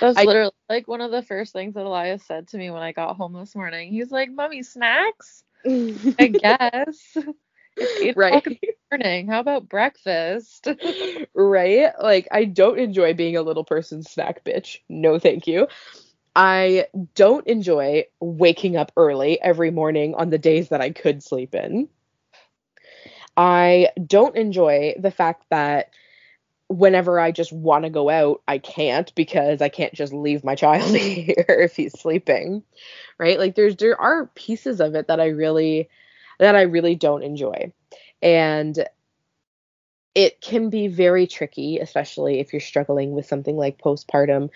That's 0.00 0.18
I, 0.18 0.24
literally 0.24 0.52
like 0.68 0.88
one 0.88 1.00
of 1.00 1.10
the 1.10 1.22
first 1.22 1.52
things 1.52 1.74
that 1.74 1.84
Elias 1.84 2.24
said 2.24 2.48
to 2.48 2.58
me 2.58 2.70
when 2.70 2.82
I 2.82 2.92
got 2.92 3.16
home 3.16 3.34
this 3.34 3.54
morning. 3.54 3.92
He's 3.92 4.10
like, 4.10 4.30
Mommy, 4.30 4.62
snacks? 4.62 5.44
I 5.64 6.26
guess. 6.28 7.16
It's 7.78 8.16
right. 8.16 8.44
morning. 8.90 9.28
How 9.28 9.40
about 9.40 9.68
breakfast? 9.68 10.68
right? 11.34 11.92
Like 12.00 12.28
I 12.30 12.44
don't 12.44 12.78
enjoy 12.78 13.14
being 13.14 13.36
a 13.36 13.42
little 13.42 13.64
person 13.64 14.02
snack 14.02 14.44
bitch. 14.44 14.78
No, 14.88 15.18
thank 15.18 15.46
you. 15.46 15.68
I 16.34 16.86
don't 17.14 17.46
enjoy 17.46 18.06
waking 18.20 18.76
up 18.76 18.92
early 18.96 19.40
every 19.40 19.70
morning 19.70 20.14
on 20.14 20.30
the 20.30 20.38
days 20.38 20.70
that 20.70 20.80
I 20.80 20.90
could 20.90 21.22
sleep 21.22 21.54
in. 21.54 21.88
I 23.36 23.88
don't 24.06 24.36
enjoy 24.36 24.94
the 24.98 25.10
fact 25.10 25.44
that 25.50 25.90
whenever 26.72 27.20
I 27.20 27.30
just 27.30 27.52
want 27.52 27.84
to 27.84 27.90
go 27.90 28.08
out, 28.08 28.42
I 28.48 28.58
can't 28.58 29.14
because 29.14 29.62
I 29.62 29.68
can't 29.68 29.94
just 29.94 30.12
leave 30.12 30.44
my 30.44 30.54
child 30.54 30.94
here 30.96 31.44
if 31.48 31.76
he's 31.76 31.98
sleeping. 31.98 32.62
Right? 33.18 33.38
Like 33.38 33.54
there's 33.54 33.76
there 33.76 34.00
are 34.00 34.26
pieces 34.34 34.80
of 34.80 34.94
it 34.94 35.08
that 35.08 35.20
I 35.20 35.28
really 35.28 35.88
that 36.38 36.56
I 36.56 36.62
really 36.62 36.94
don't 36.94 37.22
enjoy. 37.22 37.72
And 38.20 38.84
it 40.14 40.40
can 40.40 40.68
be 40.68 40.88
very 40.88 41.26
tricky 41.26 41.78
especially 41.78 42.38
if 42.38 42.52
you're 42.52 42.60
struggling 42.60 43.12
with 43.12 43.24
something 43.24 43.56
like 43.56 43.78
postpartum 43.78 44.50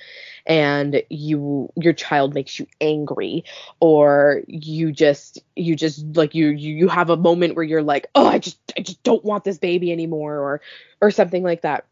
and 0.45 1.03
you 1.09 1.73
your 1.77 1.95
child 1.95 2.35
makes 2.35 2.59
you 2.59 2.67
angry 2.81 3.45
or 3.81 4.43
you 4.47 4.93
just 4.93 5.39
you 5.55 5.75
just 5.75 6.05
like 6.15 6.35
you 6.35 6.49
you, 6.49 6.75
you 6.75 6.89
have 6.89 7.09
a 7.09 7.17
moment 7.17 7.57
where 7.57 7.65
you're 7.65 7.83
like 7.83 8.07
oh 8.15 8.27
i 8.27 8.39
just 8.39 8.59
i 8.77 8.83
just 8.83 9.03
don't 9.03 9.25
want 9.25 9.45
this 9.45 9.59
baby 9.59 9.91
anymore 9.91 10.37
or 10.37 10.61
or 11.01 11.11
something 11.11 11.43
like 11.43 11.63
that 11.63 11.87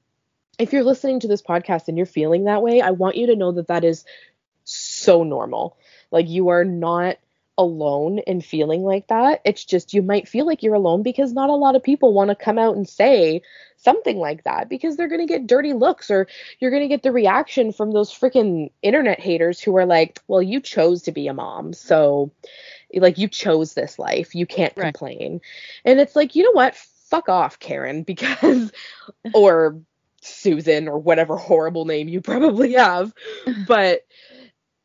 if 0.59 0.73
you're 0.73 0.85
listening 0.85 1.21
to 1.21 1.29
this 1.29 1.43
podcast 1.43 1.89
and 1.89 1.97
you're 1.97 2.07
feeling 2.07 2.45
that 2.45 2.63
way 2.63 2.81
i 2.81 2.91
want 2.91 3.17
you 3.17 3.27
to 3.27 3.37
know 3.37 3.53
that 3.53 3.69
that 3.69 3.85
is 3.85 4.05
so 4.65 5.23
normal 5.23 5.77
like 6.11 6.29
you 6.29 6.49
are 6.49 6.65
not 6.65 7.17
alone 7.57 8.19
in 8.19 8.41
feeling 8.41 8.83
like 8.83 9.07
that. 9.09 9.41
It's 9.45 9.65
just 9.65 9.95
you 9.95 10.03
might 10.03 10.29
feel 10.29 10.47
like 10.47 10.63
you're 10.63 10.75
alone 10.75 11.03
because 11.03 11.33
not 11.33 11.51
a 11.51 11.55
lot 11.55 11.77
of 11.77 11.83
people 11.83 12.13
want 12.13 12.31
to 12.31 12.35
come 12.35 12.59
out 12.59 12.77
and 12.77 12.89
say 12.89 13.43
something 13.77 14.19
like 14.19 14.45
that 14.45 14.69
because 14.69 14.97
they're 14.97 15.09
going 15.09 15.21
to 15.21 15.33
get 15.33 15.47
dirty 15.47 15.73
looks 15.73 16.11
or 16.11 16.27
you're 16.59 16.71
going 16.71 16.83
to 16.83 16.89
get 16.89 17.03
the 17.03 17.13
reaction 17.13 17.73
from 17.73 17.93
those 17.93 18.11
freaking 18.11 18.71
internet 18.83 19.21
haters 19.21 19.61
who 19.61 19.77
are 19.77 19.87
like, 19.87 20.21
"Well, 20.27 20.43
you 20.43 20.61
chose 20.61 21.03
to 21.03 21.13
be 21.13 21.29
a 21.29 21.35
mom." 21.35 21.73
So 21.73 22.33
like 22.95 23.19
you 23.19 23.29
chose 23.29 23.75
this 23.75 23.99
life. 23.99 24.35
You 24.35 24.47
can't 24.47 24.77
right. 24.77 24.87
complain. 24.87 25.41
And 25.85 26.01
it's 26.01 26.17
like, 26.17 26.35
"You 26.35 26.45
know 26.45 26.53
what? 26.53 26.75
Fuck 26.75 27.29
off, 27.29 27.59
Karen," 27.59 28.03
because 28.05 28.73
or 29.33 29.79
Susan 30.25 30.89
or 30.89 30.99
whatever 30.99 31.37
horrible 31.37 31.85
name 31.85 32.09
you 32.09 32.21
probably 32.21 32.73
have. 32.75 33.13
But 33.67 34.01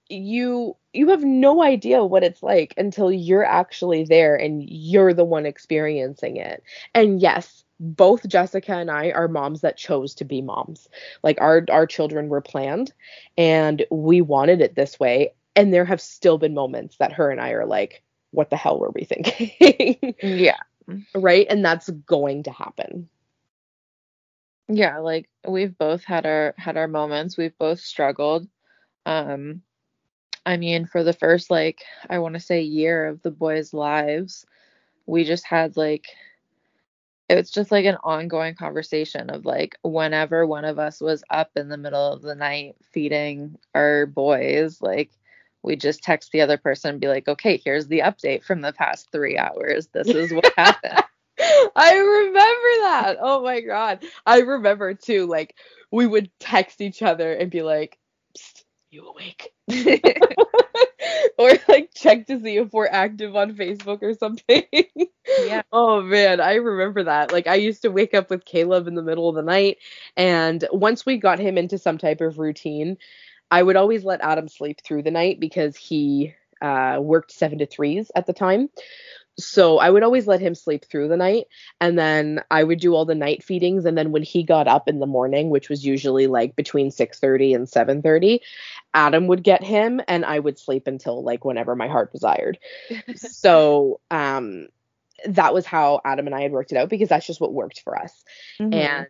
you 0.09 0.75
you 0.91 1.09
have 1.09 1.23
no 1.23 1.61
idea 1.63 2.03
what 2.03 2.23
it's 2.23 2.41
like 2.41 2.73
until 2.77 3.11
you're 3.11 3.45
actually 3.45 4.03
there 4.03 4.35
and 4.35 4.63
you're 4.67 5.13
the 5.13 5.23
one 5.23 5.45
experiencing 5.45 6.37
it. 6.37 6.63
And 6.95 7.21
yes, 7.21 7.63
both 7.79 8.27
Jessica 8.27 8.73
and 8.73 8.89
I 8.89 9.11
are 9.11 9.27
moms 9.27 9.61
that 9.61 9.77
chose 9.77 10.15
to 10.15 10.25
be 10.25 10.41
moms. 10.41 10.87
Like 11.23 11.39
our 11.39 11.63
our 11.69 11.85
children 11.85 12.27
were 12.27 12.41
planned 12.41 12.91
and 13.37 13.85
we 13.91 14.21
wanted 14.21 14.61
it 14.61 14.75
this 14.75 14.99
way 14.99 15.33
and 15.55 15.73
there 15.73 15.85
have 15.85 16.01
still 16.01 16.37
been 16.37 16.53
moments 16.53 16.97
that 16.97 17.13
her 17.13 17.29
and 17.29 17.39
I 17.39 17.51
are 17.51 17.65
like 17.65 18.03
what 18.31 18.49
the 18.49 18.57
hell 18.57 18.79
were 18.79 18.91
we 18.91 19.05
thinking? 19.05 20.15
yeah. 20.21 20.57
Right? 21.15 21.47
And 21.49 21.63
that's 21.63 21.89
going 21.89 22.43
to 22.43 22.51
happen. 22.51 23.09
Yeah, 24.69 24.99
like 24.99 25.29
we've 25.47 25.77
both 25.77 26.03
had 26.05 26.25
our 26.25 26.53
had 26.57 26.77
our 26.77 26.87
moments. 26.87 27.37
We've 27.37 27.57
both 27.57 27.79
struggled. 27.81 28.47
Um 29.05 29.63
I 30.45 30.57
mean, 30.57 30.85
for 30.87 31.03
the 31.03 31.13
first 31.13 31.51
like 31.51 31.83
I 32.09 32.19
want 32.19 32.35
to 32.35 32.41
say 32.41 32.61
year 32.61 33.07
of 33.07 33.21
the 33.23 33.31
boys' 33.31 33.73
lives, 33.73 34.45
we 35.07 35.25
just 35.25 35.45
had 35.45 35.77
like 35.77 36.07
it's 37.29 37.51
just 37.51 37.71
like 37.71 37.85
an 37.85 37.97
ongoing 38.03 38.55
conversation 38.55 39.29
of 39.29 39.45
like 39.45 39.77
whenever 39.83 40.45
one 40.47 40.65
of 40.65 40.79
us 40.79 40.99
was 40.99 41.23
up 41.29 41.51
in 41.55 41.69
the 41.69 41.77
middle 41.77 42.13
of 42.13 42.21
the 42.21 42.35
night 42.35 42.75
feeding 42.91 43.55
our 43.75 44.05
boys, 44.07 44.81
like 44.81 45.11
we 45.61 45.75
just 45.75 46.01
text 46.03 46.31
the 46.31 46.41
other 46.41 46.57
person 46.57 46.91
and 46.91 47.01
be 47.01 47.07
like, 47.07 47.27
okay, 47.27 47.61
here's 47.63 47.87
the 47.87 47.99
update 47.99 48.43
from 48.43 48.61
the 48.61 48.73
past 48.73 49.09
three 49.11 49.37
hours. 49.37 49.87
This 49.93 50.15
is 50.15 50.33
what 50.33 50.51
happened. 50.57 51.03
I 51.75 51.97
remember 51.97 52.35
that. 52.81 53.17
Oh 53.19 53.43
my 53.43 53.61
god. 53.61 54.03
I 54.25 54.39
remember 54.39 54.93
too, 54.93 55.25
like 55.25 55.55
we 55.91 56.07
would 56.07 56.29
text 56.39 56.81
each 56.81 57.01
other 57.01 57.33
and 57.33 57.49
be 57.51 57.61
like, 57.61 57.97
you 58.91 59.07
awake? 59.07 59.51
or 61.37 61.51
like 61.67 61.91
check 61.93 62.27
to 62.27 62.39
see 62.41 62.57
if 62.57 62.73
we're 62.73 62.87
active 62.87 63.35
on 63.35 63.55
Facebook 63.55 64.01
or 64.01 64.13
something. 64.13 64.63
yeah. 64.73 65.61
Oh 65.71 66.01
man, 66.01 66.41
I 66.41 66.55
remember 66.55 67.03
that. 67.03 67.31
Like 67.31 67.47
I 67.47 67.55
used 67.55 67.83
to 67.83 67.91
wake 67.91 68.13
up 68.13 68.29
with 68.29 68.45
Caleb 68.45 68.87
in 68.87 68.95
the 68.95 69.03
middle 69.03 69.29
of 69.29 69.35
the 69.35 69.41
night 69.43 69.77
and 70.17 70.63
once 70.71 71.05
we 71.05 71.17
got 71.17 71.39
him 71.39 71.57
into 71.57 71.77
some 71.77 71.97
type 71.97 72.21
of 72.21 72.39
routine, 72.39 72.97
I 73.51 73.63
would 73.63 73.75
always 73.75 74.03
let 74.03 74.21
Adam 74.21 74.47
sleep 74.47 74.81
through 74.83 75.03
the 75.03 75.11
night 75.11 75.39
because 75.39 75.75
he 75.75 76.33
uh, 76.61 76.97
worked 77.01 77.31
seven 77.31 77.59
to 77.59 77.65
threes 77.65 78.11
at 78.15 78.25
the 78.25 78.33
time 78.33 78.69
so 79.39 79.79
I 79.79 79.89
would 79.89 80.03
always 80.03 80.27
let 80.27 80.41
him 80.41 80.55
sleep 80.55 80.85
through 80.85 81.07
the 81.07 81.17
night 81.17 81.47
and 81.79 81.97
then 81.97 82.43
I 82.51 82.63
would 82.63 82.79
do 82.79 82.93
all 82.95 83.05
the 83.05 83.15
night 83.15 83.43
feedings 83.43 83.85
and 83.85 83.97
then 83.97 84.11
when 84.11 84.23
he 84.23 84.43
got 84.43 84.67
up 84.67 84.87
in 84.87 84.99
the 84.99 85.05
morning 85.05 85.49
which 85.49 85.69
was 85.69 85.85
usually 85.85 86.27
like 86.27 86.55
between 86.55 86.91
6:30 86.91 87.55
and 87.55 87.67
7:30 87.67 88.39
Adam 88.93 89.27
would 89.27 89.43
get 89.43 89.63
him 89.63 90.01
and 90.07 90.25
I 90.25 90.39
would 90.39 90.59
sleep 90.59 90.87
until 90.87 91.23
like 91.23 91.45
whenever 91.45 91.75
my 91.75 91.87
heart 91.87 92.11
desired. 92.11 92.59
so 93.15 93.99
um 94.11 94.67
that 95.25 95.53
was 95.53 95.65
how 95.65 96.01
Adam 96.05 96.27
and 96.27 96.35
I 96.35 96.41
had 96.41 96.51
worked 96.51 96.71
it 96.71 96.77
out 96.77 96.89
because 96.89 97.09
that's 97.09 97.27
just 97.27 97.41
what 97.41 97.53
worked 97.53 97.81
for 97.81 97.97
us. 97.97 98.23
Mm-hmm. 98.59 98.73
And 98.73 99.07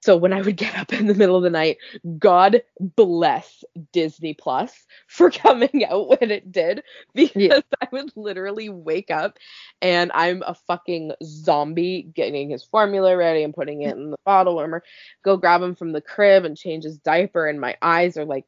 so 0.00 0.16
when 0.16 0.32
I 0.32 0.42
would 0.42 0.56
get 0.56 0.76
up 0.76 0.92
in 0.92 1.06
the 1.06 1.14
middle 1.14 1.36
of 1.36 1.42
the 1.42 1.50
night, 1.50 1.78
God 2.18 2.62
bless 2.78 3.64
Disney 3.92 4.34
Plus 4.34 4.86
for 5.08 5.30
coming 5.30 5.84
out 5.84 6.08
when 6.08 6.30
it 6.30 6.52
did 6.52 6.82
because 7.14 7.42
yeah. 7.42 7.60
I 7.82 7.88
would 7.92 8.12
literally 8.16 8.68
wake 8.68 9.10
up 9.10 9.38
and 9.82 10.10
I'm 10.14 10.42
a 10.46 10.54
fucking 10.54 11.12
zombie 11.24 12.02
getting 12.14 12.50
his 12.50 12.62
formula 12.62 13.16
ready 13.16 13.42
and 13.42 13.54
putting 13.54 13.82
it 13.82 13.96
in 13.96 14.10
the 14.12 14.18
bottle 14.24 14.54
warmer, 14.54 14.82
go 15.24 15.36
grab 15.36 15.62
him 15.62 15.74
from 15.74 15.92
the 15.92 16.00
crib 16.00 16.44
and 16.44 16.56
change 16.56 16.84
his 16.84 16.98
diaper 16.98 17.46
and 17.46 17.60
my 17.60 17.76
eyes 17.82 18.16
are 18.16 18.24
like 18.24 18.44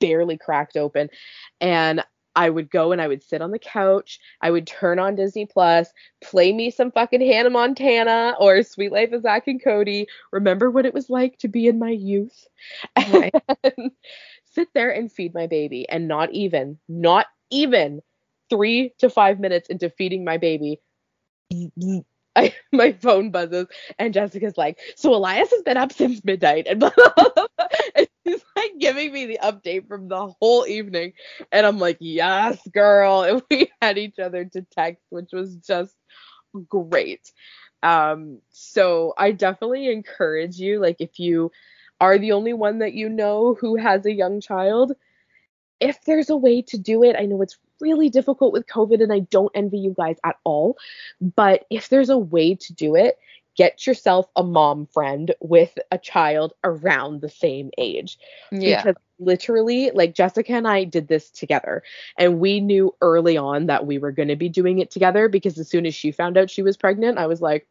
barely 0.00 0.38
cracked 0.38 0.76
open. 0.76 1.08
And 1.60 2.04
I 2.34 2.50
would 2.50 2.70
go 2.70 2.92
and 2.92 3.00
I 3.00 3.08
would 3.08 3.22
sit 3.22 3.42
on 3.42 3.50
the 3.50 3.58
couch. 3.58 4.18
I 4.40 4.50
would 4.50 4.66
turn 4.66 4.98
on 4.98 5.14
Disney 5.14 5.46
Plus, 5.46 5.92
play 6.22 6.52
me 6.52 6.70
some 6.70 6.90
fucking 6.90 7.20
Hannah 7.20 7.50
Montana 7.50 8.34
or 8.38 8.62
Suite 8.62 8.92
Life 8.92 9.12
of 9.12 9.22
Zack 9.22 9.48
and 9.48 9.62
Cody. 9.62 10.06
Remember 10.32 10.70
what 10.70 10.86
it 10.86 10.94
was 10.94 11.10
like 11.10 11.38
to 11.38 11.48
be 11.48 11.66
in 11.66 11.78
my 11.78 11.90
youth. 11.90 12.46
Right. 13.12 13.34
sit 14.52 14.68
there 14.74 14.90
and 14.90 15.10
feed 15.10 15.34
my 15.34 15.46
baby. 15.46 15.88
And 15.88 16.08
not 16.08 16.32
even, 16.32 16.78
not 16.88 17.26
even 17.50 18.00
three 18.50 18.92
to 18.98 19.08
five 19.10 19.40
minutes 19.40 19.68
into 19.68 19.90
feeding 19.90 20.24
my 20.24 20.36
baby, 20.38 20.80
I, 22.36 22.54
my 22.72 22.92
phone 22.92 23.30
buzzes 23.30 23.66
and 23.98 24.14
Jessica's 24.14 24.56
like, 24.56 24.78
so 24.96 25.14
Elias 25.14 25.50
has 25.50 25.62
been 25.62 25.76
up 25.76 25.92
since 25.92 26.24
midnight 26.24 26.66
and, 26.70 26.80
blah 26.80 26.90
blah 26.96 27.46
and 27.94 28.08
she's 28.26 28.44
like 28.56 28.72
giving 28.78 29.12
me 29.12 29.26
the 29.26 29.40
update 29.42 29.88
from 29.88 30.08
the 30.08 30.28
whole 30.40 30.66
evening 30.66 31.12
and 31.50 31.66
I'm 31.66 31.78
like, 31.78 31.98
yes, 32.00 32.58
girl. 32.68 33.22
And 33.32 33.42
we 33.50 33.70
had 33.80 33.98
each 33.98 34.18
other 34.18 34.44
to 34.44 34.62
text, 34.62 35.02
which 35.10 35.30
was 35.32 35.56
just 35.56 35.94
great. 36.68 37.32
Um, 37.82 38.38
so 38.50 39.14
I 39.18 39.32
definitely 39.32 39.90
encourage 39.90 40.56
you, 40.58 40.80
like 40.80 40.96
if 41.00 41.18
you 41.18 41.50
are 42.00 42.18
the 42.18 42.32
only 42.32 42.52
one 42.52 42.78
that 42.78 42.94
you 42.94 43.08
know 43.08 43.54
who 43.54 43.76
has 43.76 44.06
a 44.06 44.12
young 44.12 44.40
child, 44.40 44.92
if 45.80 46.04
there's 46.04 46.30
a 46.30 46.36
way 46.36 46.62
to 46.62 46.78
do 46.78 47.02
it, 47.02 47.16
I 47.18 47.26
know 47.26 47.42
it's 47.42 47.58
really 47.80 48.08
difficult 48.08 48.52
with 48.52 48.66
COVID 48.66 49.02
and 49.02 49.12
I 49.12 49.20
don't 49.20 49.50
envy 49.54 49.78
you 49.78 49.94
guys 49.96 50.16
at 50.24 50.36
all, 50.44 50.76
but 51.20 51.64
if 51.70 51.88
there's 51.88 52.10
a 52.10 52.18
way 52.18 52.54
to 52.54 52.72
do 52.72 52.94
it, 52.94 53.18
get 53.56 53.86
yourself 53.86 54.26
a 54.36 54.42
mom 54.42 54.86
friend 54.86 55.34
with 55.40 55.76
a 55.90 55.98
child 55.98 56.52
around 56.64 57.20
the 57.20 57.28
same 57.28 57.70
age. 57.78 58.18
Yeah. 58.50 58.82
Because 58.82 59.02
literally, 59.18 59.90
like 59.92 60.14
Jessica 60.14 60.52
and 60.52 60.66
I 60.68 60.84
did 60.84 61.08
this 61.08 61.30
together, 61.30 61.82
and 62.18 62.40
we 62.40 62.60
knew 62.60 62.94
early 63.00 63.36
on 63.36 63.66
that 63.66 63.86
we 63.86 63.98
were 63.98 64.12
going 64.12 64.28
to 64.28 64.36
be 64.36 64.48
doing 64.48 64.78
it 64.78 64.90
together 64.90 65.28
because 65.28 65.58
as 65.58 65.68
soon 65.68 65.86
as 65.86 65.94
she 65.94 66.12
found 66.12 66.36
out 66.36 66.50
she 66.50 66.62
was 66.62 66.76
pregnant, 66.76 67.18
I 67.18 67.26
was 67.26 67.40
like, 67.40 67.66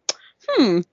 hmm. 0.48 0.82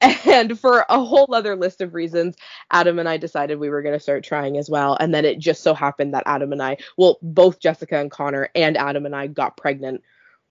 and 0.00 0.58
for 0.58 0.84
a 0.88 1.02
whole 1.02 1.32
other 1.34 1.56
list 1.56 1.80
of 1.80 1.94
reasons, 1.94 2.36
Adam 2.70 2.98
and 2.98 3.08
I 3.08 3.16
decided 3.16 3.58
we 3.58 3.70
were 3.70 3.82
going 3.82 3.94
to 3.94 4.00
start 4.00 4.24
trying 4.24 4.56
as 4.58 4.68
well. 4.68 4.96
And 5.00 5.14
then 5.14 5.24
it 5.24 5.38
just 5.38 5.62
so 5.62 5.74
happened 5.74 6.14
that 6.14 6.24
Adam 6.26 6.52
and 6.52 6.62
I, 6.62 6.76
well, 6.96 7.18
both 7.22 7.60
Jessica 7.60 7.98
and 7.98 8.10
Connor 8.10 8.50
and 8.54 8.76
Adam 8.76 9.06
and 9.06 9.16
I 9.16 9.26
got 9.26 9.56
pregnant 9.56 10.02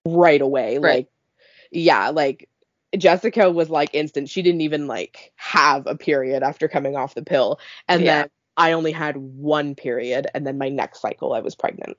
right 0.06 0.42
away. 0.42 0.78
Right. 0.78 0.96
Like, 0.96 1.08
yeah, 1.72 2.10
like 2.10 2.50
Jessica 2.98 3.50
was 3.50 3.70
like 3.70 3.90
instant. 3.94 4.30
She 4.30 4.42
didn't 4.42 4.62
even 4.62 4.88
like 4.88 5.34
have 5.36 5.88
a 5.88 5.96
period 5.96 6.44
after 6.44 6.68
coming 6.68 6.96
off 6.96 7.16
the 7.16 7.24
pill. 7.24 7.60
And 7.88 8.04
yeah. 8.04 8.22
then 8.22 8.30
I 8.58 8.72
only 8.74 8.92
had 8.92 9.18
one 9.18 9.76
period. 9.76 10.28
And 10.34 10.46
then 10.46 10.58
my 10.58 10.70
next 10.70 11.02
cycle, 11.02 11.34
I 11.34 11.40
was 11.40 11.56
pregnant. 11.56 11.98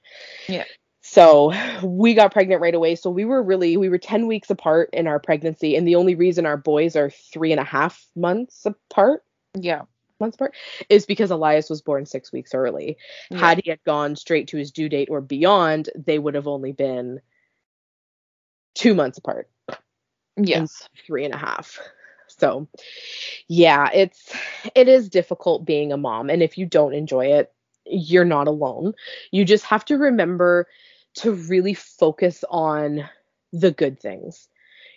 Yeah. 0.49 0.65
So 1.03 1.53
we 1.83 2.15
got 2.15 2.33
pregnant 2.33 2.63
right 2.63 2.75
away. 2.75 2.95
So 2.95 3.11
we 3.11 3.25
were 3.25 3.43
really, 3.43 3.77
we 3.77 3.89
were 3.89 3.99
10 3.99 4.27
weeks 4.27 4.49
apart 4.51 4.91
in 4.93 5.07
our 5.07 5.19
pregnancy. 5.19 5.77
And 5.77 5.87
the 5.87 5.97
only 5.97 6.15
reason 6.15 6.47
our 6.47 6.57
boys 6.57 6.97
are 6.97 7.11
three 7.11 7.53
and 7.53 7.61
a 7.61 7.65
half 7.65 8.07
months 8.17 8.65
apart. 8.65 9.23
Yeah. 9.55 9.83
Months 10.21 10.37
apart 10.37 10.55
is 10.89 11.07
because 11.07 11.31
Elias 11.31 11.69
was 11.69 11.83
born 11.83 12.07
six 12.07 12.33
weeks 12.33 12.55
early. 12.55 12.97
Yeah. 13.31 13.39
Had 13.39 13.61
he 13.63 13.69
had 13.71 13.83
gone 13.85 14.17
straight 14.17 14.49
to 14.49 14.57
his 14.57 14.71
due 14.71 14.89
date 14.89 15.09
or 15.11 15.21
beyond, 15.21 15.91
they 15.95 16.19
would 16.19 16.37
have 16.37 16.47
only 16.47 16.73
been 16.73 17.21
two 18.75 18.95
months 18.95 19.19
apart. 19.19 19.51
Yes. 20.37 20.89
Three 21.07 21.25
and 21.25 21.35
a 21.35 21.39
half. 21.39 21.79
So 22.29 22.67
yeah, 23.49 23.91
it's 23.95 24.35
it 24.75 24.89
is 24.89 25.09
difficult 25.09 25.65
being 25.67 25.93
a 25.93 25.97
mom. 25.97 26.31
And 26.31 26.43
if 26.43 26.59
you 26.59 26.67
don't 26.67 26.95
enjoy 26.95 27.27
it, 27.27 27.53
you're 27.87 28.25
not 28.25 28.49
alone. 28.49 28.95
You 29.33 29.45
just 29.45 29.65
have 29.67 29.85
to 29.87 29.99
remember 29.99 30.67
to 31.17 31.33
really 31.33 31.75
focus 31.75 32.45
on 32.51 33.09
the 33.53 33.71
good 33.73 34.01
things. 34.01 34.49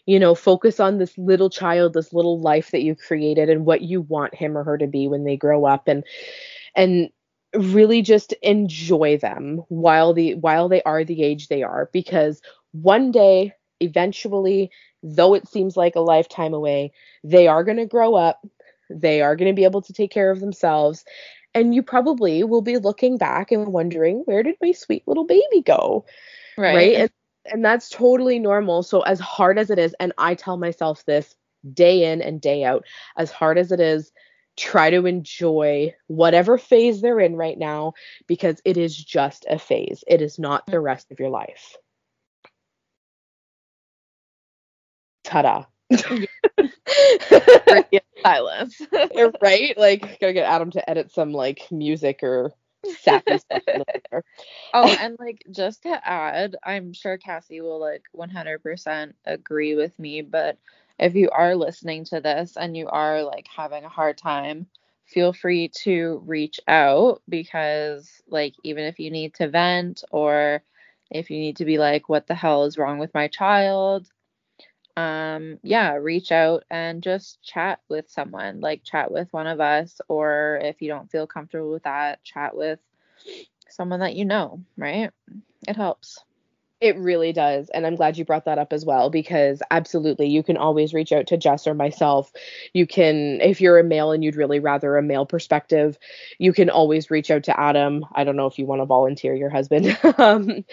You 0.05 0.19
know, 0.19 0.35
focus 0.35 0.79
on 0.79 0.99
this 0.99 1.17
little 1.17 1.49
child, 1.49 1.93
this 1.93 2.13
little 2.13 2.39
life 2.41 2.71
that 2.71 2.83
you 2.83 2.95
created 2.95 3.49
and 3.49 3.65
what 3.65 3.81
you 3.83 4.01
want 4.01 4.35
him 4.35 4.57
or 4.57 4.63
her 4.63 4.77
to 4.77 4.88
be 4.88 5.07
when 5.07 5.23
they 5.25 5.38
grow 5.38 5.65
up 5.65 5.88
and 5.88 6.03
and 6.75 7.09
really 7.55 8.01
just 8.01 8.33
enjoy 8.41 9.17
them 9.17 9.63
while 9.69 10.13
the 10.13 10.35
while 10.35 10.69
they 10.69 10.81
are 10.83 11.03
the 11.03 11.23
age 11.23 11.47
they 11.47 11.63
are 11.63 11.89
because 11.93 12.41
one 12.73 13.11
day 13.11 13.53
eventually 13.80 14.71
though 15.03 15.34
it 15.34 15.47
seems 15.47 15.78
like 15.78 15.95
a 15.95 16.01
lifetime 16.01 16.53
away 16.53 16.91
they 17.23 17.47
are 17.47 17.63
going 17.63 17.78
to 17.78 17.86
grow 17.86 18.15
up 18.15 18.45
they 18.89 19.21
are 19.21 19.36
going 19.36 19.49
to 19.51 19.55
be 19.55 19.63
able 19.63 19.82
to 19.82 19.93
take 19.93 20.11
care 20.11 20.32
of 20.32 20.39
themselves 20.39 21.03
and 21.53 21.73
you 21.73 21.82
probably 21.82 22.43
will 22.43 22.61
be 22.61 22.78
looking 22.78 23.17
back 23.17 23.51
and 23.51 23.67
wondering 23.67 24.21
where 24.25 24.43
did 24.43 24.55
my 24.61 24.71
sweet 24.71 25.03
little 25.07 25.25
baby 25.25 25.61
go 25.65 26.05
right, 26.57 26.75
right? 26.75 26.95
And, 26.95 27.09
and 27.45 27.65
that's 27.65 27.89
totally 27.89 28.39
normal 28.39 28.84
so 28.84 29.01
as 29.01 29.19
hard 29.19 29.57
as 29.57 29.69
it 29.69 29.80
is 29.80 29.95
and 29.99 30.13
i 30.17 30.36
tell 30.36 30.57
myself 30.57 31.05
this 31.05 31.36
day 31.73 32.11
in 32.11 32.21
and 32.21 32.41
day 32.41 32.63
out 32.63 32.86
as 33.17 33.32
hard 33.32 33.57
as 33.57 33.71
it 33.71 33.80
is 33.80 34.11
try 34.57 34.89
to 34.89 35.05
enjoy 35.05 35.93
whatever 36.07 36.57
phase 36.57 36.99
they're 36.99 37.19
in 37.19 37.36
right 37.36 37.57
now 37.57 37.93
because 38.25 38.59
it 38.65 38.75
is 38.75 38.95
just 38.97 39.45
a 39.49 39.59
phase. 39.59 40.03
It 40.07 40.21
is 40.21 40.39
not 40.39 40.65
the 40.65 40.80
rest 40.80 41.11
of 41.11 41.19
your 41.19 41.30
life. 41.30 41.78
Ta-da. 45.28 45.65
silence. 48.23 48.82
right? 49.41 49.78
Like 49.78 50.19
gotta 50.21 50.34
get 50.34 50.49
Adam 50.49 50.71
to 50.71 50.89
edit 50.89 51.11
some 51.11 51.34
like 51.34 51.67
music 51.69 52.19
or 52.23 52.53
sappy 53.01 53.38
stuff. 53.38 53.61
Oh, 54.73 54.95
and 54.99 55.17
like 55.19 55.43
just 55.51 55.84
to 55.84 56.07
add, 56.07 56.55
I'm 56.63 56.93
sure 56.93 57.17
Cassie 57.17 57.59
will 57.59 57.80
like 57.80 58.03
100% 58.15 59.13
agree 59.25 59.75
with 59.75 59.99
me, 59.99 60.21
but 60.21 60.57
if 60.97 61.13
you 61.13 61.30
are 61.30 61.55
listening 61.55 62.05
to 62.05 62.21
this 62.21 62.55
and 62.55 62.78
you 62.78 62.88
are 62.88 63.21
like 63.23 63.47
having 63.53 63.84
a 63.84 63.89
hard 63.89 64.17
time, 64.17 64.67
feel 65.05 65.34
free 65.34 65.69
to 65.84 66.23
reach 66.25 66.61
out 66.69 67.21
because 67.28 68.21
like 68.30 68.55
even 68.63 68.86
if 68.86 68.97
you 68.97 69.11
need 69.11 69.34
to 69.34 69.49
vent 69.49 70.05
or 70.09 70.63
if 71.11 71.30
you 71.30 71.38
need 71.38 71.57
to 71.57 71.65
be 71.65 71.78
like 71.78 72.07
what 72.07 72.28
the 72.28 72.36
hell 72.36 72.63
is 72.63 72.78
wrong 72.78 72.97
with 72.97 73.13
my 73.13 73.28
child 73.28 74.09
um 74.97 75.59
yeah 75.63 75.93
reach 75.95 76.31
out 76.33 76.65
and 76.71 77.03
just 77.03 77.41
chat 77.43 77.79
with 77.89 78.09
someone 78.09 78.61
like 78.61 78.83
chat 78.83 79.11
with 79.11 79.31
one 79.33 79.47
of 79.47 79.61
us 79.61 80.01
or 80.09 80.59
if 80.63 80.81
you 80.81 80.89
don't 80.89 81.11
feel 81.11 81.27
comfortable 81.27 81.71
with 81.71 81.83
that 81.83 82.23
chat 82.25 82.57
with 82.57 82.79
someone 83.69 84.01
that 84.01 84.15
you 84.15 84.25
know 84.25 84.61
right? 84.77 85.11
It 85.67 85.75
helps 85.77 86.19
it 86.80 86.95
really 86.97 87.34
does. 87.34 87.69
And 87.69 87.88
I'm 87.88 87.95
glad 87.95 88.17
you 88.17 88.25
brought 88.25 88.45
that 88.45 88.59
up 88.59 88.71
as 88.71 88.86
well 88.86 89.09
because 89.09 89.61
absolutely 89.71 90.28
you 90.28 90.43
can 90.43 90.57
always 90.57 90.93
reach 90.93 91.11
out 91.11 91.28
to 91.28 91.38
Jess 91.38 91.65
or 91.65 91.73
myself. 91.73 92.32
You 92.73 92.86
can, 92.86 93.41
if 93.41 93.59
you're 93.59 93.80
a 93.80 93.84
male 93.84 94.11
and 94.11 94.23
you'd 94.23 94.36
really 94.36 94.59
rather 94.59 94.95
a 94.95 95.01
male 95.01 95.25
perspective, 95.25 95.97
you 96.38 96.53
can 96.53 96.69
always 96.69 97.09
reach 97.09 97.32
out 97.32 97.43
to 97.45 97.59
Adam. 97.59 98.05
I 98.13 98.23
don't 98.23 98.36
know 98.36 98.45
if 98.45 98.59
you 98.59 98.67
want 98.67 98.82
to 98.82 98.86
volunteer 98.86 99.34
your 99.34 99.49
husband, 99.49 99.97
um, 100.17 100.63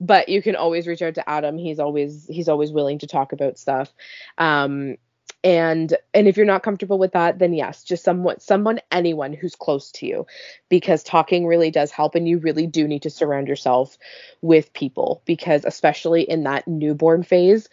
but 0.00 0.28
you 0.28 0.42
can 0.42 0.56
always 0.56 0.88
reach 0.88 1.02
out 1.02 1.14
to 1.14 1.28
Adam. 1.28 1.56
He's 1.56 1.78
always, 1.78 2.26
he's 2.26 2.48
always 2.48 2.72
willing 2.72 2.98
to 2.98 3.06
talk 3.06 3.32
about 3.32 3.56
stuff. 3.58 3.92
Um, 4.38 4.96
and 5.42 5.96
and 6.14 6.26
if 6.26 6.36
you're 6.36 6.46
not 6.46 6.62
comfortable 6.62 6.98
with 6.98 7.12
that 7.12 7.38
then 7.38 7.52
yes 7.52 7.84
just 7.84 8.02
someone 8.02 8.40
someone 8.40 8.80
anyone 8.90 9.32
who's 9.32 9.54
close 9.54 9.90
to 9.90 10.06
you 10.06 10.26
because 10.68 11.02
talking 11.02 11.46
really 11.46 11.70
does 11.70 11.90
help 11.90 12.14
and 12.14 12.26
you 12.28 12.38
really 12.38 12.66
do 12.66 12.88
need 12.88 13.02
to 13.02 13.10
surround 13.10 13.46
yourself 13.46 13.98
with 14.40 14.72
people 14.72 15.22
because 15.26 15.64
especially 15.64 16.22
in 16.22 16.44
that 16.44 16.66
newborn 16.66 17.22
phase 17.22 17.68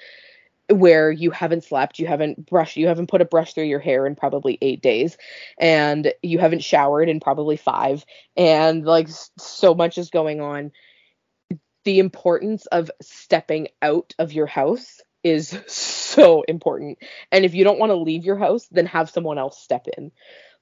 where 0.72 1.12
you 1.12 1.32
haven't 1.32 1.64
slept, 1.64 2.00
you 2.00 2.08
haven't 2.08 2.46
brushed, 2.46 2.78
you 2.78 2.88
haven't 2.88 3.10
put 3.10 3.22
a 3.22 3.26
brush 3.26 3.54
through 3.54 3.66
your 3.66 3.80
hair 3.80 4.06
in 4.06 4.16
probably 4.16 4.58
8 4.62 4.82
days 4.82 5.18
and 5.58 6.14
you 6.22 6.40
haven't 6.40 6.64
showered 6.64 7.10
in 7.10 7.20
probably 7.20 7.58
5 7.58 8.06
and 8.38 8.86
like 8.86 9.10
so 9.38 9.76
much 9.76 9.98
is 9.98 10.10
going 10.10 10.42
on. 10.42 10.72
The 11.84 12.00
importance 12.00 12.68
of 12.68 12.92
stepping 13.02 13.70
out 13.82 14.14
of 14.20 14.34
your 14.34 14.46
house 14.46 15.02
is 15.24 15.58
so 15.68 16.44
important. 16.48 16.98
And 17.32 17.46
if 17.46 17.54
you 17.54 17.64
don't 17.64 17.80
want 17.80 17.92
to 17.92 17.96
leave 17.96 18.26
your 18.26 18.38
house, 18.38 18.68
then 18.72 18.86
have 18.88 19.10
someone 19.10 19.38
else 19.38 19.62
step 19.62 19.88
in. 19.98 20.12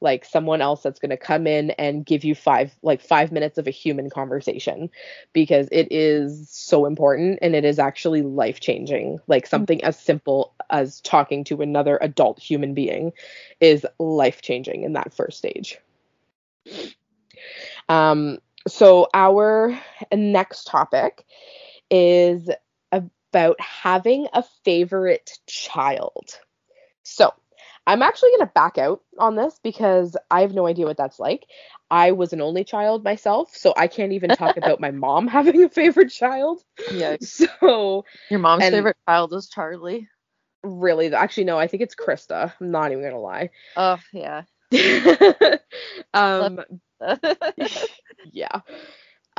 Like 0.01 0.23
someone 0.23 0.61
else 0.61 0.81
that's 0.81 0.99
going 0.99 1.09
to 1.09 1.17
come 1.17 1.45
in 1.45 1.71
and 1.71 2.05
give 2.05 2.23
you 2.23 2.33
five 2.33 2.73
like 2.81 3.01
5 3.01 3.33
minutes 3.33 3.57
of 3.57 3.67
a 3.67 3.71
human 3.71 4.09
conversation 4.09 4.89
because 5.33 5.67
it 5.73 5.89
is 5.91 6.49
so 6.49 6.85
important 6.85 7.39
and 7.41 7.53
it 7.53 7.65
is 7.65 7.79
actually 7.79 8.21
life-changing. 8.21 9.19
Like 9.27 9.43
mm-hmm. 9.43 9.49
something 9.49 9.83
as 9.83 9.99
simple 9.99 10.53
as 10.69 11.01
talking 11.01 11.43
to 11.45 11.61
another 11.61 11.97
adult 12.01 12.39
human 12.39 12.73
being 12.73 13.11
is 13.59 13.85
life-changing 13.97 14.83
in 14.83 14.93
that 14.93 15.13
first 15.13 15.37
stage. 15.37 15.77
Um 17.89 18.39
so 18.67 19.07
our 19.13 19.77
next 20.13 20.65
topic 20.65 21.25
is 21.89 22.49
about 23.31 23.59
having 23.61 24.27
a 24.33 24.43
favorite 24.63 25.31
child. 25.47 26.39
So, 27.03 27.33
I'm 27.87 28.03
actually 28.03 28.29
going 28.31 28.47
to 28.47 28.51
back 28.53 28.77
out 28.77 29.01
on 29.17 29.35
this 29.35 29.59
because 29.63 30.15
I 30.29 30.41
have 30.41 30.53
no 30.53 30.67
idea 30.67 30.85
what 30.85 30.97
that's 30.97 31.19
like. 31.19 31.47
I 31.89 32.11
was 32.11 32.33
an 32.33 32.41
only 32.41 32.63
child 32.63 33.03
myself, 33.03 33.55
so 33.55 33.73
I 33.75 33.87
can't 33.87 34.11
even 34.11 34.29
talk 34.29 34.57
about 34.57 34.79
my 34.79 34.91
mom 34.91 35.27
having 35.39 35.63
a 35.63 35.69
favorite 35.69 36.11
child. 36.11 36.61
Yeah. 36.91 37.17
So, 37.21 38.05
your 38.29 38.39
mom's 38.39 38.65
favorite 38.65 38.97
child 39.07 39.33
is 39.33 39.49
Charlie. 39.49 40.07
Really? 40.63 41.13
Actually, 41.13 41.45
no, 41.45 41.57
I 41.57 41.67
think 41.67 41.81
it's 41.81 41.95
Krista. 41.95 42.53
I'm 42.59 42.71
not 42.71 42.91
even 42.91 43.01
going 43.01 43.13
to 43.13 43.19
lie. 43.19 43.49
Oh, 43.75 43.97
yeah. 44.13 44.43
um, 46.13 46.59
yeah 48.31 48.61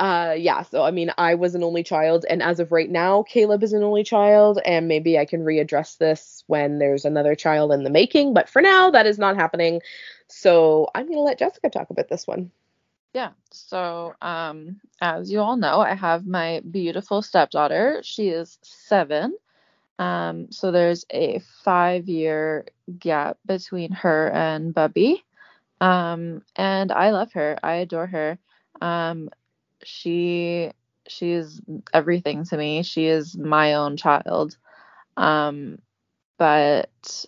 uh 0.01 0.33
yeah 0.35 0.63
so 0.63 0.81
i 0.83 0.89
mean 0.89 1.11
i 1.19 1.35
was 1.35 1.53
an 1.53 1.63
only 1.63 1.83
child 1.83 2.25
and 2.27 2.41
as 2.41 2.59
of 2.59 2.71
right 2.71 2.89
now 2.89 3.21
caleb 3.21 3.61
is 3.61 3.71
an 3.71 3.83
only 3.83 4.03
child 4.03 4.59
and 4.65 4.87
maybe 4.87 5.17
i 5.19 5.25
can 5.25 5.41
readdress 5.41 5.97
this 5.99 6.43
when 6.47 6.79
there's 6.79 7.05
another 7.05 7.35
child 7.35 7.71
in 7.71 7.83
the 7.83 7.89
making 7.89 8.33
but 8.33 8.49
for 8.49 8.63
now 8.63 8.89
that 8.89 9.05
is 9.05 9.19
not 9.19 9.35
happening. 9.35 9.79
So 10.27 10.89
i'm 10.95 11.05
going 11.05 11.17
to 11.17 11.21
let 11.21 11.37
jessica 11.37 11.69
talk 11.69 11.91
about 11.91 12.09
this 12.09 12.25
one. 12.25 12.51
Yeah 13.13 13.29
so 13.51 14.15
um 14.21 14.79
as 15.01 15.31
you 15.31 15.39
all 15.39 15.55
know 15.55 15.79
i 15.81 15.93
have 15.93 16.25
my 16.25 16.61
beautiful 16.69 17.21
stepdaughter. 17.21 18.01
She 18.03 18.29
is 18.29 18.57
seven 18.63 19.37
um 19.99 20.51
so 20.51 20.71
there's 20.71 21.05
a 21.11 21.41
five 21.63 22.09
year 22.09 22.65
gap 22.97 23.37
between 23.45 23.91
her 23.91 24.31
and 24.31 24.73
bubby. 24.73 25.23
Um 25.79 26.41
and 26.55 26.91
i 26.91 27.11
love 27.11 27.33
her. 27.33 27.59
I 27.61 27.73
adore 27.75 28.07
her. 28.07 28.39
Um 28.81 29.29
she 29.83 30.71
she 31.07 31.31
is 31.31 31.61
everything 31.93 32.45
to 32.45 32.57
me. 32.57 32.83
She 32.83 33.07
is 33.07 33.37
my 33.37 33.73
own 33.75 33.97
child. 33.97 34.57
Um 35.17 35.79
but 36.37 37.25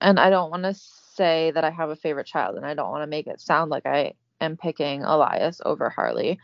and 0.00 0.20
I 0.20 0.30
don't 0.30 0.50
want 0.50 0.64
to 0.64 0.74
say 0.74 1.50
that 1.52 1.64
I 1.64 1.70
have 1.70 1.90
a 1.90 1.96
favorite 1.96 2.26
child 2.26 2.56
and 2.56 2.66
I 2.66 2.74
don't 2.74 2.90
want 2.90 3.02
to 3.02 3.08
make 3.08 3.26
it 3.26 3.40
sound 3.40 3.70
like 3.70 3.86
I 3.86 4.14
am 4.40 4.56
picking 4.56 5.02
Elias 5.02 5.60
over 5.64 5.88
Harley. 5.90 6.38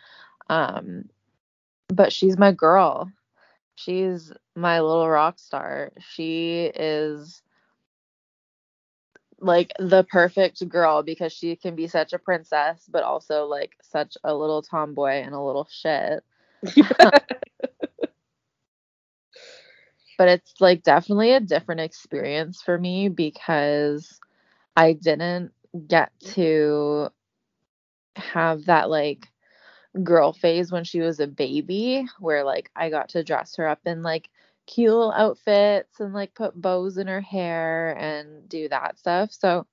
Um 0.48 1.04
but 1.88 2.12
she's 2.12 2.38
my 2.38 2.52
girl. 2.52 3.10
She's 3.74 4.32
my 4.54 4.80
little 4.80 5.08
rock 5.08 5.38
star. 5.38 5.92
She 6.00 6.70
is 6.74 7.42
like 9.42 9.72
the 9.78 10.04
perfect 10.04 10.66
girl 10.68 11.02
because 11.02 11.32
she 11.32 11.56
can 11.56 11.74
be 11.74 11.88
such 11.88 12.12
a 12.12 12.18
princess 12.18 12.88
but 12.90 13.02
also 13.02 13.44
like 13.44 13.72
such 13.82 14.16
a 14.24 14.34
little 14.34 14.62
tomboy 14.62 15.20
and 15.22 15.34
a 15.34 15.40
little 15.40 15.68
shit. 15.70 16.22
but 20.18 20.28
it's 20.28 20.54
like 20.60 20.82
definitely 20.84 21.32
a 21.32 21.40
different 21.40 21.80
experience 21.80 22.62
for 22.62 22.78
me 22.78 23.08
because 23.08 24.20
I 24.76 24.92
didn't 24.92 25.52
get 25.88 26.12
to 26.34 27.08
have 28.16 28.66
that 28.66 28.88
like 28.88 29.26
girl 30.02 30.32
phase 30.32 30.70
when 30.72 30.84
she 30.84 31.00
was 31.00 31.20
a 31.20 31.26
baby 31.26 32.06
where 32.20 32.44
like 32.44 32.70
I 32.76 32.90
got 32.90 33.10
to 33.10 33.24
dress 33.24 33.56
her 33.56 33.68
up 33.68 33.80
in 33.84 34.02
like 34.02 34.28
little 34.78 35.12
outfits 35.12 36.00
and 36.00 36.12
like 36.14 36.34
put 36.34 36.60
bows 36.60 36.98
in 36.98 37.06
her 37.06 37.20
hair 37.20 37.96
and 37.98 38.48
do 38.48 38.68
that 38.68 38.98
stuff. 38.98 39.32
So 39.32 39.66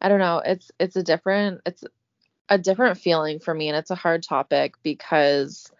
I 0.00 0.08
don't 0.08 0.18
know. 0.18 0.42
It's 0.44 0.70
it's 0.78 0.96
a 0.96 1.02
different 1.02 1.62
it's 1.66 1.84
a 2.48 2.58
different 2.58 2.98
feeling 2.98 3.40
for 3.40 3.54
me 3.54 3.68
and 3.68 3.76
it's 3.76 3.90
a 3.90 3.96
hard 3.96 4.22
topic 4.22 4.74
because 4.82 5.70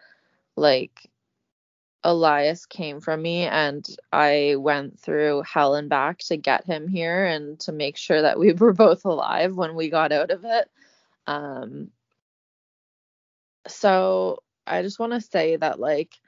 like 0.57 1.11
Elias 2.05 2.67
came 2.67 3.01
from 3.01 3.23
me 3.23 3.43
and 3.43 3.87
I 4.13 4.57
went 4.59 4.99
through 4.99 5.43
hell 5.43 5.75
and 5.75 5.89
back 5.89 6.19
to 6.21 6.37
get 6.37 6.65
him 6.65 6.89
here 6.89 7.25
and 7.27 7.61
to 7.61 7.73
make 7.73 7.97
sure 7.97 8.23
that 8.23 8.39
we 8.39 8.53
were 8.55 8.73
both 8.73 9.05
alive 9.05 9.55
when 9.57 9.75
we 9.75 9.91
got 9.91 10.13
out 10.13 10.31
of 10.31 10.45
it. 10.45 10.71
Um 11.27 11.91
so 13.69 14.43
I 14.67 14.83
just 14.83 14.99
want 14.99 15.13
to 15.13 15.21
say 15.21 15.57
that 15.57 15.81
like 15.81 16.19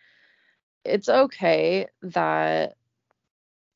it's 0.85 1.09
okay 1.09 1.87
that 2.03 2.76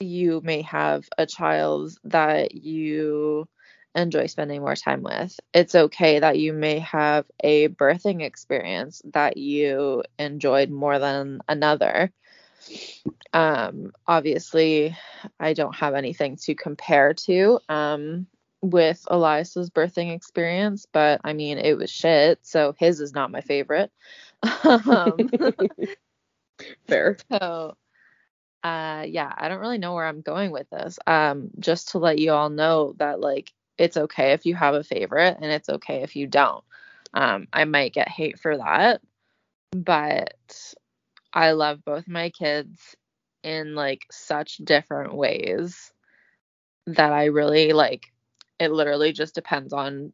you 0.00 0.40
may 0.44 0.62
have 0.62 1.08
a 1.18 1.26
child 1.26 1.92
that 2.04 2.54
you 2.54 3.48
enjoy 3.94 4.26
spending 4.26 4.60
more 4.60 4.76
time 4.76 5.02
with. 5.02 5.38
It's 5.52 5.74
okay 5.74 6.20
that 6.20 6.38
you 6.38 6.52
may 6.52 6.78
have 6.80 7.24
a 7.40 7.68
birthing 7.68 8.22
experience 8.22 9.02
that 9.12 9.36
you 9.36 10.04
enjoyed 10.18 10.70
more 10.70 10.98
than 10.98 11.40
another. 11.48 12.12
Um, 13.32 13.92
obviously, 14.06 14.96
I 15.40 15.52
don't 15.52 15.74
have 15.76 15.94
anything 15.94 16.36
to 16.42 16.54
compare 16.54 17.14
to 17.14 17.58
um, 17.68 18.26
with 18.62 19.04
Elias's 19.10 19.70
birthing 19.70 20.14
experience, 20.14 20.86
but 20.92 21.20
I 21.24 21.32
mean, 21.32 21.58
it 21.58 21.76
was 21.76 21.90
shit, 21.90 22.38
so 22.42 22.74
his 22.78 23.00
is 23.00 23.12
not 23.12 23.30
my 23.30 23.40
favorite. 23.40 23.90
um, 24.64 25.18
Fair. 26.86 27.16
so, 27.30 27.76
uh, 28.62 29.04
yeah, 29.06 29.32
I 29.36 29.48
don't 29.48 29.60
really 29.60 29.78
know 29.78 29.94
where 29.94 30.06
I'm 30.06 30.20
going 30.20 30.50
with 30.50 30.68
this. 30.70 30.98
Um, 31.06 31.50
just 31.58 31.90
to 31.90 31.98
let 31.98 32.18
you 32.18 32.32
all 32.32 32.50
know 32.50 32.94
that 32.98 33.20
like 33.20 33.52
it's 33.76 33.96
okay 33.96 34.32
if 34.32 34.46
you 34.46 34.54
have 34.54 34.74
a 34.74 34.84
favorite 34.84 35.38
and 35.40 35.50
it's 35.50 35.68
okay 35.68 36.02
if 36.02 36.16
you 36.16 36.26
don't. 36.26 36.64
Um, 37.14 37.48
I 37.52 37.64
might 37.64 37.94
get 37.94 38.08
hate 38.08 38.38
for 38.38 38.56
that, 38.56 39.00
but 39.72 40.34
I 41.32 41.52
love 41.52 41.84
both 41.84 42.08
my 42.08 42.30
kids 42.30 42.96
in 43.42 43.74
like 43.74 44.04
such 44.10 44.56
different 44.58 45.14
ways 45.14 45.92
that 46.86 47.12
I 47.12 47.26
really 47.26 47.72
like 47.72 48.12
it 48.58 48.72
literally 48.72 49.12
just 49.12 49.34
depends 49.34 49.72
on 49.72 50.12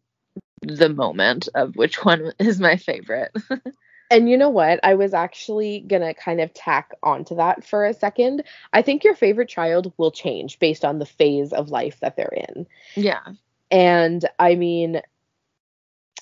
the 0.63 0.89
moment 0.89 1.49
of 1.55 1.77
which 1.77 1.97
one 2.05 2.33
is 2.39 2.61
my 2.61 2.77
favorite. 2.77 3.35
And 4.15 4.31
you 4.31 4.37
know 4.37 4.49
what? 4.49 4.79
I 4.85 4.95
was 4.95 5.13
actually 5.13 5.81
going 5.81 6.03
to 6.03 6.15
kind 6.15 6.41
of 6.41 6.55
tack 6.55 6.93
onto 7.03 7.35
that 7.35 7.65
for 7.65 7.85
a 7.85 7.93
second. 7.93 8.45
I 8.73 8.81
think 8.81 9.03
your 9.03 9.17
favorite 9.17 9.49
child 9.49 9.93
will 9.97 10.13
change 10.13 10.61
based 10.61 10.85
on 10.85 11.01
the 11.01 11.07
phase 11.07 11.53
of 11.53 11.71
life 11.71 11.99
that 12.01 12.17
they're 12.17 12.33
in. 12.49 12.67
yeah. 12.95 13.23
And 13.73 14.25
I 14.39 14.55
mean, 14.55 15.01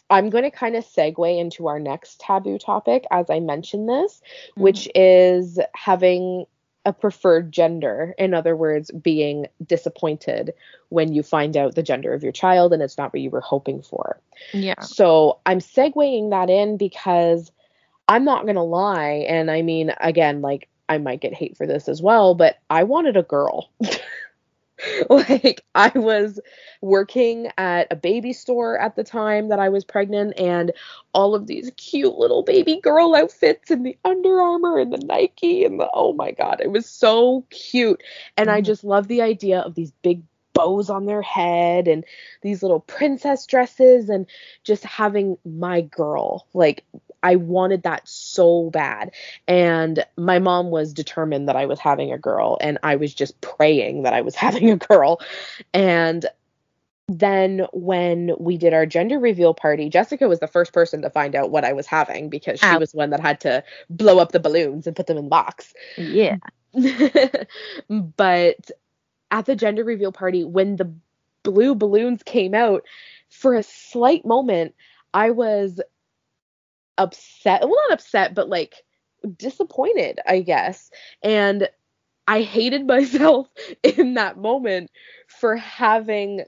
I'm 0.09 0.31
going 0.31 0.45
to 0.45 0.51
kind 0.51 0.75
of 0.75 0.87
segue 0.87 1.39
into 1.39 1.67
our 1.67 1.79
next 1.79 2.21
taboo 2.21 2.59
topic 2.59 3.05
as 3.11 3.29
I 3.29 3.41
mention 3.41 3.85
this, 3.85 4.23
mm. 4.57 4.63
which 4.63 4.89
is 4.95 5.59
having 5.75 6.47
a 6.85 6.93
preferred 6.93 7.53
gender. 7.53 8.15
In 8.19 8.35
other 8.35 8.57
words, 8.57 8.91
being 8.91 9.47
disappointed 9.65 10.55
when 10.89 11.13
you 11.13 11.23
find 11.23 11.57
out 11.57 11.75
the 11.75 11.83
gender 11.83 12.15
of 12.15 12.23
your 12.23 12.33
child 12.33 12.73
and 12.73 12.83
it's 12.83 12.99
not 12.99 13.13
what 13.13 13.21
you 13.21 13.31
were 13.31 13.41
hoping 13.41 13.83
for. 13.83 14.19
Yeah. 14.53 14.81
So 14.81 15.41
I'm 15.47 15.61
segueing 15.61 16.31
that 16.31 16.51
in 16.51 16.77
because 16.77 17.52
I'm 18.13 18.25
not 18.25 18.45
going 18.45 18.57
to 18.57 18.63
lie. 18.63 19.25
And 19.29 19.51
I 19.51 19.63
mean, 19.63 19.93
again, 20.01 20.43
like, 20.43 20.69
I 20.89 20.99
might 20.99 21.21
get 21.23 21.35
hate 21.35 21.57
for 21.57 21.67
this 21.67 21.89
as 21.89 22.03
well, 22.03 22.35
but 22.35 22.59
I 22.71 22.85
wanted 22.85 23.17
a 23.17 23.23
girl. 23.23 23.71
like, 25.09 25.63
I 25.75 25.93
was 25.97 26.41
working 26.81 27.51
at 27.59 27.89
a 27.91 27.97
baby 27.97 28.33
store 28.33 28.79
at 28.79 28.97
the 28.97 29.05
time 29.05 29.49
that 29.49 29.59
I 29.61 29.69
was 29.69 29.85
pregnant, 29.85 30.35
and 30.39 30.73
all 31.15 31.35
of 31.35 31.47
these 31.47 31.71
cute 31.77 32.17
little 32.19 32.43
baby 32.43 32.81
girl 32.81 33.15
outfits 33.15 33.71
and 33.71 33.87
the 33.87 33.97
Under 34.05 34.41
Armour 34.41 34.79
and 34.79 34.93
the 34.93 34.99
Nike 34.99 35.65
and 35.65 35.81
the 35.81 35.89
oh 35.95 36.13
my 36.15 36.33
god, 36.33 36.61
it 36.61 36.71
was 36.71 36.87
so 36.87 37.45
cute. 37.51 38.03
And 38.37 38.51
I 38.51 38.61
Mhm. 38.61 38.65
just 38.65 38.85
love 38.85 39.09
the 39.09 39.23
idea 39.23 39.61
of 39.61 39.75
these 39.75 39.93
big 40.03 40.23
bows 40.55 40.91
on 40.91 41.07
their 41.07 41.23
head 41.23 41.89
and 41.89 42.05
these 42.43 42.63
little 42.63 42.81
princess 42.81 43.47
dresses 43.47 44.11
and 44.11 44.27
just 44.65 44.85
having 44.85 45.39
my 45.45 45.81
girl. 45.83 46.47
Like 46.55 46.85
I 47.23 47.37
wanted 47.37 47.83
that 47.85 48.09
so 48.09 48.71
bad. 48.71 49.13
And 49.47 50.05
my 50.17 50.39
mom 50.39 50.71
was 50.71 50.93
determined 50.93 51.49
that 51.49 51.57
I 51.57 51.67
was 51.67 51.79
having 51.79 52.13
a 52.13 52.19
girl 52.19 52.59
and 52.61 52.79
I 52.83 52.97
was 52.97 53.15
just 53.15 53.41
praying 53.41 54.03
that 54.03 54.13
I 54.13 54.23
was 54.23 54.35
having 54.37 54.71
a 54.71 54.77
girl. 54.77 55.21
And 55.73 56.27
then 57.09 57.67
when 57.73 58.33
we 58.39 58.57
did 58.57 58.73
our 58.73 58.87
gender 58.87 59.19
reveal 59.19 59.55
party, 59.55 59.89
Jessica 59.89 60.29
was 60.29 60.41
the 60.41 60.47
first 60.47 60.73
person 60.73 61.03
to 61.03 61.11
find 61.11 61.35
out 61.35 61.51
what 61.51 61.65
I 61.65 61.73
was 61.73 61.87
having 61.87 62.29
because 62.29 62.61
she 62.61 62.67
Ow. 62.67 62.79
was 62.79 62.95
one 62.95 63.11
that 63.11 63.21
had 63.21 63.41
to 63.41 63.63
blow 63.91 64.19
up 64.19 64.33
the 64.33 64.41
balloons 64.41 64.87
and 64.87 64.97
put 64.97 65.07
them 65.07 65.19
in 65.19 65.25
the 65.25 65.31
box. 65.31 65.75
Yeah. 65.97 66.37
but 67.89 68.71
at 69.31 69.47
the 69.47 69.57
gender 69.57 69.85
reveal 69.85 70.13
party, 70.13 70.45
when 70.45 70.77
the 70.77 70.93
blue 71.43 71.75
balloons 71.75 72.23
came 72.23 72.55
out, 72.55 72.85
for 73.29 73.55
a 73.55 73.63
slight 73.63 74.25
moment, 74.25 74.75
I 75.15 75.31
was 75.31 75.81
upset. 76.99 77.63
Well, 77.63 77.75
not 77.89 77.95
upset, 77.95 78.35
but 78.35 78.49
like 78.49 78.75
disappointed, 79.37 80.21
I 80.27 80.41
guess. 80.41 80.91
And 81.23 81.69
I 82.29 82.43
hated 82.43 82.87
myself 82.87 83.49
in 83.83 84.15
that 84.15 84.39
moment 84.39 84.91
for 85.27 85.57
having 85.57 86.45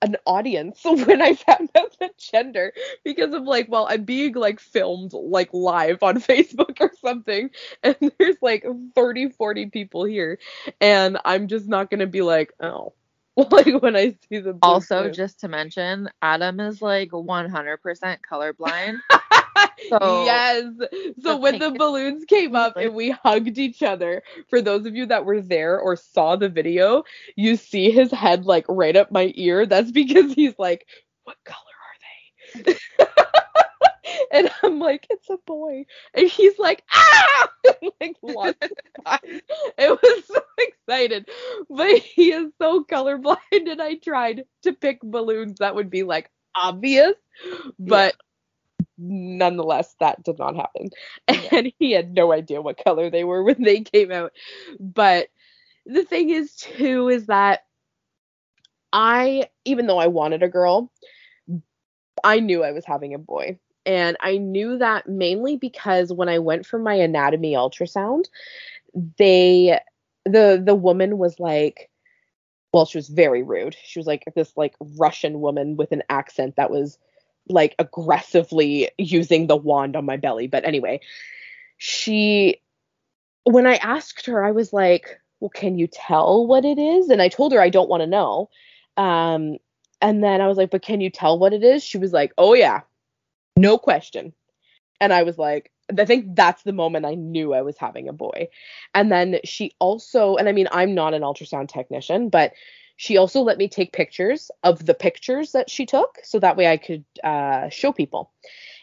an 0.00 0.16
audience 0.26 0.80
when 0.84 1.20
I 1.20 1.34
found 1.34 1.70
out 1.76 1.96
the 1.98 2.10
gender 2.18 2.72
because 3.04 3.34
of 3.34 3.42
like, 3.44 3.66
well, 3.68 3.86
I'm 3.90 4.04
being 4.04 4.34
like 4.34 4.60
filmed 4.60 5.12
like 5.12 5.50
live 5.52 6.02
on 6.02 6.16
Facebook 6.20 6.80
or 6.80 6.92
something, 7.00 7.50
and 7.82 7.96
there's 8.18 8.36
like 8.40 8.64
30, 8.94 9.30
40 9.30 9.66
people 9.66 10.04
here, 10.04 10.38
and 10.80 11.18
I'm 11.24 11.48
just 11.48 11.66
not 11.68 11.90
gonna 11.90 12.06
be 12.06 12.22
like, 12.22 12.52
oh, 12.60 12.92
like 13.36 13.82
when 13.82 13.96
I 13.96 14.16
see 14.28 14.38
the 14.38 14.58
Also, 14.62 15.10
just 15.10 15.40
to 15.40 15.48
mention, 15.48 16.08
Adam 16.22 16.60
is 16.60 16.82
like 16.82 17.10
100% 17.10 18.18
colorblind. 18.30 18.98
So- 19.88 20.24
yes. 20.26 20.64
So 21.22 21.36
when 21.36 21.58
the 21.58 21.70
balloons 21.70 22.24
came 22.24 22.54
up 22.54 22.76
and 22.76 22.94
we 22.94 23.10
hugged 23.10 23.58
each 23.58 23.82
other, 23.82 24.22
for 24.48 24.60
those 24.60 24.86
of 24.86 24.94
you 24.96 25.06
that 25.06 25.24
were 25.24 25.40
there 25.40 25.78
or 25.78 25.96
saw 25.96 26.36
the 26.36 26.48
video, 26.48 27.04
you 27.36 27.56
see 27.56 27.90
his 27.90 28.10
head 28.10 28.44
like 28.44 28.66
right 28.68 28.96
up 28.96 29.10
my 29.10 29.32
ear. 29.36 29.66
That's 29.66 29.90
because 29.98 30.32
he's 30.32 30.58
like, 30.58 30.86
"What 31.24 31.36
color 31.44 31.58
are 31.58 32.64
they?" 32.64 32.74
and 34.32 34.50
I'm 34.62 34.78
like, 34.78 35.06
"It's 35.10 35.28
a 35.30 35.38
boy," 35.46 35.84
and 36.14 36.28
he's 36.28 36.58
like, 36.58 36.82
"Ah!" 36.92 37.48
like 38.00 38.16
lots 38.22 38.58
of 38.62 38.70
times. 39.04 39.42
It 39.78 39.90
was 40.02 40.24
so 40.26 40.40
excited, 40.58 41.28
but 41.68 41.98
he 41.98 42.32
is 42.32 42.50
so 42.60 42.84
colorblind, 42.84 43.36
and 43.52 43.80
I 43.80 43.94
tried 43.96 44.44
to 44.62 44.72
pick 44.72 45.00
balloons 45.02 45.58
that 45.58 45.74
would 45.74 45.90
be 45.90 46.02
like 46.02 46.30
obvious, 46.54 47.14
but 47.78 48.14
nonetheless 48.98 49.94
that 50.00 50.22
did 50.24 50.38
not 50.38 50.56
happen. 50.56 50.90
And 51.52 51.72
he 51.78 51.92
had 51.92 52.14
no 52.14 52.32
idea 52.32 52.60
what 52.62 52.82
color 52.82 53.10
they 53.10 53.24
were 53.24 53.42
when 53.44 53.62
they 53.62 53.80
came 53.80 54.12
out. 54.12 54.32
But 54.80 55.28
the 55.86 56.04
thing 56.04 56.30
is 56.30 56.54
too 56.56 57.08
is 57.08 57.26
that 57.26 57.60
i 58.92 59.44
even 59.64 59.86
though 59.86 59.98
i 59.98 60.06
wanted 60.06 60.42
a 60.42 60.48
girl 60.48 60.90
i 62.24 62.40
knew 62.40 62.62
i 62.64 62.72
was 62.72 62.84
having 62.84 63.14
a 63.14 63.18
boy. 63.18 63.58
And 63.86 64.16
i 64.20 64.36
knew 64.38 64.78
that 64.78 65.08
mainly 65.08 65.56
because 65.56 66.12
when 66.12 66.28
i 66.28 66.38
went 66.38 66.66
for 66.66 66.78
my 66.78 66.94
anatomy 66.94 67.54
ultrasound 67.54 68.24
they 69.18 69.78
the 70.24 70.62
the 70.64 70.74
woman 70.74 71.18
was 71.18 71.38
like 71.40 71.90
well 72.72 72.86
she 72.86 72.98
was 72.98 73.08
very 73.08 73.42
rude. 73.42 73.76
She 73.82 73.98
was 73.98 74.06
like 74.06 74.24
this 74.34 74.52
like 74.56 74.74
russian 74.98 75.40
woman 75.40 75.76
with 75.76 75.92
an 75.92 76.02
accent 76.10 76.56
that 76.56 76.70
was 76.70 76.98
like 77.48 77.74
aggressively 77.78 78.90
using 78.98 79.46
the 79.46 79.56
wand 79.56 79.96
on 79.96 80.04
my 80.04 80.16
belly. 80.16 80.46
But 80.46 80.64
anyway, 80.64 81.00
she, 81.76 82.60
when 83.44 83.66
I 83.66 83.76
asked 83.76 84.26
her, 84.26 84.44
I 84.44 84.50
was 84.50 84.72
like, 84.72 85.20
well, 85.40 85.50
can 85.50 85.78
you 85.78 85.86
tell 85.86 86.46
what 86.46 86.64
it 86.64 86.78
is? 86.78 87.10
And 87.10 87.22
I 87.22 87.28
told 87.28 87.52
her 87.52 87.60
I 87.60 87.70
don't 87.70 87.88
want 87.88 88.02
to 88.02 88.06
know. 88.06 88.50
Um, 88.96 89.58
and 90.00 90.22
then 90.22 90.40
I 90.40 90.48
was 90.48 90.58
like, 90.58 90.70
but 90.70 90.82
can 90.82 91.00
you 91.00 91.10
tell 91.10 91.38
what 91.38 91.52
it 91.52 91.62
is? 91.62 91.82
She 91.82 91.98
was 91.98 92.12
like, 92.12 92.32
oh, 92.38 92.54
yeah, 92.54 92.80
no 93.56 93.78
question. 93.78 94.32
And 95.00 95.12
I 95.12 95.22
was 95.22 95.38
like, 95.38 95.70
I 95.96 96.04
think 96.04 96.36
that's 96.36 96.62
the 96.64 96.72
moment 96.72 97.06
I 97.06 97.14
knew 97.14 97.54
I 97.54 97.62
was 97.62 97.78
having 97.78 98.08
a 98.08 98.12
boy. 98.12 98.48
And 98.94 99.10
then 99.10 99.38
she 99.44 99.72
also, 99.78 100.36
and 100.36 100.48
I 100.48 100.52
mean, 100.52 100.68
I'm 100.70 100.94
not 100.94 101.14
an 101.14 101.22
ultrasound 101.22 101.68
technician, 101.68 102.28
but 102.28 102.52
she 102.98 103.16
also 103.16 103.42
let 103.42 103.58
me 103.58 103.68
take 103.68 103.92
pictures 103.92 104.50
of 104.64 104.84
the 104.84 104.92
pictures 104.92 105.52
that 105.52 105.70
she 105.70 105.86
took 105.86 106.18
so 106.24 106.40
that 106.40 106.56
way 106.56 106.66
I 106.66 106.76
could 106.76 107.04
uh, 107.22 107.68
show 107.68 107.92
people. 107.92 108.32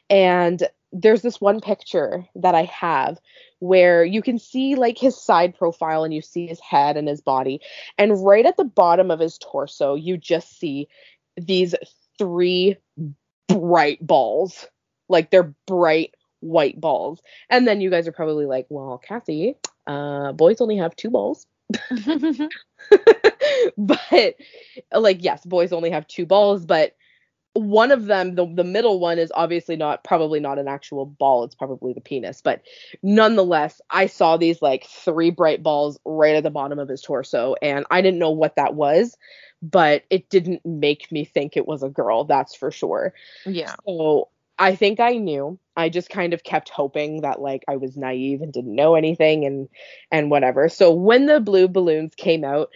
And 0.09 0.63
there's 0.93 1.21
this 1.21 1.41
one 1.41 1.59
picture 1.59 2.25
that 2.35 2.55
I 2.55 2.63
have 2.63 3.19
where 3.59 4.05
you 4.05 4.21
can 4.21 4.39
see 4.39 4.75
like 4.75 4.97
his 4.97 5.21
side 5.21 5.57
profile 5.57 6.05
and 6.05 6.13
you 6.13 6.21
see 6.21 6.47
his 6.47 6.61
head 6.61 6.95
and 6.95 7.09
his 7.09 7.19
body. 7.19 7.59
And 7.97 8.25
right 8.25 8.45
at 8.45 8.55
the 8.55 8.63
bottom 8.63 9.11
of 9.11 9.19
his 9.19 9.37
torso, 9.37 9.95
you 9.95 10.15
just 10.15 10.57
see 10.57 10.87
these 11.35 11.75
three 12.17 12.77
bright 13.49 13.99
balls. 14.05 14.65
Like 15.09 15.29
they're 15.29 15.53
bright 15.67 16.15
white 16.39 16.79
balls. 16.79 17.21
And 17.49 17.67
then 17.67 17.81
you 17.81 17.89
guys 17.89 18.07
are 18.07 18.13
probably 18.13 18.45
like, 18.45 18.67
well, 18.69 18.97
Cassie, 18.97 19.57
uh, 19.85 20.31
boys 20.31 20.61
only 20.61 20.77
have 20.77 20.95
two 20.95 21.09
balls. 21.09 21.45
but 23.77 24.35
like 24.93 25.23
yes 25.23 25.43
boys 25.45 25.73
only 25.73 25.89
have 25.89 26.07
two 26.07 26.25
balls 26.25 26.65
but 26.65 26.95
one 27.55 27.91
of 27.91 28.05
them, 28.05 28.35
the 28.35 28.45
the 28.53 28.65
middle 28.65 28.99
one, 28.99 29.17
is 29.17 29.31
obviously 29.33 29.77
not 29.77 30.03
probably 30.03 30.41
not 30.41 30.59
an 30.59 30.67
actual 30.67 31.05
ball. 31.05 31.45
It's 31.45 31.55
probably 31.55 31.93
the 31.93 32.01
penis, 32.01 32.41
but 32.41 32.61
nonetheless, 33.01 33.79
I 33.89 34.07
saw 34.07 34.35
these 34.35 34.61
like 34.61 34.85
three 34.85 35.29
bright 35.29 35.63
balls 35.63 35.97
right 36.03 36.35
at 36.35 36.43
the 36.43 36.51
bottom 36.51 36.79
of 36.79 36.89
his 36.89 37.01
torso, 37.01 37.55
and 37.61 37.85
I 37.89 38.01
didn't 38.01 38.19
know 38.19 38.31
what 38.31 38.57
that 38.57 38.75
was, 38.75 39.17
but 39.61 40.03
it 40.09 40.29
didn't 40.29 40.65
make 40.65 41.09
me 41.13 41.23
think 41.23 41.55
it 41.55 41.65
was 41.65 41.81
a 41.81 41.89
girl. 41.89 42.25
That's 42.25 42.55
for 42.55 42.71
sure. 42.71 43.13
Yeah. 43.45 43.75
So 43.87 44.27
I 44.57 44.75
think 44.75 44.99
I 44.99 45.13
knew. 45.13 45.59
I 45.75 45.89
just 45.89 46.09
kind 46.09 46.33
of 46.33 46.43
kept 46.43 46.69
hoping 46.69 47.21
that 47.21 47.41
like 47.41 47.63
I 47.67 47.75
was 47.75 47.97
naive 47.97 48.41
and 48.41 48.53
didn't 48.53 48.75
know 48.75 48.95
anything 48.95 49.45
and 49.45 49.67
and 50.11 50.31
whatever. 50.31 50.69
So 50.69 50.93
when 50.93 51.25
the 51.25 51.39
blue 51.39 51.67
balloons 51.67 52.15
came 52.15 52.43
out, 52.43 52.69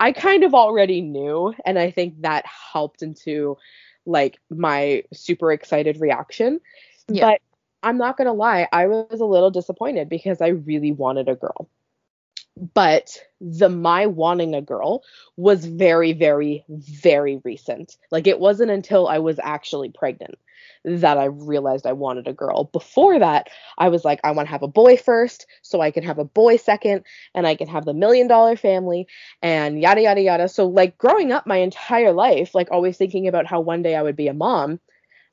I 0.00 0.12
kind 0.12 0.44
of 0.44 0.54
already 0.54 1.00
knew, 1.00 1.54
and 1.64 1.78
I 1.78 1.90
think 1.90 2.22
that 2.22 2.44
helped 2.46 3.02
into 3.02 3.56
like 4.06 4.38
my 4.50 5.02
super 5.12 5.52
excited 5.52 6.00
reaction. 6.00 6.60
Yeah. 7.08 7.30
But 7.30 7.40
I'm 7.82 7.98
not 7.98 8.16
going 8.16 8.26
to 8.26 8.32
lie, 8.32 8.68
I 8.72 8.86
was 8.86 9.20
a 9.20 9.24
little 9.24 9.50
disappointed 9.50 10.08
because 10.08 10.40
I 10.40 10.48
really 10.48 10.92
wanted 10.92 11.28
a 11.28 11.34
girl. 11.34 11.68
But 12.74 13.22
the 13.40 13.68
my 13.68 14.06
wanting 14.06 14.54
a 14.54 14.62
girl 14.62 15.04
was 15.36 15.66
very, 15.66 16.12
very, 16.12 16.64
very 16.68 17.40
recent. 17.44 17.96
Like 18.10 18.26
it 18.26 18.40
wasn't 18.40 18.70
until 18.70 19.06
I 19.06 19.18
was 19.18 19.38
actually 19.42 19.90
pregnant 19.90 20.36
that 20.84 21.18
I 21.18 21.24
realized 21.26 21.86
I 21.86 21.92
wanted 21.92 22.28
a 22.28 22.32
girl. 22.32 22.64
Before 22.72 23.18
that, 23.18 23.48
I 23.78 23.88
was 23.88 24.04
like, 24.04 24.20
I 24.24 24.30
want 24.32 24.46
to 24.46 24.50
have 24.52 24.62
a 24.62 24.68
boy 24.68 24.96
first, 24.96 25.46
so 25.62 25.80
I 25.80 25.90
can 25.90 26.04
have 26.04 26.18
a 26.18 26.24
boy 26.24 26.56
second, 26.56 27.04
and 27.34 27.46
I 27.46 27.54
can 27.54 27.68
have 27.68 27.84
the 27.84 27.94
million 27.94 28.28
dollar 28.28 28.56
family, 28.56 29.06
and 29.42 29.80
yada, 29.80 30.02
yada, 30.02 30.20
yada. 30.20 30.48
So, 30.48 30.66
like, 30.66 30.98
growing 30.98 31.32
up 31.32 31.46
my 31.46 31.56
entire 31.58 32.12
life, 32.12 32.54
like, 32.54 32.68
always 32.70 32.96
thinking 32.96 33.28
about 33.28 33.46
how 33.46 33.60
one 33.60 33.82
day 33.82 33.94
I 33.96 34.02
would 34.02 34.16
be 34.16 34.28
a 34.28 34.34
mom, 34.34 34.80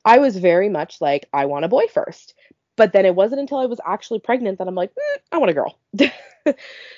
I 0.06 0.20
was 0.20 0.38
very 0.38 0.70
much 0.70 1.02
like, 1.02 1.28
I 1.34 1.46
want 1.46 1.66
a 1.66 1.70
boy 1.70 1.88
first. 1.88 2.34
But 2.76 2.92
then 2.94 3.06
it 3.06 3.16
wasn't 3.16 3.42
until 3.42 3.60
I 3.60 3.68
was 3.68 3.80
actually 3.86 4.20
pregnant 4.20 4.58
that 4.58 4.68
I'm 4.68 4.76
like, 4.76 4.92
mm, 4.92 5.20
I 5.32 5.38
want 5.38 5.52
a 5.52 5.54
girl. 5.54 5.78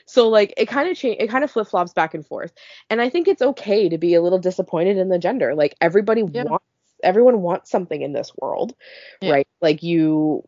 so 0.05 0.29
like 0.29 0.53
it 0.57 0.67
kind 0.67 0.89
of 0.89 0.97
change 0.97 1.17
it 1.19 1.29
kind 1.29 1.43
of 1.43 1.51
flip 1.51 1.67
flops 1.67 1.93
back 1.93 2.13
and 2.13 2.25
forth 2.25 2.51
and 2.89 3.01
i 3.01 3.09
think 3.09 3.27
it's 3.27 3.41
okay 3.41 3.89
to 3.89 3.97
be 3.97 4.15
a 4.15 4.21
little 4.21 4.39
disappointed 4.39 4.97
in 4.97 5.09
the 5.09 5.19
gender 5.19 5.53
like 5.55 5.75
everybody 5.81 6.23
Yeah. 6.31 6.43
wants 6.43 6.65
everyone 7.05 7.41
wants 7.41 7.71
something 7.71 8.01
in 8.01 8.13
this 8.13 8.31
world 8.41 8.75
Yeah. 9.21 9.31
right 9.31 9.47
like 9.61 9.83
you 9.83 10.43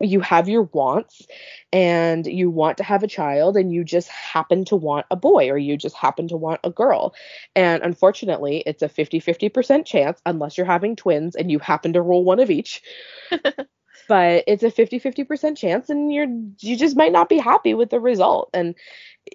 you 0.00 0.20
have 0.20 0.48
your 0.48 0.64
wants 0.74 1.26
and 1.72 2.26
you 2.26 2.50
want 2.50 2.76
to 2.76 2.84
have 2.84 3.02
a 3.02 3.08
child 3.08 3.56
and 3.56 3.72
you 3.72 3.82
just 3.82 4.08
happen 4.08 4.64
to 4.66 4.76
want 4.76 5.06
a 5.10 5.16
boy 5.16 5.48
or 5.48 5.56
you 5.56 5.76
just 5.76 5.96
happen 5.96 6.28
to 6.28 6.36
want 6.36 6.60
a 6.64 6.70
girl 6.70 7.14
and 7.54 7.82
unfortunately 7.82 8.62
it's 8.66 8.82
a 8.82 8.88
50-50% 8.88 9.86
chance 9.86 10.20
unless 10.26 10.58
you're 10.58 10.66
having 10.66 10.96
twins 10.96 11.34
and 11.34 11.50
you 11.50 11.58
happen 11.58 11.94
to 11.94 12.02
roll 12.02 12.24
one 12.24 12.40
of 12.40 12.50
each 12.50 12.82
but 14.08 14.44
it's 14.46 14.62
a 14.62 14.70
50-50% 14.70 15.56
chance 15.56 15.90
and 15.90 16.12
you're 16.12 16.28
you 16.60 16.76
just 16.76 16.96
might 16.96 17.12
not 17.12 17.28
be 17.28 17.38
happy 17.38 17.74
with 17.74 17.90
the 17.90 18.00
result 18.00 18.50
and 18.54 18.74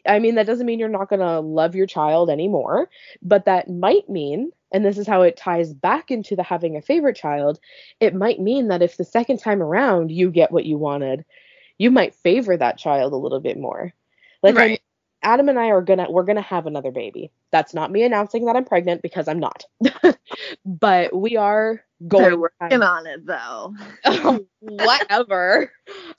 i 0.07 0.19
mean 0.19 0.35
that 0.35 0.45
doesn't 0.45 0.65
mean 0.65 0.79
you're 0.79 0.89
not 0.89 1.09
going 1.09 1.19
to 1.19 1.39
love 1.39 1.75
your 1.75 1.87
child 1.87 2.29
anymore 2.29 2.89
but 3.21 3.45
that 3.45 3.69
might 3.69 4.09
mean 4.09 4.51
and 4.71 4.85
this 4.85 4.97
is 4.97 5.07
how 5.07 5.21
it 5.21 5.35
ties 5.35 5.73
back 5.73 6.11
into 6.11 6.35
the 6.35 6.43
having 6.43 6.77
a 6.77 6.81
favorite 6.81 7.15
child 7.15 7.59
it 7.99 8.15
might 8.15 8.39
mean 8.39 8.67
that 8.67 8.81
if 8.81 8.97
the 8.97 9.03
second 9.03 9.37
time 9.37 9.61
around 9.61 10.11
you 10.11 10.31
get 10.31 10.51
what 10.51 10.65
you 10.65 10.77
wanted 10.77 11.25
you 11.77 11.91
might 11.91 12.15
favor 12.15 12.55
that 12.55 12.77
child 12.77 13.13
a 13.13 13.17
little 13.17 13.39
bit 13.39 13.57
more 13.57 13.93
like 14.43 14.55
Right. 14.55 14.81
Adam 15.23 15.49
and 15.49 15.59
i 15.59 15.67
are 15.67 15.81
gonna 15.81 16.09
we're 16.09 16.23
gonna 16.23 16.41
have 16.41 16.65
another 16.65 16.91
baby 16.91 17.31
that's 17.51 17.73
not 17.73 17.91
me 17.91 18.03
announcing 18.03 18.45
that 18.45 18.55
i'm 18.55 18.65
pregnant 18.65 19.01
because 19.01 19.27
i'm 19.27 19.39
not 19.39 19.65
but 20.65 21.15
we 21.15 21.37
are 21.37 21.83
going 22.07 22.23
They're 22.23 22.37
working 22.37 22.83
on 22.83 23.07
it 23.07 23.25
though. 23.25 23.75
whatever. 24.59 25.71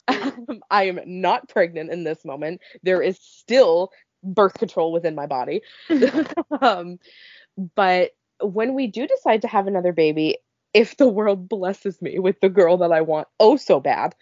Um, 0.07 0.61
I 0.69 0.83
am 0.83 0.99
not 1.05 1.49
pregnant 1.49 1.91
in 1.91 2.03
this 2.03 2.23
moment. 2.23 2.61
There 2.83 3.01
is 3.01 3.19
still 3.19 3.91
birth 4.23 4.53
control 4.55 4.91
within 4.91 5.15
my 5.15 5.27
body. 5.27 5.61
um, 6.61 6.99
but 7.75 8.11
when 8.41 8.73
we 8.73 8.87
do 8.87 9.07
decide 9.07 9.41
to 9.41 9.47
have 9.47 9.67
another 9.67 9.93
baby, 9.93 10.37
if 10.73 10.97
the 10.97 11.07
world 11.07 11.47
blesses 11.49 12.01
me 12.01 12.19
with 12.19 12.39
the 12.39 12.49
girl 12.49 12.77
that 12.77 12.91
I 12.91 13.01
want 13.01 13.27
oh 13.39 13.57
so 13.57 13.79
bad, 13.79 14.15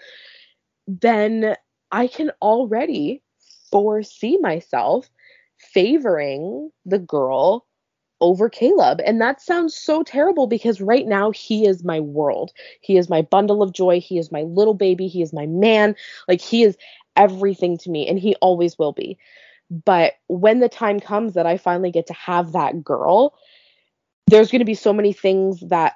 then 0.87 1.55
I 1.91 2.07
can 2.07 2.31
already 2.41 3.21
foresee 3.71 4.37
myself 4.37 5.09
favoring 5.57 6.71
the 6.85 6.99
girl 6.99 7.65
over 8.19 8.49
Caleb. 8.49 9.01
And 9.05 9.19
that 9.19 9.41
sounds 9.41 9.75
so 9.75 10.03
terrible 10.03 10.47
because 10.47 10.79
right 10.79 11.07
now 11.07 11.31
he 11.31 11.65
is 11.65 11.83
my 11.83 11.99
world. 11.99 12.51
He 12.81 12.97
is 12.97 13.09
my 13.09 13.21
bundle 13.21 13.63
of 13.63 13.73
joy. 13.73 13.99
He 13.99 14.17
is 14.17 14.31
my 14.31 14.43
little 14.43 14.75
baby. 14.75 15.07
He 15.07 15.21
is 15.21 15.33
my 15.33 15.47
man. 15.47 15.95
Like 16.27 16.41
he 16.41 16.63
is 16.63 16.77
everything 17.15 17.77
to 17.79 17.89
me 17.89 18.07
and 18.07 18.19
he 18.19 18.35
always 18.35 18.77
will 18.77 18.93
be. 18.93 19.17
But 19.85 20.13
when 20.27 20.59
the 20.59 20.69
time 20.69 20.99
comes 20.99 21.33
that 21.33 21.45
I 21.45 21.57
finally 21.57 21.91
get 21.91 22.07
to 22.07 22.13
have 22.13 22.51
that 22.51 22.83
girl, 22.83 23.33
there's 24.27 24.51
going 24.51 24.59
to 24.59 24.65
be 24.65 24.75
so 24.75 24.93
many 24.93 25.13
things 25.13 25.61
that 25.61 25.95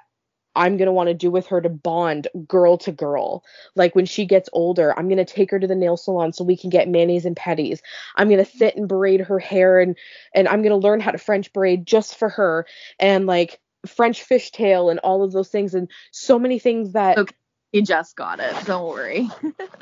I'm 0.56 0.76
going 0.76 0.86
to 0.86 0.92
want 0.92 1.08
to 1.08 1.14
do 1.14 1.30
with 1.30 1.46
her 1.48 1.60
to 1.60 1.68
bond 1.68 2.28
girl 2.48 2.78
to 2.78 2.92
girl. 2.92 3.44
Like 3.74 3.94
when 3.94 4.06
she 4.06 4.24
gets 4.24 4.48
older, 4.52 4.98
I'm 4.98 5.08
going 5.08 5.18
to 5.18 5.24
take 5.24 5.50
her 5.50 5.58
to 5.60 5.66
the 5.66 5.74
nail 5.74 5.96
salon 5.96 6.32
so 6.32 6.42
we 6.42 6.56
can 6.56 6.70
get 6.70 6.88
manis 6.88 7.24
and 7.24 7.36
pedis. 7.36 7.80
I'm 8.16 8.28
going 8.28 8.44
to 8.44 8.50
sit 8.50 8.76
and 8.76 8.88
braid 8.88 9.20
her 9.20 9.38
hair 9.38 9.78
and 9.78 9.96
and 10.34 10.48
I'm 10.48 10.62
going 10.62 10.70
to 10.70 10.76
learn 10.76 11.00
how 11.00 11.10
to 11.10 11.18
French 11.18 11.52
braid 11.52 11.86
just 11.86 12.18
for 12.18 12.30
her 12.30 12.66
and 12.98 13.26
like 13.26 13.60
French 13.86 14.26
fishtail 14.26 14.90
and 14.90 14.98
all 15.00 15.22
of 15.22 15.32
those 15.32 15.48
things 15.48 15.74
and 15.74 15.88
so 16.10 16.38
many 16.38 16.58
things 16.58 16.92
that 16.92 17.18
Okay. 17.18 17.34
You 17.72 17.82
just 17.82 18.16
got 18.16 18.40
it. 18.40 18.54
Don't 18.64 18.88
worry. 18.88 19.28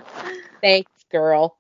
thanks 0.61 0.91
girl. 1.13 1.57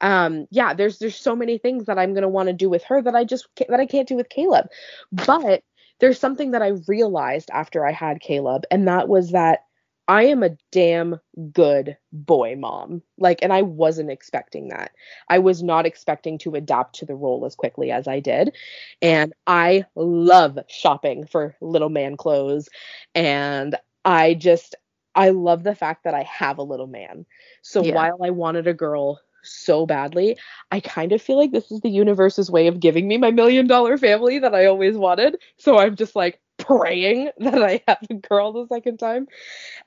Um 0.00 0.46
yeah, 0.50 0.74
there's 0.74 0.98
there's 0.98 1.16
so 1.16 1.34
many 1.34 1.56
things 1.56 1.86
that 1.86 1.98
I'm 1.98 2.12
going 2.12 2.22
to 2.22 2.28
want 2.28 2.48
to 2.48 2.52
do 2.52 2.68
with 2.68 2.84
her 2.84 3.00
that 3.00 3.14
I 3.14 3.24
just 3.24 3.48
that 3.68 3.80
I 3.80 3.86
can't 3.86 4.06
do 4.08 4.16
with 4.16 4.28
Caleb. 4.28 4.66
But 5.10 5.62
there's 6.00 6.18
something 6.18 6.52
that 6.52 6.62
I 6.62 6.72
realized 6.86 7.50
after 7.52 7.86
I 7.86 7.92
had 7.92 8.20
Caleb 8.20 8.64
and 8.70 8.86
that 8.88 9.08
was 9.08 9.30
that 9.32 9.64
I 10.08 10.24
am 10.24 10.42
a 10.42 10.56
damn 10.72 11.20
good 11.52 11.96
boy 12.12 12.56
mom. 12.56 13.02
Like 13.18 13.40
and 13.42 13.52
I 13.52 13.62
wasn't 13.62 14.10
expecting 14.10 14.68
that. 14.68 14.92
I 15.28 15.38
was 15.38 15.62
not 15.62 15.86
expecting 15.86 16.38
to 16.38 16.54
adapt 16.54 16.96
to 16.96 17.06
the 17.06 17.14
role 17.14 17.44
as 17.44 17.54
quickly 17.54 17.90
as 17.90 18.08
I 18.08 18.20
did. 18.20 18.54
And 19.02 19.32
I 19.46 19.84
love 19.94 20.58
shopping 20.68 21.26
for 21.26 21.56
little 21.60 21.90
man 21.90 22.16
clothes 22.16 22.68
and 23.14 23.76
I 24.04 24.34
just 24.34 24.74
I 25.14 25.30
love 25.30 25.62
the 25.64 25.74
fact 25.74 26.04
that 26.04 26.14
I 26.14 26.22
have 26.22 26.58
a 26.58 26.62
little 26.62 26.86
man. 26.86 27.26
So 27.62 27.82
Yeah. 27.82 27.94
while 27.94 28.18
I 28.22 28.30
wanted 28.30 28.66
a 28.66 28.74
girl 28.74 29.20
so 29.42 29.86
badly, 29.86 30.38
I 30.70 30.80
kind 30.80 31.12
of 31.12 31.22
feel 31.22 31.36
like 31.36 31.52
this 31.52 31.70
is 31.70 31.80
the 31.80 31.90
universe's 31.90 32.50
way 32.50 32.66
of 32.66 32.80
giving 32.80 33.08
me 33.08 33.18
my 33.18 33.30
million 33.30 33.66
dollar 33.66 33.98
family 33.98 34.38
that 34.38 34.54
I 34.54 34.66
always 34.66 34.96
wanted. 34.96 35.38
So 35.56 35.78
I'm 35.78 35.96
just 35.96 36.16
like 36.16 36.40
praying 36.58 37.30
that 37.38 37.62
I 37.62 37.82
have 37.88 37.98
a 38.10 38.14
girl 38.14 38.52
the 38.52 38.66
second 38.66 38.98
time. 38.98 39.28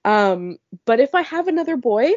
Um, 0.06 0.58
but 0.86 1.00
if 1.00 1.14
I 1.14 1.22
have 1.22 1.48
another 1.48 1.78
boy, 1.78 2.12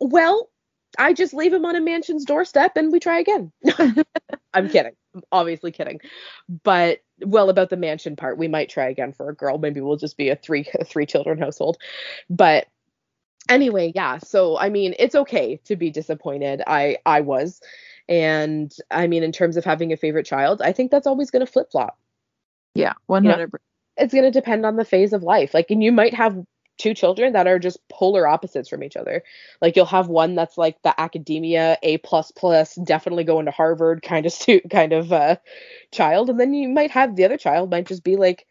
well, 0.00 0.50
I 0.98 1.12
just 1.12 1.34
leave 1.34 1.52
him 1.52 1.64
on 1.64 1.76
a 1.76 1.80
mansion's 1.80 2.24
doorstep 2.24 2.76
and 2.76 2.92
we 2.92 3.00
try 3.00 3.18
again. 3.18 3.52
I'm 4.54 4.68
kidding. 4.68 4.92
I'm 5.14 5.22
obviously 5.32 5.70
kidding. 5.70 6.00
But 6.62 7.00
well, 7.20 7.50
about 7.50 7.70
the 7.70 7.76
mansion 7.76 8.16
part, 8.16 8.38
we 8.38 8.48
might 8.48 8.70
try 8.70 8.88
again 8.88 9.12
for 9.12 9.28
a 9.28 9.34
girl. 9.34 9.58
Maybe 9.58 9.80
we'll 9.80 9.96
just 9.96 10.16
be 10.16 10.30
a 10.30 10.36
three 10.36 10.66
three 10.86 11.06
children 11.06 11.38
household. 11.38 11.78
But 12.30 12.68
anyway, 13.48 13.92
yeah. 13.94 14.18
So 14.18 14.58
I 14.58 14.68
mean, 14.68 14.94
it's 14.98 15.14
okay 15.14 15.56
to 15.64 15.76
be 15.76 15.90
disappointed. 15.90 16.62
I 16.66 16.98
I 17.06 17.20
was. 17.20 17.60
And 18.08 18.74
I 18.90 19.06
mean, 19.06 19.22
in 19.22 19.32
terms 19.32 19.56
of 19.56 19.64
having 19.64 19.92
a 19.92 19.96
favorite 19.96 20.26
child, 20.26 20.62
I 20.62 20.72
think 20.72 20.90
that's 20.90 21.06
always 21.06 21.30
going 21.30 21.44
to 21.44 21.52
flip 21.52 21.70
flop. 21.70 21.98
Yeah, 22.74 22.94
100. 23.06 23.52
It's 23.96 24.14
going 24.14 24.24
to 24.24 24.30
depend 24.30 24.64
on 24.64 24.76
the 24.76 24.84
phase 24.84 25.12
of 25.12 25.22
life. 25.22 25.52
Like, 25.52 25.70
and 25.70 25.82
you 25.82 25.92
might 25.92 26.14
have 26.14 26.44
two 26.78 26.94
children 26.94 27.32
that 27.32 27.48
are 27.48 27.58
just 27.58 27.86
polar 27.88 28.26
opposites 28.26 28.68
from 28.68 28.82
each 28.82 28.96
other. 28.96 29.24
Like, 29.60 29.76
you'll 29.76 29.84
have 29.86 30.08
one 30.08 30.36
that's 30.36 30.56
like 30.56 30.80
the 30.82 30.98
academia 30.98 31.76
A 31.82 31.98
plus 31.98 32.30
plus, 32.30 32.76
definitely 32.76 33.24
going 33.24 33.46
to 33.46 33.50
Harvard 33.50 34.02
kind 34.02 34.24
of 34.24 34.32
suit 34.32 34.62
kind 34.70 34.92
of 34.92 35.12
uh, 35.12 35.36
child, 35.90 36.30
and 36.30 36.40
then 36.40 36.54
you 36.54 36.68
might 36.68 36.92
have 36.92 37.14
the 37.14 37.24
other 37.24 37.36
child 37.36 37.70
might 37.70 37.86
just 37.86 38.04
be 38.04 38.16
like 38.16 38.46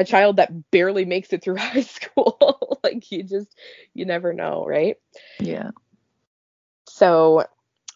a 0.00 0.04
child 0.04 0.36
that 0.36 0.70
barely 0.70 1.04
makes 1.04 1.32
it 1.32 1.42
through 1.44 1.56
high 1.58 1.82
school. 1.82 2.80
like, 2.84 3.10
you 3.12 3.22
just 3.22 3.54
you 3.94 4.04
never 4.04 4.32
know, 4.32 4.64
right? 4.66 4.96
Yeah. 5.38 5.70
So 6.88 7.44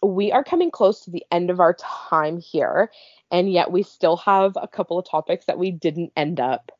we 0.03 0.31
are 0.31 0.43
coming 0.43 0.71
close 0.71 1.01
to 1.01 1.11
the 1.11 1.25
end 1.31 1.49
of 1.49 1.59
our 1.59 1.73
time 1.73 2.39
here, 2.39 2.91
and 3.31 3.51
yet 3.51 3.71
we 3.71 3.83
still 3.83 4.17
have 4.17 4.53
a 4.55 4.67
couple 4.67 4.99
of 4.99 5.09
topics 5.09 5.45
that 5.45 5.57
we 5.57 5.71
didn't 5.71 6.13
end 6.15 6.39
up 6.39 6.71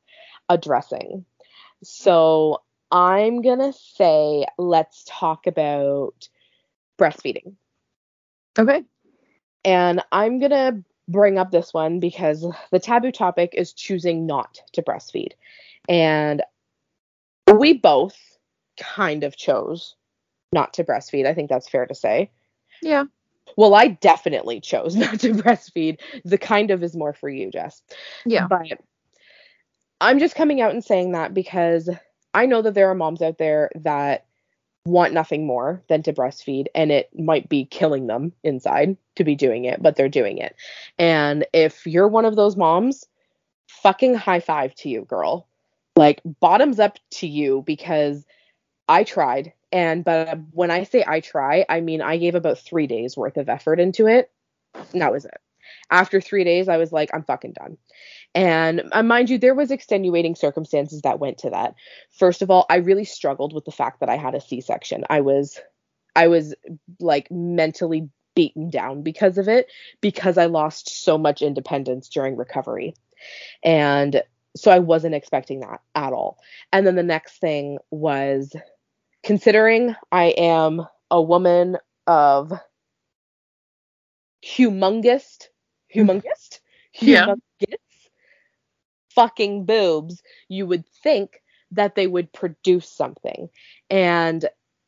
addressing. 0.48 1.26
So 1.84 2.62
I'm 2.92 3.42
going 3.42 3.60
to 3.60 3.74
say 3.74 4.46
let's 4.58 5.04
talk 5.08 5.48
about 5.48 6.30
breastfeeding. 7.00 7.56
Okay. 8.58 8.84
And 9.64 10.02
I'm 10.12 10.40
going 10.40 10.52
to 10.52 10.84
bring 11.08 11.38
up 11.38 11.52
this 11.52 11.74
one 11.74 12.00
because 12.00 12.46
the 12.72 12.80
taboo 12.80 13.12
topic 13.12 13.54
is 13.54 13.74
choosing 13.74 14.26
not 14.26 14.62
to 14.74 14.82
breastfeed. 14.82 15.34
And 15.88 16.42
we 17.54 17.74
both 17.74 18.18
kind 18.78 19.24
of 19.24 19.38
chose 19.38 19.96
not 20.52 20.74
to 20.74 20.84
breastfeed. 20.84 21.26
I 21.26 21.34
think 21.34 21.50
that's 21.50 21.70
fair 21.70 21.86
to 21.86 21.96
say. 21.96 22.32
Yeah. 22.82 23.06
Well, 23.58 23.76
I 23.76 23.90
definitely 23.90 24.60
chose 24.60 24.96
not 24.96 25.20
to 25.22 25.34
breastfeed. 25.34 26.00
The 26.24 26.38
kind 26.38 26.72
of 26.72 26.84
is 26.84 26.96
more 26.96 27.14
for 27.14 27.30
you, 27.30 27.52
Jess. 27.52 27.82
Yeah. 28.26 28.48
But 28.48 28.80
I'm 30.02 30.20
just 30.20 30.36
coming 30.36 30.62
out 30.62 30.72
and 30.72 30.84
saying 30.84 31.12
that 31.12 31.34
because 31.34 31.90
I 32.34 32.46
know 32.48 32.62
that 32.62 32.74
there 32.74 32.90
are 32.90 32.96
moms 32.96 33.22
out 33.22 33.38
there 33.38 33.70
that 33.76 34.25
want 34.86 35.14
nothing 35.14 35.48
more 35.48 35.82
than 35.88 36.04
to 36.04 36.14
breastfeed 36.14 36.68
and 36.76 36.92
it 36.92 37.10
might 37.18 37.50
be 37.50 37.66
killing 37.66 38.08
them 38.08 38.32
inside 38.44 38.96
to 39.16 39.24
be 39.24 39.36
doing 39.36 39.66
it, 39.66 39.82
but 39.82 39.96
they're 39.96 40.08
doing 40.08 40.38
it. 40.38 40.56
And 41.00 41.46
if 41.54 41.86
you're 41.88 42.08
one 42.08 42.26
of 42.26 42.36
those 42.36 42.56
moms, 42.56 43.06
fucking 43.68 44.16
high 44.16 44.40
five 44.40 44.76
to 44.76 44.90
you, 44.90 45.02
girl. 45.02 45.48
Like 45.96 46.22
bottoms 46.40 46.80
up 46.80 47.00
to 47.12 47.28
you 47.28 47.64
because 47.66 48.26
I 48.88 49.04
tried 49.04 49.54
and 49.72 50.04
but 50.06 50.30
um, 50.30 50.48
when 50.52 50.72
I 50.72 50.84
say 50.84 51.04
I 51.06 51.20
try, 51.20 51.66
I 51.68 51.82
mean 51.82 52.02
I 52.02 52.18
gave 52.18 52.36
about 52.36 52.60
3 52.60 52.86
days 52.86 53.18
worth 53.18 53.38
of 53.38 53.50
effort 53.50 53.80
into 53.80 54.08
it. 54.08 54.30
And 54.94 55.02
that 55.02 55.12
was 55.12 55.26
it. 55.26 55.42
After 55.90 56.20
3 56.22 56.44
days 56.44 56.68
I 56.68 56.78
was 56.78 56.92
like 56.92 57.10
I'm 57.14 57.24
fucking 57.24 57.54
done. 57.54 57.78
And 58.34 58.84
uh, 58.92 59.04
mind 59.04 59.30
you, 59.30 59.38
there 59.38 59.56
was 59.56 59.72
extenuating 59.72 60.36
circumstances 60.36 61.02
that 61.02 61.20
went 61.20 61.38
to 61.40 61.50
that. 61.52 61.74
First 62.12 62.42
of 62.42 62.52
all, 62.52 62.66
I 62.70 62.78
really 62.78 63.06
struggled 63.06 63.54
with 63.54 63.64
the 63.64 63.72
fact 63.72 64.02
that 64.02 64.10
I 64.10 64.18
had 64.18 64.36
a 64.36 64.42
C-section. 64.42 65.06
I 65.10 65.22
was 65.22 65.60
I 66.16 66.28
was 66.28 66.54
like 67.00 67.30
mentally 67.32 68.10
beaten 68.36 68.70
down 68.70 69.02
because 69.02 69.38
of 69.38 69.48
it 69.48 69.68
because 70.02 70.38
I 70.38 70.46
lost 70.46 71.04
so 71.04 71.18
much 71.18 71.42
independence 71.42 72.10
during 72.10 72.36
recovery. 72.36 72.94
And 73.64 74.22
so 74.56 74.72
I 74.72 74.80
wasn't 74.80 75.16
expecting 75.16 75.62
that 75.62 75.82
at 75.96 76.14
all. 76.14 76.38
And 76.72 76.86
then 76.86 76.96
the 76.96 77.04
next 77.04 77.40
thing 77.40 77.78
was 77.92 78.56
considering 79.24 79.96
I 80.12 80.26
am 80.38 80.86
a 81.10 81.22
woman 81.22 81.78
of 82.08 82.54
humongous 84.46 85.48
humongous 85.96 86.60
Yeah. 87.02 87.28
humongous 87.28 87.78
fucking 89.10 89.66
boobs, 89.66 90.22
you 90.50 90.66
would 90.68 90.86
think 90.88 91.42
that 91.72 91.96
they 91.96 92.08
would 92.08 92.32
produce 92.34 92.90
something. 92.90 93.50
And 93.90 94.46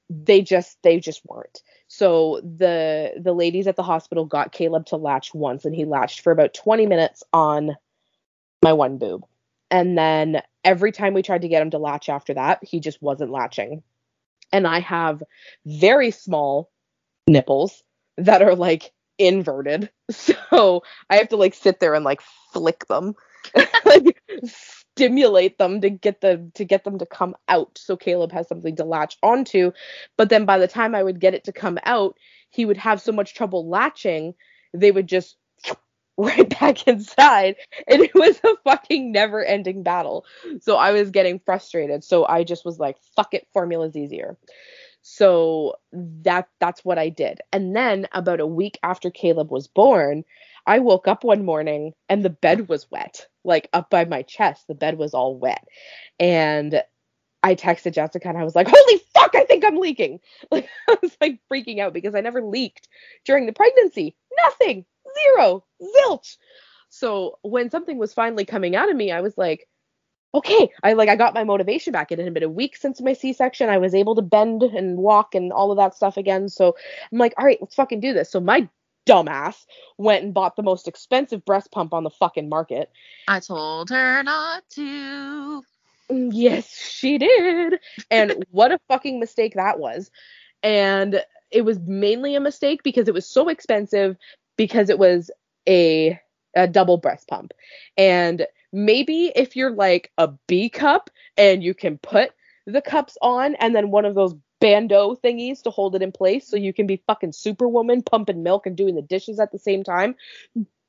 they 0.09 0.41
just 0.41 0.77
they 0.83 0.99
just 0.99 1.21
weren't. 1.25 1.61
So 1.87 2.39
the 2.41 3.13
the 3.21 3.33
ladies 3.33 3.67
at 3.67 3.75
the 3.75 3.83
hospital 3.83 4.25
got 4.25 4.51
Caleb 4.53 4.85
to 4.87 4.95
latch 4.95 5.33
once 5.33 5.65
and 5.65 5.75
he 5.75 5.85
latched 5.85 6.21
for 6.21 6.31
about 6.31 6.53
20 6.53 6.85
minutes 6.85 7.23
on 7.33 7.75
my 8.61 8.73
one 8.73 8.97
boob. 8.97 9.25
And 9.69 9.97
then 9.97 10.41
every 10.63 10.91
time 10.93 11.13
we 11.13 11.23
tried 11.23 11.41
to 11.41 11.49
get 11.49 11.61
him 11.61 11.71
to 11.71 11.77
latch 11.77 12.07
after 12.07 12.33
that, 12.35 12.59
he 12.63 12.79
just 12.79 13.01
wasn't 13.01 13.31
latching. 13.31 13.83
And 14.53 14.65
I 14.65 14.79
have 14.79 15.21
very 15.65 16.11
small 16.11 16.71
nipples 17.27 17.83
that 18.17 18.41
are 18.41 18.55
like 18.55 18.93
inverted. 19.17 19.89
So 20.09 20.83
I 21.09 21.17
have 21.17 21.29
to 21.29 21.35
like 21.35 21.53
sit 21.53 21.81
there 21.81 21.93
and 21.93 22.05
like 22.05 22.21
flick 22.53 22.87
them. 22.87 23.13
like 23.85 24.21
stimulate 24.45 25.57
them 25.57 25.81
to 25.81 25.89
get 25.89 26.21
the 26.21 26.49
to 26.55 26.63
get 26.65 26.83
them 26.83 26.97
to 26.99 27.05
come 27.05 27.35
out 27.47 27.77
so 27.77 27.97
Caleb 27.97 28.31
has 28.31 28.47
something 28.47 28.75
to 28.77 28.85
latch 28.85 29.17
onto. 29.21 29.71
But 30.17 30.29
then 30.29 30.45
by 30.45 30.57
the 30.59 30.67
time 30.67 30.95
I 30.95 31.03
would 31.03 31.19
get 31.19 31.33
it 31.33 31.43
to 31.45 31.51
come 31.51 31.77
out, 31.83 32.17
he 32.49 32.65
would 32.65 32.77
have 32.77 33.01
so 33.01 33.11
much 33.11 33.35
trouble 33.35 33.67
latching, 33.69 34.33
they 34.73 34.91
would 34.91 35.07
just 35.07 35.37
right 36.17 36.49
back 36.59 36.87
inside 36.87 37.55
and 37.87 38.01
it 38.01 38.15
was 38.15 38.39
a 38.43 38.55
fucking 38.63 39.11
never 39.11 39.43
ending 39.43 39.83
battle 39.83 40.25
so 40.61 40.75
i 40.75 40.91
was 40.91 41.11
getting 41.11 41.39
frustrated 41.45 42.03
so 42.03 42.25
i 42.25 42.43
just 42.43 42.65
was 42.65 42.79
like 42.79 42.97
fuck 43.15 43.35
it 43.35 43.47
formula's 43.53 43.95
easier 43.95 44.35
so 45.17 45.73
that 45.91 46.47
that's 46.59 46.85
what 46.85 46.99
i 46.99 47.09
did 47.09 47.39
and 47.51 47.75
then 47.75 48.07
about 48.11 48.39
a 48.39 48.45
week 48.45 48.77
after 48.83 49.09
caleb 49.09 49.51
was 49.51 49.67
born 49.67 50.23
i 50.67 50.77
woke 50.77 51.07
up 51.07 51.23
one 51.23 51.43
morning 51.43 51.93
and 52.07 52.23
the 52.23 52.29
bed 52.29 52.69
was 52.69 52.89
wet 52.91 53.25
like 53.43 53.67
up 53.73 53.89
by 53.89 54.05
my 54.05 54.21
chest 54.21 54.67
the 54.67 54.75
bed 54.75 54.97
was 54.97 55.13
all 55.13 55.37
wet 55.37 55.65
and 56.19 56.83
I 57.43 57.55
texted 57.55 57.93
Jessica 57.93 58.27
and 58.27 58.37
I 58.37 58.43
was 58.43 58.55
like, 58.55 58.67
"Holy 58.69 59.01
fuck, 59.13 59.35
I 59.35 59.45
think 59.45 59.63
I'm 59.63 59.77
leaking!" 59.77 60.19
Like 60.51 60.67
I 60.89 60.97
was 61.01 61.15
like 61.21 61.39
freaking 61.49 61.79
out 61.79 61.93
because 61.93 62.15
I 62.15 62.21
never 62.21 62.41
leaked 62.41 62.89
during 63.25 63.45
the 63.45 63.53
pregnancy. 63.53 64.15
Nothing, 64.43 64.85
zero, 65.19 65.63
zilch. 65.81 66.35
So 66.89 67.37
when 67.43 67.69
something 67.69 67.97
was 67.97 68.13
finally 68.13 68.43
coming 68.43 68.75
out 68.75 68.89
of 68.89 68.97
me, 68.97 69.11
I 69.11 69.21
was 69.21 69.37
like, 69.37 69.67
"Okay." 70.37 70.69
I 70.83 70.93
like 70.93 71.09
I 71.09 71.15
got 71.15 71.33
my 71.33 71.43
motivation 71.43 71.91
back. 71.91 72.11
It 72.11 72.19
had 72.19 72.33
been 72.33 72.43
a 72.43 72.49
week 72.49 72.75
since 72.75 73.01
my 73.01 73.13
C-section. 73.13 73.69
I 73.69 73.77
was 73.77 73.95
able 73.95 74.15
to 74.15 74.21
bend 74.21 74.63
and 74.63 74.97
walk 74.97 75.35
and 75.35 75.51
all 75.51 75.71
of 75.71 75.77
that 75.77 75.95
stuff 75.95 76.17
again. 76.17 76.49
So 76.49 76.75
I'm 77.11 77.17
like, 77.17 77.33
"All 77.37 77.45
right, 77.45 77.57
let's 77.61 77.75
fucking 77.75 77.99
do 77.99 78.13
this." 78.13 78.31
So 78.31 78.39
my 78.39 78.67
dumbass 79.07 79.65
went 79.97 80.23
and 80.23 80.33
bought 80.33 80.55
the 80.55 80.63
most 80.63 80.87
expensive 80.87 81.43
breast 81.45 81.71
pump 81.71 81.93
on 81.93 82.03
the 82.03 82.09
fucking 82.09 82.49
market. 82.49 82.91
I 83.27 83.39
told 83.39 83.89
her 83.89 84.21
not 84.23 84.63
to. 84.71 85.63
Yes, 86.09 86.69
she 86.69 87.17
did. 87.17 87.79
And 88.11 88.45
what 88.51 88.71
a 88.71 88.79
fucking 88.87 89.19
mistake 89.19 89.55
that 89.55 89.79
was. 89.79 90.11
And 90.63 91.23
it 91.51 91.61
was 91.63 91.79
mainly 91.79 92.35
a 92.35 92.39
mistake 92.39 92.83
because 92.83 93.07
it 93.07 93.13
was 93.13 93.27
so 93.27 93.49
expensive 93.49 94.17
because 94.57 94.89
it 94.89 94.99
was 94.99 95.31
a 95.67 96.19
a 96.55 96.67
double 96.67 96.97
breast 96.97 97.27
pump. 97.27 97.53
And 97.97 98.47
maybe 98.71 99.31
if 99.35 99.55
you're 99.55 99.71
like 99.71 100.11
a 100.17 100.29
B 100.47 100.69
cup 100.69 101.09
and 101.37 101.63
you 101.63 101.73
can 101.73 101.97
put 101.97 102.31
the 102.65 102.81
cups 102.81 103.17
on 103.21 103.55
and 103.55 103.75
then 103.75 103.91
one 103.91 104.05
of 104.05 104.15
those 104.15 104.35
bandeau 104.59 105.15
thingies 105.23 105.61
to 105.63 105.69
hold 105.69 105.95
it 105.95 106.01
in 106.01 106.11
place 106.11 106.47
so 106.47 106.57
you 106.57 106.73
can 106.73 106.87
be 106.87 107.01
fucking 107.07 107.31
superwoman 107.31 108.01
pumping 108.01 108.43
milk 108.43 108.65
and 108.65 108.75
doing 108.75 108.95
the 108.95 109.01
dishes 109.01 109.39
at 109.39 109.51
the 109.51 109.59
same 109.59 109.83
time. 109.83 110.15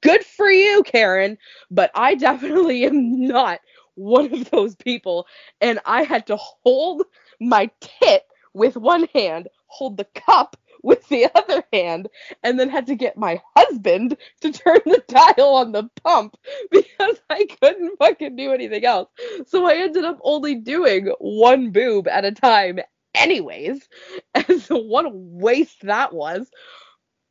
Good 0.01 0.25
for 0.25 0.51
you, 0.51 0.83
Karen. 0.85 1.39
But 1.71 1.91
I 1.95 2.15
definitely 2.15 2.85
am 2.85 3.27
not 3.27 3.61
one 3.95 4.33
of 4.33 4.51
those 4.51 4.75
people. 4.77 5.27
And 5.61 5.81
I 5.85 6.03
had 6.05 6.27
to 6.29 6.37
hold 6.37 7.03
my 7.41 7.71
tit 7.81 8.23
with 8.55 8.77
one 8.77 9.07
hand, 9.15 9.49
hold 9.67 9.97
the 9.97 10.07
cup 10.15 10.57
with 10.83 11.09
the 11.09 11.29
other 11.35 11.65
hand, 11.73 12.09
and 12.43 12.59
then 12.59 12.69
had 12.69 12.87
to 12.87 12.95
get 12.95 13.17
my 13.17 13.41
husband 13.57 14.17
to 14.41 14.53
turn 14.53 14.81
the 14.85 15.03
dial 15.09 15.55
on 15.55 15.73
the 15.73 15.89
pump 16.03 16.37
because 16.71 17.17
I 17.31 17.47
couldn't 17.61 17.99
fucking 17.99 18.37
do 18.37 18.53
anything 18.53 18.85
else. 18.85 19.09
So 19.47 19.67
I 19.67 19.77
ended 19.77 20.05
up 20.05 20.19
only 20.23 20.57
doing 20.57 21.13
one 21.19 21.71
boob 21.71 22.09
at 22.09 22.25
a 22.25 22.33
time, 22.33 22.81
anyways. 23.15 23.89
And 24.35 24.61
so 24.61 24.77
what 24.77 25.07
a 25.07 25.11
waste 25.13 25.83
that 25.83 26.13
was. 26.13 26.51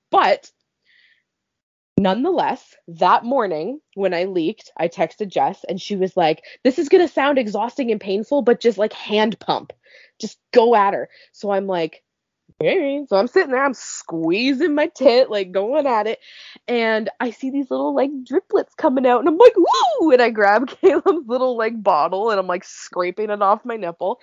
But 0.10 0.52
nonetheless, 1.98 2.76
that 2.88 3.26
morning 3.26 3.80
when 3.96 4.14
I 4.14 4.26
leaked, 4.26 4.72
I 4.78 4.88
texted 4.88 5.28
Jess 5.30 5.66
and 5.68 5.82
she 5.82 5.96
was 5.96 6.16
like, 6.16 6.44
This 6.64 6.80
is 6.80 6.90
going 6.90 7.06
to 7.06 7.12
sound 7.12 7.38
exhausting 7.38 7.92
and 7.92 8.00
painful, 8.00 8.42
but 8.44 8.62
just 8.62 8.78
like 8.78 8.94
hand 8.94 9.40
pump. 9.40 9.74
Just 10.20 10.40
go 10.54 10.76
at 10.76 10.94
her. 10.94 11.10
So 11.32 11.52
I'm 11.52 11.68
like, 11.68 12.04
Okay. 12.62 13.06
So 13.08 13.18
I'm 13.18 13.28
sitting 13.28 13.52
there, 13.52 13.64
I'm 13.64 13.74
squeezing 13.74 14.74
my 14.74 14.88
tit, 14.88 15.30
like 15.30 15.52
going 15.52 15.86
at 15.86 16.08
it. 16.08 16.20
And 16.68 17.10
I 17.20 17.32
see 17.32 17.52
these 17.52 17.70
little 17.70 17.94
like 17.96 18.10
driplets 18.24 18.76
coming 18.78 19.06
out, 19.06 19.20
and 19.20 19.28
I'm 19.28 19.38
like, 19.38 19.54
Woo! 19.56 20.12
And 20.12 20.22
I 20.22 20.30
grab 20.30 20.68
Caleb's 20.82 21.28
little 21.28 21.58
like 21.58 21.82
bottle 21.82 22.32
and 22.32 22.40
I'm 22.40 22.48
like 22.48 22.64
scraping 22.64 23.30
it 23.30 23.42
off 23.42 23.66
my 23.66 23.76
nipple. 23.78 24.20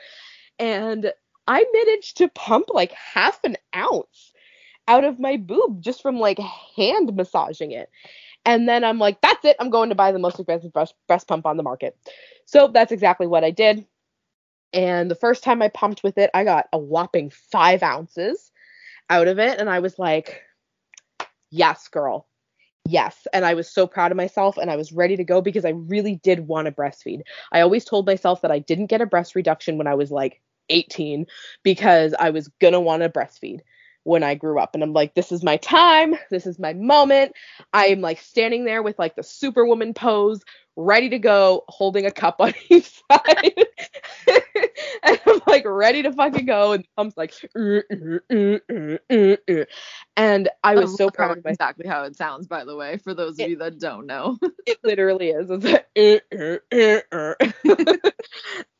And 0.58 1.12
I 1.48 1.64
managed 1.72 2.18
to 2.18 2.28
pump 2.28 2.66
like 2.72 2.92
half 2.92 3.40
an 3.44 3.56
ounce 3.76 4.32
out 4.88 5.04
of 5.04 5.20
my 5.20 5.36
boob 5.36 5.82
just 5.82 6.02
from 6.02 6.18
like 6.18 6.38
hand 6.76 7.14
massaging 7.16 7.72
it. 7.72 7.90
And 8.46 8.68
then 8.68 8.84
I'm 8.84 8.98
like, 8.98 9.20
that's 9.22 9.44
it. 9.44 9.56
I'm 9.60 9.70
going 9.70 9.90
to 9.90 9.94
buy 9.94 10.12
the 10.12 10.18
most 10.18 10.38
expensive 10.38 10.72
breast, 10.72 10.94
breast 11.08 11.28
pump 11.28 11.46
on 11.46 11.56
the 11.56 11.62
market. 11.62 11.96
So 12.46 12.68
that's 12.68 12.92
exactly 12.92 13.26
what 13.26 13.44
I 13.44 13.50
did. 13.50 13.86
And 14.74 15.10
the 15.10 15.14
first 15.14 15.44
time 15.44 15.62
I 15.62 15.68
pumped 15.68 16.02
with 16.02 16.18
it, 16.18 16.30
I 16.34 16.44
got 16.44 16.66
a 16.72 16.78
whopping 16.78 17.30
five 17.30 17.82
ounces 17.82 18.50
out 19.08 19.28
of 19.28 19.38
it. 19.38 19.58
And 19.58 19.70
I 19.70 19.78
was 19.78 19.98
like, 19.98 20.42
yes, 21.50 21.88
girl. 21.88 22.26
Yes. 22.86 23.26
And 23.32 23.46
I 23.46 23.54
was 23.54 23.72
so 23.72 23.86
proud 23.86 24.10
of 24.10 24.16
myself 24.16 24.58
and 24.58 24.70
I 24.70 24.76
was 24.76 24.92
ready 24.92 25.16
to 25.16 25.24
go 25.24 25.40
because 25.40 25.64
I 25.64 25.70
really 25.70 26.16
did 26.16 26.48
want 26.48 26.66
to 26.66 26.72
breastfeed. 26.72 27.20
I 27.52 27.60
always 27.60 27.84
told 27.84 28.06
myself 28.06 28.42
that 28.42 28.50
I 28.50 28.58
didn't 28.58 28.86
get 28.86 29.00
a 29.00 29.06
breast 29.06 29.34
reduction 29.34 29.78
when 29.78 29.86
I 29.86 29.94
was 29.94 30.10
like 30.10 30.42
18 30.68 31.26
because 31.62 32.14
I 32.18 32.30
was 32.30 32.48
going 32.60 32.74
to 32.74 32.80
want 32.80 33.02
to 33.02 33.08
breastfeed 33.08 33.60
when 34.02 34.22
I 34.22 34.34
grew 34.34 34.60
up. 34.60 34.74
And 34.74 34.82
I'm 34.82 34.92
like, 34.92 35.14
this 35.14 35.32
is 35.32 35.42
my 35.42 35.56
time. 35.58 36.14
This 36.30 36.46
is 36.46 36.58
my 36.58 36.74
moment. 36.74 37.32
I'm 37.72 38.00
like 38.00 38.20
standing 38.20 38.64
there 38.64 38.82
with 38.82 38.98
like 38.98 39.16
the 39.16 39.22
superwoman 39.22 39.94
pose, 39.94 40.42
ready 40.76 41.08
to 41.08 41.18
go, 41.18 41.64
holding 41.68 42.04
a 42.04 42.10
cup 42.10 42.36
on 42.40 42.52
each 42.68 43.00
side. 43.10 43.66
and 45.02 45.20
I'm 45.26 45.40
like 45.46 45.64
ready 45.66 46.02
to 46.02 46.12
fucking 46.12 46.46
go, 46.46 46.72
and 46.72 46.84
the 46.84 46.88
pump's 46.96 47.16
like, 47.16 47.32
and 50.16 50.48
I 50.62 50.74
was 50.74 50.90
I'm 50.90 50.96
so 50.96 51.10
proud 51.10 51.38
of 51.38 51.44
myself. 51.44 51.54
exactly 51.54 51.86
how 51.86 52.04
it 52.04 52.16
sounds, 52.16 52.46
by 52.46 52.64
the 52.64 52.76
way, 52.76 52.96
for 52.98 53.14
those 53.14 53.34
of 53.34 53.40
It- 53.40 53.50
you 53.50 53.56
that 53.58 53.78
don't 53.78 54.06
know. 54.06 54.38
It 54.66 54.78
literally 54.82 55.28
is. 55.28 55.50
It's 55.50 55.64
like, 55.64 55.86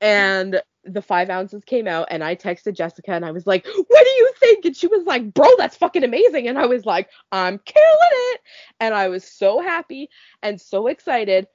and 0.01 0.63
the 0.85 1.03
five 1.03 1.29
ounces 1.31 1.63
came 1.65 1.87
out, 1.87 2.09
and 2.11 2.25
I 2.25 2.37
texted 2.37 2.75
Jessica, 2.75 3.13
and 3.13 3.25
I 3.25 3.33
was 3.33 3.47
like, 3.47 3.67
"What 3.67 4.05
do 4.05 4.11
you 4.11 4.33
think?" 4.39 4.65
And 4.65 4.77
she 4.77 4.87
was 4.87 5.05
like, 5.05 5.35
"Bro, 5.35 5.49
that's 5.59 5.77
fucking 5.77 6.05
amazing." 6.05 6.49
And 6.49 6.59
I 6.59 6.67
was 6.67 6.87
like, 6.87 7.09
"I'm 7.33 7.59
killing 7.59 7.87
it," 8.33 8.41
and 8.81 8.95
I 8.95 9.09
was 9.09 9.25
so 9.25 9.61
happy 9.61 10.09
and 10.43 10.61
so 10.61 10.87
excited 10.87 11.47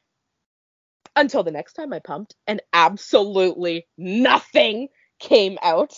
until 1.16 1.44
the 1.44 1.52
next 1.52 1.74
time 1.74 1.94
I 1.94 2.00
pumped, 2.00 2.36
and 2.48 2.62
absolutely 2.74 3.88
nothing 3.98 4.88
came 5.20 5.58
out, 5.62 5.94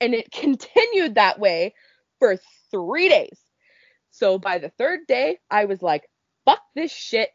and 0.00 0.14
it 0.14 0.30
continued 0.32 1.14
that 1.14 1.38
way 1.38 1.74
for 2.18 2.36
three 2.70 3.08
days. 3.08 3.38
So 4.10 4.38
by 4.38 4.58
the 4.58 4.70
third 4.70 5.00
day, 5.08 5.38
I 5.50 5.64
was 5.64 5.82
like, 5.82 6.08
fuck 6.44 6.60
this 6.74 6.92
shit. 6.92 7.30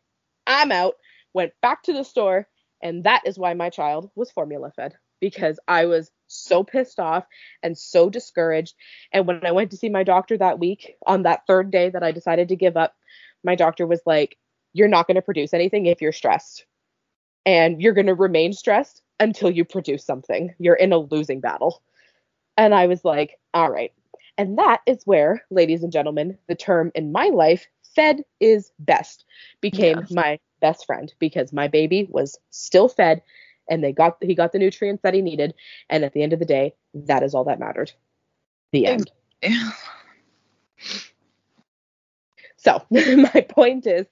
I'm 0.48 0.72
out. 0.72 0.96
Went 1.34 1.54
back 1.62 1.84
to 1.84 1.94
the 1.94 2.04
store, 2.04 2.48
and 2.82 3.04
that 3.04 3.24
is 3.26 3.38
why 3.38 3.54
my 3.54 3.70
child 3.70 4.10
was 4.16 4.32
formula 4.32 4.72
fed 4.76 4.96
because 5.20 5.60
I 5.68 5.86
was 5.86 6.12
so 6.28 6.64
pissed 6.64 7.00
off 7.00 7.26
and 7.62 7.78
so 7.78 8.10
discouraged. 8.10 8.74
And 9.12 9.28
when 9.28 9.46
I 9.46 9.52
went 9.52 9.72
to 9.72 9.78
see 9.78 9.90
my 9.90 10.04
doctor 10.04 10.38
that 10.38 10.60
week, 10.60 10.96
on 11.06 11.24
that 11.24 11.46
third 11.48 11.72
day 11.72 11.90
that 11.90 12.04
I 12.04 12.12
decided 12.12 12.50
to 12.50 12.56
give 12.56 12.78
up, 12.78 12.96
my 13.44 13.56
doctor 13.56 13.86
was 13.86 14.02
like, 14.06 14.38
You're 14.74 14.88
not 14.88 15.08
going 15.08 15.16
to 15.16 15.22
produce 15.22 15.54
anything 15.54 15.86
if 15.86 16.02
you're 16.02 16.12
stressed. 16.12 16.66
And 17.46 17.82
you're 17.82 17.94
going 17.94 18.08
to 18.08 18.16
remain 18.16 18.54
stressed 18.54 19.02
until 19.20 19.50
you 19.50 19.66
produce 19.66 20.06
something. 20.06 20.54
You're 20.60 20.76
in 20.76 20.94
a 20.94 20.98
losing 20.98 21.40
battle. 21.40 21.82
And 22.58 22.74
I 22.74 22.88
was 22.88 23.04
like, 23.06 23.40
All 23.54 23.72
right. 23.72 23.92
And 24.38 24.58
that 24.58 24.82
is 24.86 25.02
where, 25.06 25.44
ladies 25.52 25.84
and 25.84 25.92
gentlemen, 25.92 26.38
the 26.48 26.56
term 26.56 26.92
in 26.96 27.12
my 27.12 27.28
life, 27.28 27.68
fed 27.96 28.24
is 28.40 28.72
best, 28.80 29.26
became 29.62 30.00
Yeah. 30.00 30.06
my 30.12 30.40
best 30.62 30.86
friend 30.86 31.14
because 31.20 31.52
my 31.52 31.68
baby 31.68 32.08
was 32.10 32.38
still 32.50 32.88
fed 32.88 33.22
and 33.70 33.84
they 33.84 33.92
got 33.92 34.18
he 34.22 34.36
got 34.36 34.52
the 34.52 34.60
nutrients 34.60 35.02
that 35.04 35.14
he 35.14 35.22
needed. 35.22 35.54
And 35.90 36.04
at 36.04 36.14
the 36.14 36.24
end 36.24 36.34
of 36.34 36.40
the 36.40 36.46
day, 36.46 36.74
that 36.94 37.24
is 37.24 37.34
all 37.34 37.44
that 37.46 37.60
mattered. 37.60 37.92
The 38.72 38.86
end. 38.86 39.12
So 42.58 42.82
my 42.90 43.46
point 43.50 43.88
is 43.88 44.06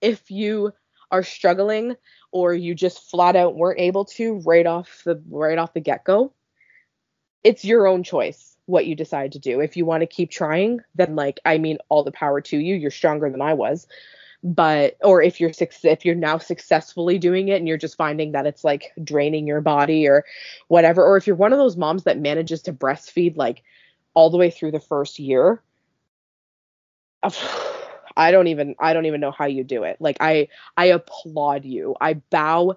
if 0.00 0.30
you 0.30 0.72
are 1.10 1.22
struggling 1.22 1.96
or 2.32 2.54
you 2.54 2.74
just 2.74 3.10
flat 3.10 3.36
out 3.36 3.56
weren't 3.56 3.80
able 3.80 4.04
to 4.04 4.40
right 4.44 4.66
off 4.66 5.02
the 5.04 5.22
right 5.30 5.58
off 5.58 5.74
the 5.74 5.80
get-go, 5.80 6.32
it's 7.42 7.64
your 7.64 7.86
own 7.86 8.02
choice 8.02 8.56
what 8.66 8.86
you 8.86 8.94
decide 8.94 9.32
to 9.32 9.38
do. 9.38 9.60
If 9.60 9.76
you 9.76 9.84
want 9.84 10.02
to 10.02 10.06
keep 10.06 10.30
trying, 10.30 10.80
then 10.94 11.16
like 11.16 11.40
I 11.44 11.58
mean 11.58 11.78
all 11.88 12.04
the 12.04 12.12
power 12.12 12.40
to 12.40 12.56
you. 12.56 12.74
You're 12.74 12.90
stronger 12.90 13.30
than 13.30 13.42
I 13.42 13.54
was. 13.54 13.86
But 14.42 14.96
or 15.02 15.20
if 15.20 15.38
you're 15.40 15.52
if 15.58 16.04
you're 16.04 16.14
now 16.14 16.38
successfully 16.38 17.18
doing 17.18 17.48
it 17.48 17.56
and 17.56 17.68
you're 17.68 17.76
just 17.76 17.96
finding 17.96 18.32
that 18.32 18.46
it's 18.46 18.64
like 18.64 18.92
draining 19.02 19.46
your 19.46 19.60
body 19.60 20.06
or 20.06 20.24
whatever 20.68 21.04
or 21.04 21.18
if 21.18 21.26
you're 21.26 21.36
one 21.36 21.52
of 21.52 21.58
those 21.58 21.76
moms 21.76 22.04
that 22.04 22.18
manages 22.18 22.62
to 22.62 22.72
breastfeed 22.72 23.36
like 23.36 23.62
all 24.14 24.30
the 24.30 24.38
way 24.38 24.50
through 24.50 24.70
the 24.70 24.80
first 24.80 25.18
year, 25.18 25.62
I 28.16 28.30
don't 28.30 28.48
even 28.48 28.74
I 28.78 28.92
don't 28.92 29.06
even 29.06 29.20
know 29.20 29.30
how 29.30 29.46
you 29.46 29.64
do 29.64 29.84
it. 29.84 29.96
Like 30.00 30.16
I 30.20 30.48
I 30.76 30.86
applaud 30.86 31.64
you. 31.64 31.96
I 32.00 32.14
bow 32.14 32.76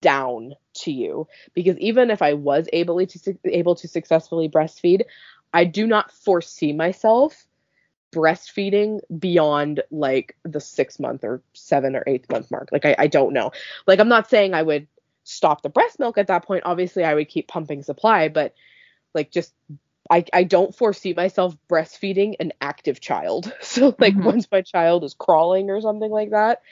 down 0.00 0.54
to 0.74 0.90
you 0.90 1.28
because 1.54 1.78
even 1.78 2.10
if 2.10 2.22
I 2.22 2.34
was 2.34 2.68
able 2.72 3.04
to 3.04 3.38
able 3.44 3.74
to 3.76 3.88
successfully 3.88 4.48
breastfeed, 4.48 5.02
I 5.52 5.64
do 5.64 5.86
not 5.86 6.12
foresee 6.12 6.72
myself 6.72 7.46
breastfeeding 8.12 9.00
beyond 9.18 9.82
like 9.90 10.34
the 10.42 10.60
6 10.60 10.98
month 10.98 11.24
or 11.24 11.42
7 11.52 11.94
or 11.94 12.02
8 12.06 12.30
month 12.30 12.50
mark. 12.50 12.70
Like 12.72 12.84
I 12.84 12.96
I 12.98 13.06
don't 13.06 13.32
know. 13.32 13.52
Like 13.86 14.00
I'm 14.00 14.08
not 14.08 14.30
saying 14.30 14.54
I 14.54 14.62
would 14.62 14.86
stop 15.24 15.62
the 15.62 15.68
breast 15.68 15.98
milk 15.98 16.16
at 16.16 16.28
that 16.28 16.44
point. 16.46 16.62
Obviously, 16.64 17.04
I 17.04 17.14
would 17.14 17.28
keep 17.28 17.48
pumping 17.48 17.82
supply, 17.82 18.28
but 18.28 18.54
like 19.14 19.30
just 19.30 19.52
I, 20.10 20.24
I 20.32 20.44
don't 20.44 20.74
foresee 20.74 21.12
myself 21.14 21.56
breastfeeding 21.70 22.34
an 22.40 22.52
active 22.60 23.00
child. 23.00 23.52
So 23.62 23.94
like 23.98 24.16
Mhm. 24.16 24.24
once 24.24 24.48
my 24.50 24.62
child 24.62 25.04
is 25.04 25.14
crawling 25.14 25.70
or 25.70 25.80
something 25.80 26.10
like 26.10 26.30
that, 26.30 26.62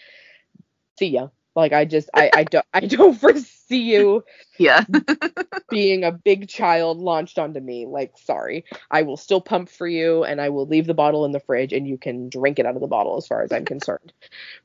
see 0.99 1.09
ya. 1.09 1.29
Like 1.55 1.73
I 1.73 1.85
just 1.85 2.11
I, 2.15 2.31
I 2.35 2.45
don't 2.45 2.67
I 2.73 2.81
don't 2.81 3.15
foresee 3.19 3.93
you 3.95 4.25
Yeah. 4.59 4.85
being 5.71 6.05
a 6.05 6.13
big 6.13 6.49
child 6.49 6.99
launched 6.99 7.39
onto 7.39 7.61
me. 7.61 7.87
Like 7.87 8.13
sorry. 8.19 8.65
I 8.91 9.03
will 9.03 9.17
still 9.17 9.41
pump 9.41 9.69
for 9.69 9.87
you 9.87 10.25
and 10.25 10.41
I 10.41 10.51
will 10.51 10.67
leave 10.67 10.87
the 10.87 10.95
bottle 10.95 11.25
in 11.25 11.33
the 11.33 11.41
fridge 11.41 11.73
and 11.73 11.87
you 11.89 11.99
can 11.99 12.29
drink 12.29 12.59
it 12.59 12.67
out 12.67 12.77
of 12.77 12.81
the 12.81 12.87
bottle 12.87 13.17
as 13.17 13.27
far 13.27 13.43
as 13.43 13.53
I'm 13.53 13.65
concerned. 13.65 14.13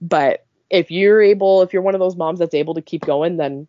But 0.01 0.45
if 0.69 0.91
you're 0.91 1.22
able 1.22 1.61
if 1.63 1.74
you're 1.74 1.82
one 1.84 1.95
of 1.95 1.99
those 2.01 2.15
moms 2.17 2.39
that's 2.39 2.55
able 2.55 2.76
to 2.76 2.82
keep 2.82 3.05
going, 3.05 3.38
then 3.38 3.67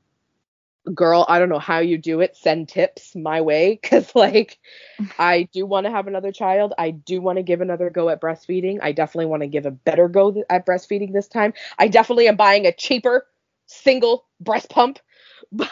girl, 0.95 1.25
I 1.29 1.39
don't 1.39 1.49
know 1.49 1.59
how 1.59 1.79
you 1.79 1.99
do 1.99 2.21
it. 2.21 2.37
Send 2.37 2.69
tips 2.69 3.15
my 3.15 3.41
way 3.41 3.77
cuz 3.83 4.15
like 4.15 4.59
I 5.19 5.49
do 5.53 5.67
want 5.67 5.87
to 5.87 5.93
have 5.93 6.07
another 6.07 6.33
child. 6.33 6.75
I 6.79 6.91
do 6.91 7.21
want 7.21 7.39
to 7.39 7.43
give 7.43 7.61
another 7.61 7.91
go 7.91 8.09
at 8.09 8.21
breastfeeding. 8.21 8.79
I 8.83 8.93
definitely 8.93 9.27
want 9.27 9.43
to 9.43 9.49
give 9.49 9.67
a 9.67 9.71
better 9.71 10.09
go 10.09 10.33
th- 10.33 10.47
at 10.51 10.67
breastfeeding 10.67 11.13
this 11.13 11.29
time. 11.29 11.55
I 11.79 11.89
definitely 11.89 12.29
am 12.29 12.37
buying 12.37 12.67
a 12.67 12.73
cheaper 12.73 13.27
single 13.67 14.27
breast 14.41 14.71
pump, 14.71 14.99
but 15.53 15.71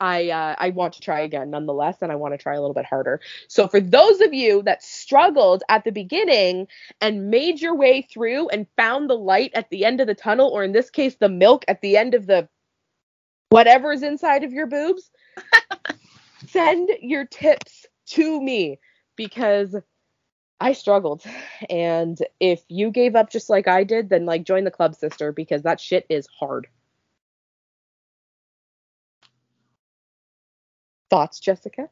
I 0.00 0.30
uh, 0.30 0.54
I 0.58 0.70
want 0.70 0.94
to 0.94 1.00
try 1.00 1.20
again 1.20 1.50
nonetheless, 1.50 2.02
and 2.02 2.10
I 2.12 2.16
want 2.16 2.34
to 2.34 2.38
try 2.38 2.54
a 2.54 2.60
little 2.60 2.74
bit 2.74 2.84
harder. 2.86 3.20
So 3.48 3.68
for 3.68 3.80
those 3.80 4.20
of 4.20 4.34
you 4.34 4.62
that 4.62 4.82
struggled 4.82 5.62
at 5.68 5.84
the 5.84 5.92
beginning 5.92 6.66
and 7.00 7.30
made 7.30 7.60
your 7.60 7.74
way 7.74 8.02
through 8.02 8.48
and 8.48 8.66
found 8.76 9.08
the 9.08 9.16
light 9.16 9.52
at 9.54 9.70
the 9.70 9.84
end 9.84 10.00
of 10.00 10.06
the 10.06 10.14
tunnel, 10.14 10.50
or 10.50 10.64
in 10.64 10.72
this 10.72 10.90
case, 10.90 11.16
the 11.16 11.28
milk 11.28 11.64
at 11.68 11.80
the 11.80 11.96
end 11.96 12.14
of 12.14 12.26
the 12.26 12.48
whatever's 13.54 14.02
inside 14.02 14.42
of 14.42 14.52
your 14.52 14.66
boobs, 14.66 15.12
send 16.48 16.90
your 17.00 17.24
tips 17.24 17.86
to 18.04 18.42
me 18.42 18.80
because 19.14 19.76
I 20.58 20.72
struggled. 20.72 21.22
And 21.70 22.18
if 22.40 22.64
you 22.68 22.90
gave 22.90 23.14
up 23.14 23.30
just 23.30 23.48
like 23.48 23.68
I 23.68 23.84
did, 23.84 24.08
then 24.08 24.26
like 24.26 24.42
join 24.42 24.64
the 24.64 24.72
club, 24.72 24.96
sister, 24.96 25.30
because 25.30 25.62
that 25.62 25.78
shit 25.78 26.04
is 26.08 26.26
hard. 26.36 26.66
Thoughts, 31.08 31.38
Jessica? 31.38 31.88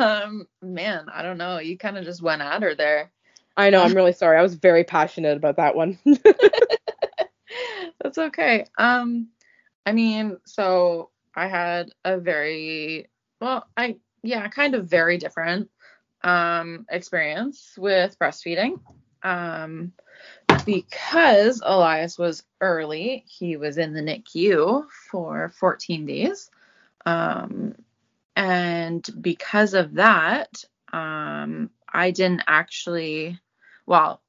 um, 0.00 0.48
man, 0.62 1.06
I 1.14 1.22
don't 1.22 1.38
know. 1.38 1.60
You 1.60 1.78
kind 1.78 1.96
of 1.96 2.04
just 2.04 2.22
went 2.22 2.42
at 2.42 2.60
her 2.60 2.74
there. 2.74 3.12
I 3.56 3.70
know, 3.70 3.82
I'm 3.82 3.94
really 3.94 4.14
sorry. 4.14 4.36
I 4.36 4.42
was 4.42 4.54
very 4.54 4.82
passionate 4.82 5.36
about 5.36 5.58
that 5.58 5.76
one. 5.76 5.96
That's 8.02 8.18
okay. 8.18 8.64
Um, 8.78 9.28
I 9.84 9.92
mean, 9.92 10.38
so 10.44 11.10
I 11.34 11.48
had 11.48 11.90
a 12.04 12.18
very 12.18 13.08
well, 13.40 13.66
I 13.76 13.96
yeah, 14.22 14.46
kind 14.48 14.74
of 14.74 14.88
very 14.88 15.18
different 15.18 15.70
um 16.22 16.86
experience 16.90 17.74
with 17.76 18.18
breastfeeding. 18.18 18.80
Um, 19.22 19.92
because 20.64 21.62
Elias 21.64 22.18
was 22.18 22.44
early, 22.60 23.24
he 23.26 23.56
was 23.56 23.78
in 23.78 23.92
the 23.92 24.00
NICU 24.00 24.86
for 25.10 25.52
14 25.58 26.06
days. 26.06 26.50
Um, 27.06 27.74
and 28.36 29.08
because 29.20 29.74
of 29.74 29.94
that, 29.94 30.64
um, 30.92 31.70
I 31.92 32.10
didn't 32.10 32.42
actually, 32.46 33.38
well, 33.86 34.22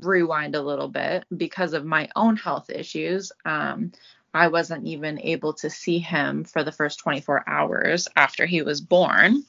rewind 0.00 0.54
a 0.54 0.62
little 0.62 0.88
bit 0.88 1.24
because 1.36 1.72
of 1.74 1.84
my 1.84 2.08
own 2.16 2.36
health 2.36 2.70
issues. 2.70 3.32
Um, 3.44 3.92
I 4.34 4.48
wasn't 4.48 4.86
even 4.86 5.20
able 5.20 5.52
to 5.54 5.70
see 5.70 6.00
him 6.00 6.42
for 6.42 6.64
the 6.64 6.72
first 6.72 6.98
24 6.98 7.48
hours 7.48 8.08
after 8.16 8.44
he 8.44 8.62
was 8.62 8.80
born. 8.80 9.44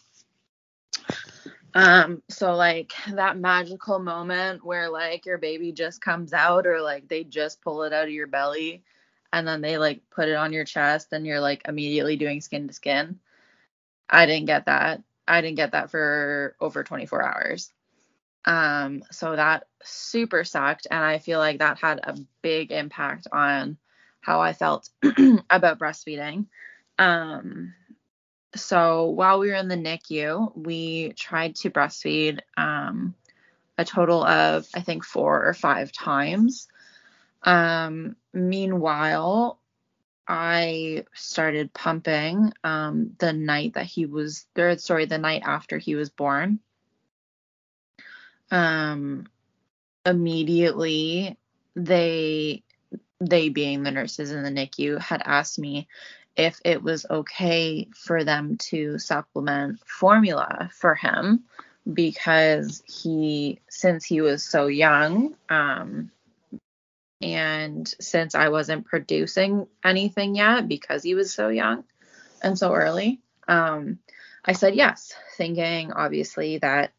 Um, 1.74 2.22
so 2.30 2.56
like 2.56 2.94
that 3.12 3.38
magical 3.38 4.00
moment 4.00 4.64
where 4.64 4.90
like 4.90 5.26
your 5.26 5.40
baby 5.40 5.72
just 5.72 6.00
comes 6.00 6.32
out 6.32 6.68
or 6.68 6.82
like 6.82 7.08
they 7.08 7.24
just 7.24 7.62
pull 7.62 7.84
it 7.84 7.92
out 7.92 8.06
of 8.06 8.14
your 8.14 8.28
belly 8.28 8.84
and 9.34 9.46
then 9.46 9.60
they 9.60 9.78
like 9.78 10.02
put 10.10 10.30
it 10.30 10.36
on 10.36 10.54
your 10.54 10.64
chest 10.64 11.12
and 11.12 11.26
you're 11.26 11.42
like 11.42 11.64
immediately 11.68 12.16
doing 12.16 12.40
skin 12.40 12.68
to 12.68 12.74
skin. 12.74 13.20
I 14.10 14.28
didn't 14.28 14.46
get 14.46 14.68
that. 14.68 15.02
I 15.28 15.42
didn't 15.42 15.58
get 15.58 15.72
that 15.72 15.90
for 15.90 16.56
over 16.62 16.84
24 16.84 17.24
hours. 17.24 17.74
Um, 18.46 19.04
so 19.12 19.36
that 19.36 19.66
super 19.84 20.44
sucked. 20.44 20.86
And 20.90 21.04
I 21.04 21.18
feel 21.18 21.40
like 21.40 21.60
that 21.60 21.80
had 21.80 22.00
a 22.04 22.16
big 22.44 22.72
impact 22.72 23.28
on 23.32 23.78
how 24.26 24.42
I 24.42 24.54
felt 24.54 24.90
about 25.50 25.78
breastfeeding. 25.78 26.48
Um, 26.98 27.76
so 28.56 29.10
while 29.10 29.40
we 29.40 29.50
were 29.50 29.56
in 29.56 29.68
the 29.68 29.76
NICU, 29.76 30.58
we 30.58 31.14
tried 31.14 31.56
to 31.58 31.70
breastfeed 31.70 32.40
um, 32.58 33.14
a 33.78 33.86
total 33.86 34.24
of, 34.24 34.68
I 34.74 34.82
think, 34.82 35.04
four 35.04 35.46
or 35.46 35.54
five 35.54 35.92
times. 35.92 36.68
Um, 37.44 38.16
meanwhile, 38.34 39.60
I 40.28 41.06
started 41.14 41.74
pumping 41.74 42.52
um, 42.64 43.12
the 43.20 43.32
night 43.32 43.74
that 43.74 43.86
he 43.86 44.08
was 44.08 44.48
there. 44.56 44.76
Sorry, 44.80 45.06
the 45.06 45.20
night 45.20 45.44
after 45.46 45.78
he 45.78 45.94
was 45.94 46.10
born. 46.10 46.60
Um, 48.50 49.28
immediately 50.04 51.38
they 51.76 52.64
they 53.20 53.50
being 53.50 53.84
the 53.84 53.92
nurses 53.92 54.32
in 54.32 54.44
the 54.44 54.50
NICU 54.50 55.00
had 55.00 55.22
asked 55.26 55.60
me 55.60 55.88
if 56.36 56.60
it 56.66 56.84
was 56.84 57.06
okay 57.10 57.88
for 57.96 58.24
them 58.24 58.58
to 58.58 59.00
supplement 59.00 59.80
formula 59.88 60.70
for 60.74 60.96
him 60.96 61.44
because 61.92 62.84
he 62.86 63.60
since 63.70 64.04
he 64.04 64.22
was 64.22 64.44
so 64.44 64.68
young 64.68 65.36
um, 65.50 66.12
and 67.22 67.88
since 68.00 68.36
I 68.36 68.50
wasn't 68.50 68.86
producing 68.86 69.68
anything 69.84 70.36
yet 70.36 70.68
because 70.68 71.04
he 71.04 71.16
was 71.16 71.34
so 71.34 71.50
young 71.50 71.86
and 72.42 72.58
so 72.58 72.74
early, 72.74 73.22
um, 73.48 74.00
I 74.44 74.54
said 74.54 74.76
yes, 74.76 75.14
thinking 75.38 75.94
obviously 75.94 76.58
that 76.60 76.92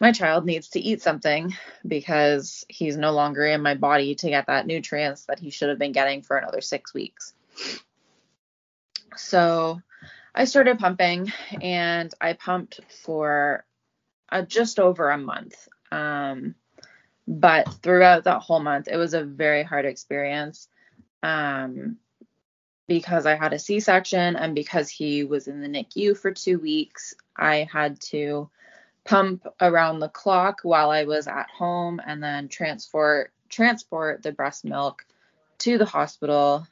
my 0.00 0.12
child 0.12 0.46
needs 0.46 0.70
to 0.70 0.80
eat 0.80 1.02
something 1.02 1.54
because 1.86 2.64
he's 2.68 2.96
no 2.96 3.12
longer 3.12 3.46
in 3.46 3.60
my 3.60 3.74
body 3.74 4.14
to 4.14 4.30
get 4.30 4.46
that 4.46 4.66
nutrients 4.66 5.26
that 5.26 5.38
he 5.38 5.50
should 5.50 5.68
have 5.68 5.78
been 5.78 5.92
getting 5.92 6.22
for 6.22 6.38
another 6.38 6.62
six 6.62 6.94
weeks. 6.94 7.34
So 9.14 9.82
I 10.34 10.44
started 10.44 10.78
pumping 10.78 11.32
and 11.60 12.12
I 12.18 12.32
pumped 12.32 12.80
for 13.04 13.64
uh, 14.30 14.42
just 14.42 14.80
over 14.80 15.10
a 15.10 15.18
month. 15.18 15.68
Um, 15.92 16.54
but 17.28 17.68
throughout 17.82 18.24
that 18.24 18.40
whole 18.40 18.60
month, 18.60 18.88
it 18.88 18.96
was 18.96 19.12
a 19.12 19.22
very 19.22 19.62
hard 19.62 19.84
experience 19.84 20.68
um, 21.22 21.98
because 22.88 23.26
I 23.26 23.34
had 23.34 23.52
a 23.52 23.58
C 23.58 23.80
section 23.80 24.36
and 24.36 24.54
because 24.54 24.88
he 24.88 25.24
was 25.24 25.46
in 25.46 25.60
the 25.60 25.68
NICU 25.68 26.16
for 26.16 26.32
two 26.32 26.58
weeks. 26.58 27.14
I 27.36 27.68
had 27.70 28.00
to 28.02 28.50
pump 29.04 29.46
around 29.60 30.00
the 30.00 30.08
clock 30.08 30.60
while 30.62 30.90
I 30.90 31.04
was 31.04 31.26
at 31.26 31.48
home 31.50 32.00
and 32.04 32.22
then 32.22 32.48
transport 32.48 33.32
transport 33.48 34.22
the 34.22 34.32
breast 34.32 34.64
milk 34.64 35.04
to 35.58 35.76
the 35.78 35.84
hospital 35.84 36.66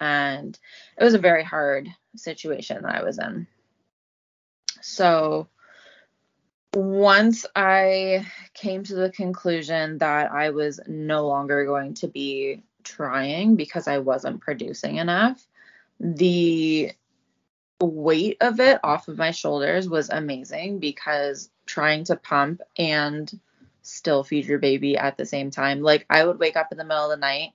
and 0.00 0.58
it 0.96 1.04
was 1.04 1.14
a 1.14 1.18
very 1.18 1.42
hard 1.42 1.88
situation 2.16 2.82
that 2.82 2.94
I 2.94 3.02
was 3.02 3.18
in. 3.18 3.46
So 4.80 5.48
once 6.74 7.46
I 7.56 8.26
came 8.54 8.84
to 8.84 8.94
the 8.94 9.10
conclusion 9.10 9.98
that 9.98 10.30
I 10.30 10.50
was 10.50 10.80
no 10.86 11.26
longer 11.26 11.64
going 11.64 11.94
to 11.94 12.08
be 12.08 12.62
trying 12.84 13.56
because 13.56 13.88
I 13.88 13.98
wasn't 13.98 14.40
producing 14.40 14.96
enough, 14.96 15.44
the 15.98 16.92
weight 17.80 18.36
of 18.40 18.60
it 18.60 18.80
off 18.82 19.08
of 19.08 19.18
my 19.18 19.30
shoulders 19.30 19.88
was 19.88 20.10
amazing 20.10 20.78
because 20.78 21.50
trying 21.68 22.04
to 22.04 22.16
pump 22.16 22.60
and 22.76 23.38
still 23.82 24.24
feed 24.24 24.46
your 24.46 24.58
baby 24.58 24.96
at 24.96 25.16
the 25.16 25.26
same 25.26 25.50
time. 25.50 25.80
Like 25.80 26.04
I 26.10 26.24
would 26.24 26.40
wake 26.40 26.56
up 26.56 26.72
in 26.72 26.78
the 26.78 26.84
middle 26.84 27.04
of 27.04 27.10
the 27.10 27.16
night, 27.16 27.52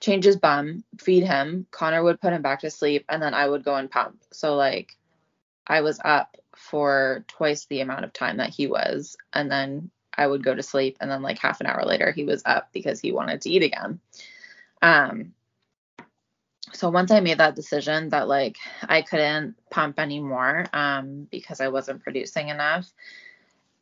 change 0.00 0.24
his 0.24 0.36
bum, 0.36 0.84
feed 0.98 1.24
him, 1.24 1.66
Connor 1.70 2.02
would 2.02 2.20
put 2.20 2.32
him 2.32 2.42
back 2.42 2.60
to 2.60 2.70
sleep, 2.70 3.06
and 3.08 3.22
then 3.22 3.32
I 3.32 3.48
would 3.48 3.64
go 3.64 3.76
and 3.76 3.90
pump. 3.90 4.22
So 4.32 4.56
like 4.56 4.96
I 5.66 5.80
was 5.80 5.98
up 6.04 6.36
for 6.54 7.24
twice 7.28 7.66
the 7.66 7.80
amount 7.80 8.04
of 8.04 8.12
time 8.12 8.38
that 8.38 8.50
he 8.50 8.66
was. 8.66 9.16
And 9.32 9.50
then 9.50 9.90
I 10.16 10.26
would 10.26 10.44
go 10.44 10.54
to 10.54 10.62
sleep. 10.62 10.96
And 11.00 11.10
then, 11.10 11.22
like, 11.22 11.38
half 11.38 11.60
an 11.60 11.66
hour 11.66 11.84
later, 11.84 12.12
he 12.12 12.24
was 12.24 12.42
up 12.44 12.68
because 12.72 13.00
he 13.00 13.12
wanted 13.12 13.40
to 13.42 13.50
eat 13.50 13.62
again. 13.62 14.00
Um, 14.82 15.32
so 16.72 16.90
once 16.90 17.10
I 17.10 17.20
made 17.20 17.38
that 17.38 17.54
decision 17.54 18.08
that 18.08 18.26
like 18.26 18.56
I 18.82 19.02
couldn't 19.02 19.54
pump 19.70 19.98
anymore 19.98 20.66
um, 20.72 21.28
because 21.30 21.60
I 21.60 21.68
wasn't 21.68 22.02
producing 22.02 22.48
enough, 22.48 22.92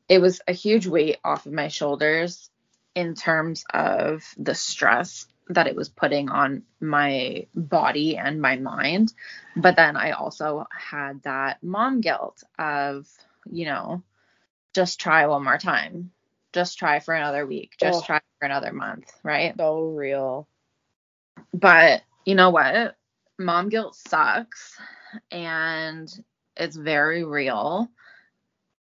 it 0.09 0.21
was 0.21 0.41
a 0.47 0.53
huge 0.53 0.87
weight 0.87 1.19
off 1.25 1.47
of 1.47 1.53
my 1.53 1.69
shoulders 1.69 2.51
in 2.95 3.15
terms 3.15 3.65
of 3.73 4.23
the 4.37 4.55
stress 4.55 5.27
that 5.49 5.67
it 5.67 5.77
was 5.77 5.89
putting 5.89 6.29
on 6.29 6.63
my 6.81 7.47
body 7.55 8.17
and 8.17 8.41
my 8.41 8.57
mind. 8.57 9.13
But 9.57 9.77
then 9.77 9.97
I 9.97 10.13
also 10.13 10.67
had 10.71 11.23
that 11.23 11.63
mom 11.63 12.01
guilt 12.01 12.43
of, 12.59 13.09
you 13.51 13.67
know, 13.67 14.03
just 14.75 15.01
try 15.01 15.27
one 15.27 15.45
more 15.45 15.59
time. 15.59 16.11
Just 16.53 16.79
try 16.79 17.01
for 17.01 17.15
another 17.15 17.47
week. 17.47 17.73
Just 17.79 18.03
oh, 18.03 18.07
try 18.07 18.21
for 18.39 18.47
another 18.47 18.73
month, 18.73 19.11
right? 19.23 19.55
So 19.57 19.81
real. 19.83 20.47
But 21.53 22.03
you 22.25 22.35
know 22.35 22.51
what? 22.51 22.97
Mom 23.39 23.69
guilt 23.69 23.97
sucks 23.97 24.77
and 25.31 26.13
it's 26.57 26.77
very 26.77 27.25
real 27.25 27.89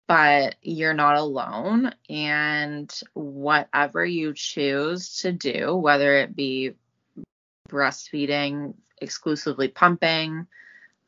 but 0.06 0.56
you're 0.62 0.94
not 0.94 1.16
alone. 1.16 1.94
And 2.08 2.92
whatever 3.14 4.04
you 4.04 4.34
choose 4.34 5.18
to 5.18 5.32
do, 5.32 5.74
whether 5.74 6.16
it 6.16 6.36
be 6.36 6.72
breastfeeding, 7.68 8.74
exclusively 9.00 9.68
pumping, 9.68 10.46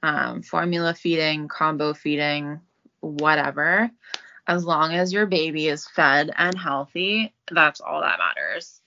um, 0.03 0.43
formula 0.43 0.95
feeding, 0.95 1.49
combo 1.49 1.93
feeding, 1.95 2.61
whatever, 3.01 3.91
as 4.47 4.65
long 4.65 4.95
as 4.95 5.13
your 5.13 5.27
baby 5.27 5.69
is 5.69 5.89
fed 5.89 6.31
and 6.37 6.57
healthy, 6.57 7.35
that's 7.51 7.81
all 7.81 8.01
that 8.01 8.19
matters. 8.19 8.81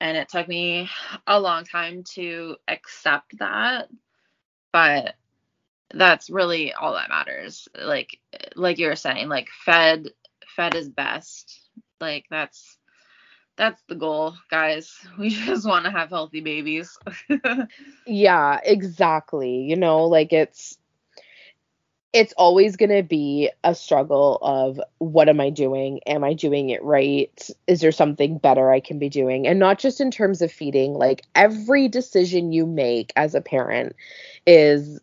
And 0.00 0.16
it 0.16 0.28
took 0.28 0.48
me 0.48 0.88
a 1.26 1.40
long 1.40 1.64
time 1.64 2.04
to 2.14 2.56
accept 2.68 3.38
that. 3.38 3.88
But 4.72 5.14
that's 5.94 6.30
really 6.30 6.72
all 6.72 6.94
that 6.94 7.08
matters 7.08 7.68
like 7.80 8.18
like 8.54 8.78
you 8.78 8.88
were 8.88 8.96
saying 8.96 9.28
like 9.28 9.48
fed 9.64 10.08
fed 10.56 10.74
is 10.74 10.88
best 10.88 11.60
like 12.00 12.24
that's 12.30 12.76
that's 13.56 13.82
the 13.88 13.94
goal 13.94 14.34
guys 14.50 14.94
we 15.18 15.30
just 15.30 15.66
want 15.66 15.84
to 15.84 15.90
have 15.90 16.10
healthy 16.10 16.40
babies 16.40 16.98
yeah 18.06 18.58
exactly 18.64 19.62
you 19.62 19.76
know 19.76 20.04
like 20.04 20.32
it's 20.32 20.78
it's 22.12 22.32
always 22.38 22.76
going 22.76 22.96
to 22.96 23.02
be 23.02 23.50
a 23.62 23.74
struggle 23.74 24.38
of 24.40 24.80
what 24.98 25.28
am 25.28 25.38
I 25.38 25.50
doing? 25.50 26.00
Am 26.06 26.24
I 26.24 26.32
doing 26.32 26.70
it 26.70 26.82
right? 26.82 27.50
Is 27.66 27.82
there 27.82 27.92
something 27.92 28.38
better 28.38 28.70
I 28.70 28.80
can 28.80 28.98
be 28.98 29.10
doing? 29.10 29.46
And 29.46 29.58
not 29.58 29.78
just 29.78 30.00
in 30.00 30.10
terms 30.10 30.40
of 30.40 30.50
feeding, 30.50 30.94
like 30.94 31.24
every 31.34 31.88
decision 31.88 32.52
you 32.52 32.64
make 32.64 33.12
as 33.16 33.34
a 33.34 33.42
parent 33.42 33.96
is 34.46 34.98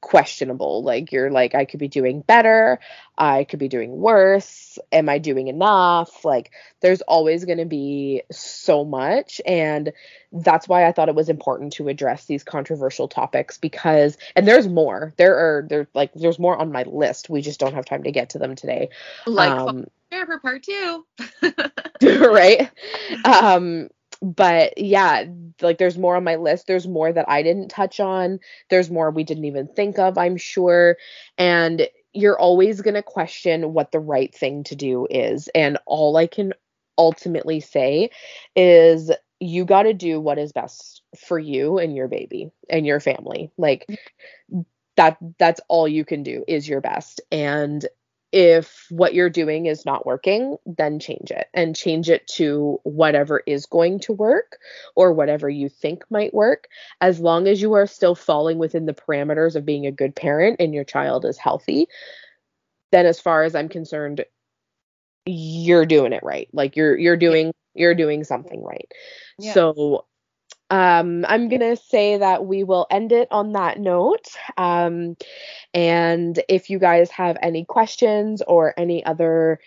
questionable. 0.00 0.82
Like 0.82 1.12
you're 1.12 1.30
like, 1.30 1.54
I 1.54 1.64
could 1.64 1.80
be 1.80 1.88
doing 1.88 2.20
better, 2.22 2.80
I 3.18 3.44
could 3.44 3.58
be 3.58 3.68
doing 3.68 3.92
worse. 3.92 4.78
Am 4.92 5.08
I 5.08 5.18
doing 5.18 5.48
enough? 5.48 6.24
Like 6.24 6.50
there's 6.80 7.02
always 7.02 7.44
going 7.44 7.58
to 7.58 7.66
be 7.66 8.22
so 8.30 8.84
much. 8.84 9.40
And 9.46 9.92
that's 10.32 10.68
why 10.68 10.86
I 10.86 10.92
thought 10.92 11.08
it 11.08 11.14
was 11.14 11.28
important 11.28 11.74
to 11.74 11.88
address 11.88 12.24
these 12.24 12.44
controversial 12.44 13.08
topics 13.08 13.58
because, 13.58 14.16
and 14.34 14.46
there's 14.46 14.68
more. 14.68 15.12
There 15.16 15.36
are, 15.36 15.66
there 15.68 15.88
like, 15.94 16.12
there's 16.14 16.38
more 16.38 16.56
on 16.56 16.72
my 16.72 16.84
list. 16.84 17.28
We 17.28 17.42
just 17.42 17.60
don't 17.60 17.74
have 17.74 17.84
time 17.84 18.04
to 18.04 18.12
get 18.12 18.30
to 18.30 18.38
them 18.38 18.54
today. 18.54 18.88
Like, 19.26 19.50
um, 19.50 19.86
for 20.10 20.38
part 20.38 20.62
two. 20.62 21.06
right. 22.02 22.70
Um, 23.24 23.88
but 24.22 24.76
yeah, 24.76 25.24
like 25.60 25.78
there's 25.78 25.98
more 25.98 26.16
on 26.16 26.24
my 26.24 26.36
list. 26.36 26.66
There's 26.66 26.86
more 26.86 27.12
that 27.12 27.28
I 27.28 27.42
didn't 27.42 27.68
touch 27.68 28.00
on. 28.00 28.38
There's 28.68 28.90
more 28.90 29.10
we 29.10 29.24
didn't 29.24 29.46
even 29.46 29.66
think 29.68 29.98
of, 29.98 30.18
I'm 30.18 30.36
sure. 30.36 30.96
And 31.38 31.88
you're 32.12 32.38
always 32.38 32.80
going 32.80 32.94
to 32.94 33.02
question 33.02 33.72
what 33.72 33.92
the 33.92 34.00
right 34.00 34.34
thing 34.34 34.64
to 34.64 34.76
do 34.76 35.06
is. 35.10 35.48
And 35.54 35.78
all 35.86 36.16
I 36.16 36.26
can 36.26 36.52
ultimately 36.98 37.60
say 37.60 38.10
is 38.54 39.10
you 39.38 39.64
got 39.64 39.84
to 39.84 39.94
do 39.94 40.20
what 40.20 40.38
is 40.38 40.52
best 40.52 41.02
for 41.18 41.38
you 41.38 41.78
and 41.78 41.96
your 41.96 42.08
baby 42.08 42.50
and 42.68 42.84
your 42.84 43.00
family. 43.00 43.50
Like 43.56 43.86
mm. 44.52 44.66
that 44.96 45.16
that's 45.38 45.60
all 45.68 45.88
you 45.88 46.04
can 46.04 46.22
do 46.22 46.44
is 46.46 46.68
your 46.68 46.82
best. 46.82 47.22
And 47.32 47.86
if 48.32 48.86
what 48.90 49.14
you're 49.14 49.30
doing 49.30 49.66
is 49.66 49.84
not 49.84 50.06
working, 50.06 50.56
then 50.64 51.00
change 51.00 51.30
it 51.30 51.48
and 51.52 51.74
change 51.74 52.08
it 52.08 52.26
to 52.28 52.78
whatever 52.84 53.42
is 53.46 53.66
going 53.66 53.98
to 54.00 54.12
work 54.12 54.58
or 54.94 55.12
whatever 55.12 55.48
you 55.48 55.68
think 55.68 56.04
might 56.10 56.32
work, 56.32 56.68
as 57.00 57.18
long 57.18 57.48
as 57.48 57.60
you 57.60 57.72
are 57.72 57.86
still 57.86 58.14
falling 58.14 58.58
within 58.58 58.86
the 58.86 58.94
parameters 58.94 59.56
of 59.56 59.66
being 59.66 59.86
a 59.86 59.92
good 59.92 60.14
parent 60.14 60.56
and 60.60 60.72
your 60.72 60.84
child 60.84 61.24
is 61.24 61.38
healthy. 61.38 61.86
Then, 62.92 63.06
as 63.06 63.20
far 63.20 63.42
as 63.42 63.54
I'm 63.54 63.68
concerned, 63.68 64.24
you're 65.26 65.86
doing 65.86 66.12
it 66.12 66.22
right. 66.22 66.48
Like 66.52 66.76
you're 66.76 66.96
you're 66.96 67.16
doing 67.16 67.52
you're 67.74 67.94
doing 67.94 68.24
something 68.24 68.62
right. 68.62 68.90
Yeah. 69.38 69.54
So 69.54 70.04
um, 70.70 71.24
I'm 71.28 71.48
going 71.48 71.60
to 71.60 71.76
say 71.76 72.16
that 72.16 72.46
we 72.46 72.64
will 72.64 72.86
end 72.90 73.12
it 73.12 73.28
on 73.30 73.52
that 73.52 73.78
note. 73.78 74.28
Um, 74.56 75.16
and 75.74 76.40
if 76.48 76.70
you 76.70 76.78
guys 76.78 77.10
have 77.10 77.36
any 77.42 77.64
questions 77.64 78.40
or 78.46 78.72
any 78.76 79.04
other 79.04 79.60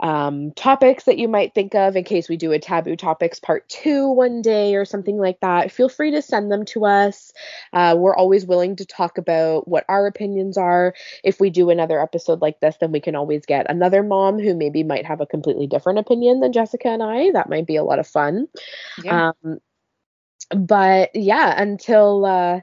um, 0.00 0.52
topics 0.52 1.04
that 1.04 1.18
you 1.18 1.26
might 1.26 1.54
think 1.54 1.74
of 1.74 1.96
in 1.96 2.04
case 2.04 2.28
we 2.28 2.36
do 2.36 2.52
a 2.52 2.58
taboo 2.58 2.94
topics 2.94 3.40
part 3.40 3.68
two 3.68 4.08
one 4.08 4.42
day 4.42 4.76
or 4.76 4.84
something 4.84 5.18
like 5.18 5.40
that, 5.40 5.72
feel 5.72 5.88
free 5.88 6.12
to 6.12 6.22
send 6.22 6.52
them 6.52 6.64
to 6.66 6.84
us. 6.86 7.32
Uh, 7.72 7.96
we're 7.98 8.16
always 8.16 8.46
willing 8.46 8.76
to 8.76 8.86
talk 8.86 9.18
about 9.18 9.66
what 9.66 9.84
our 9.88 10.06
opinions 10.06 10.56
are. 10.56 10.94
If 11.24 11.40
we 11.40 11.50
do 11.50 11.70
another 11.70 12.00
episode 12.00 12.40
like 12.40 12.60
this, 12.60 12.76
then 12.80 12.92
we 12.92 13.00
can 13.00 13.16
always 13.16 13.44
get 13.44 13.68
another 13.68 14.02
mom 14.02 14.38
who 14.38 14.54
maybe 14.54 14.84
might 14.84 15.04
have 15.04 15.20
a 15.20 15.26
completely 15.26 15.66
different 15.66 15.98
opinion 15.98 16.40
than 16.40 16.52
Jessica 16.52 16.88
and 16.88 17.02
I. 17.02 17.32
That 17.32 17.50
might 17.50 17.66
be 17.66 17.76
a 17.76 17.84
lot 17.84 17.98
of 17.98 18.06
fun. 18.06 18.46
Yeah. 19.02 19.32
Um, 19.44 19.58
but 20.50 21.10
yeah, 21.14 21.60
until 21.60 22.24
uh, 22.24 22.60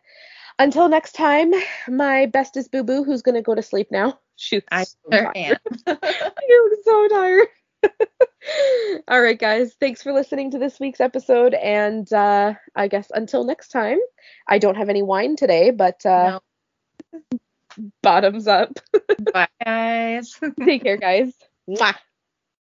until 0.60 0.90
next 0.90 1.14
time, 1.14 1.54
my 1.88 2.26
bestest 2.28 2.72
boo 2.72 2.84
boo, 2.84 3.04
who's 3.04 3.22
gonna 3.22 3.42
go 3.42 3.56
to 3.56 3.62
sleep 3.62 3.88
now. 3.92 4.20
She's 4.36 4.64
I 4.72 4.84
so 4.84 4.98
sure 5.12 5.58
you 5.88 6.70
look 6.70 6.80
so 6.84 7.08
tired. 7.08 7.48
All 9.08 9.22
right, 9.22 9.40
guys. 9.40 9.76
Thanks 9.80 10.02
for 10.04 10.14
listening 10.14 10.52
to 10.52 10.60
this 10.60 10.80
week's 10.80 11.00
episode. 11.00 11.54
And 11.54 12.12
uh, 12.12 12.54
I 12.76 12.88
guess 12.88 13.08
until 13.14 13.44
next 13.44 13.70
time, 13.70 14.00
I 14.48 14.60
don't 14.60 14.76
have 14.76 14.90
any 14.90 15.02
wine 15.02 15.36
today, 15.36 15.72
but 15.72 16.06
uh, 16.06 16.40
no. 17.10 17.90
bottoms 18.02 18.48
up. 18.48 18.80
Bye, 19.34 19.48
guys. 19.64 20.40
Take 20.64 20.84
care, 20.84 20.98
guys. 20.98 21.34
Mwah. 21.70 21.96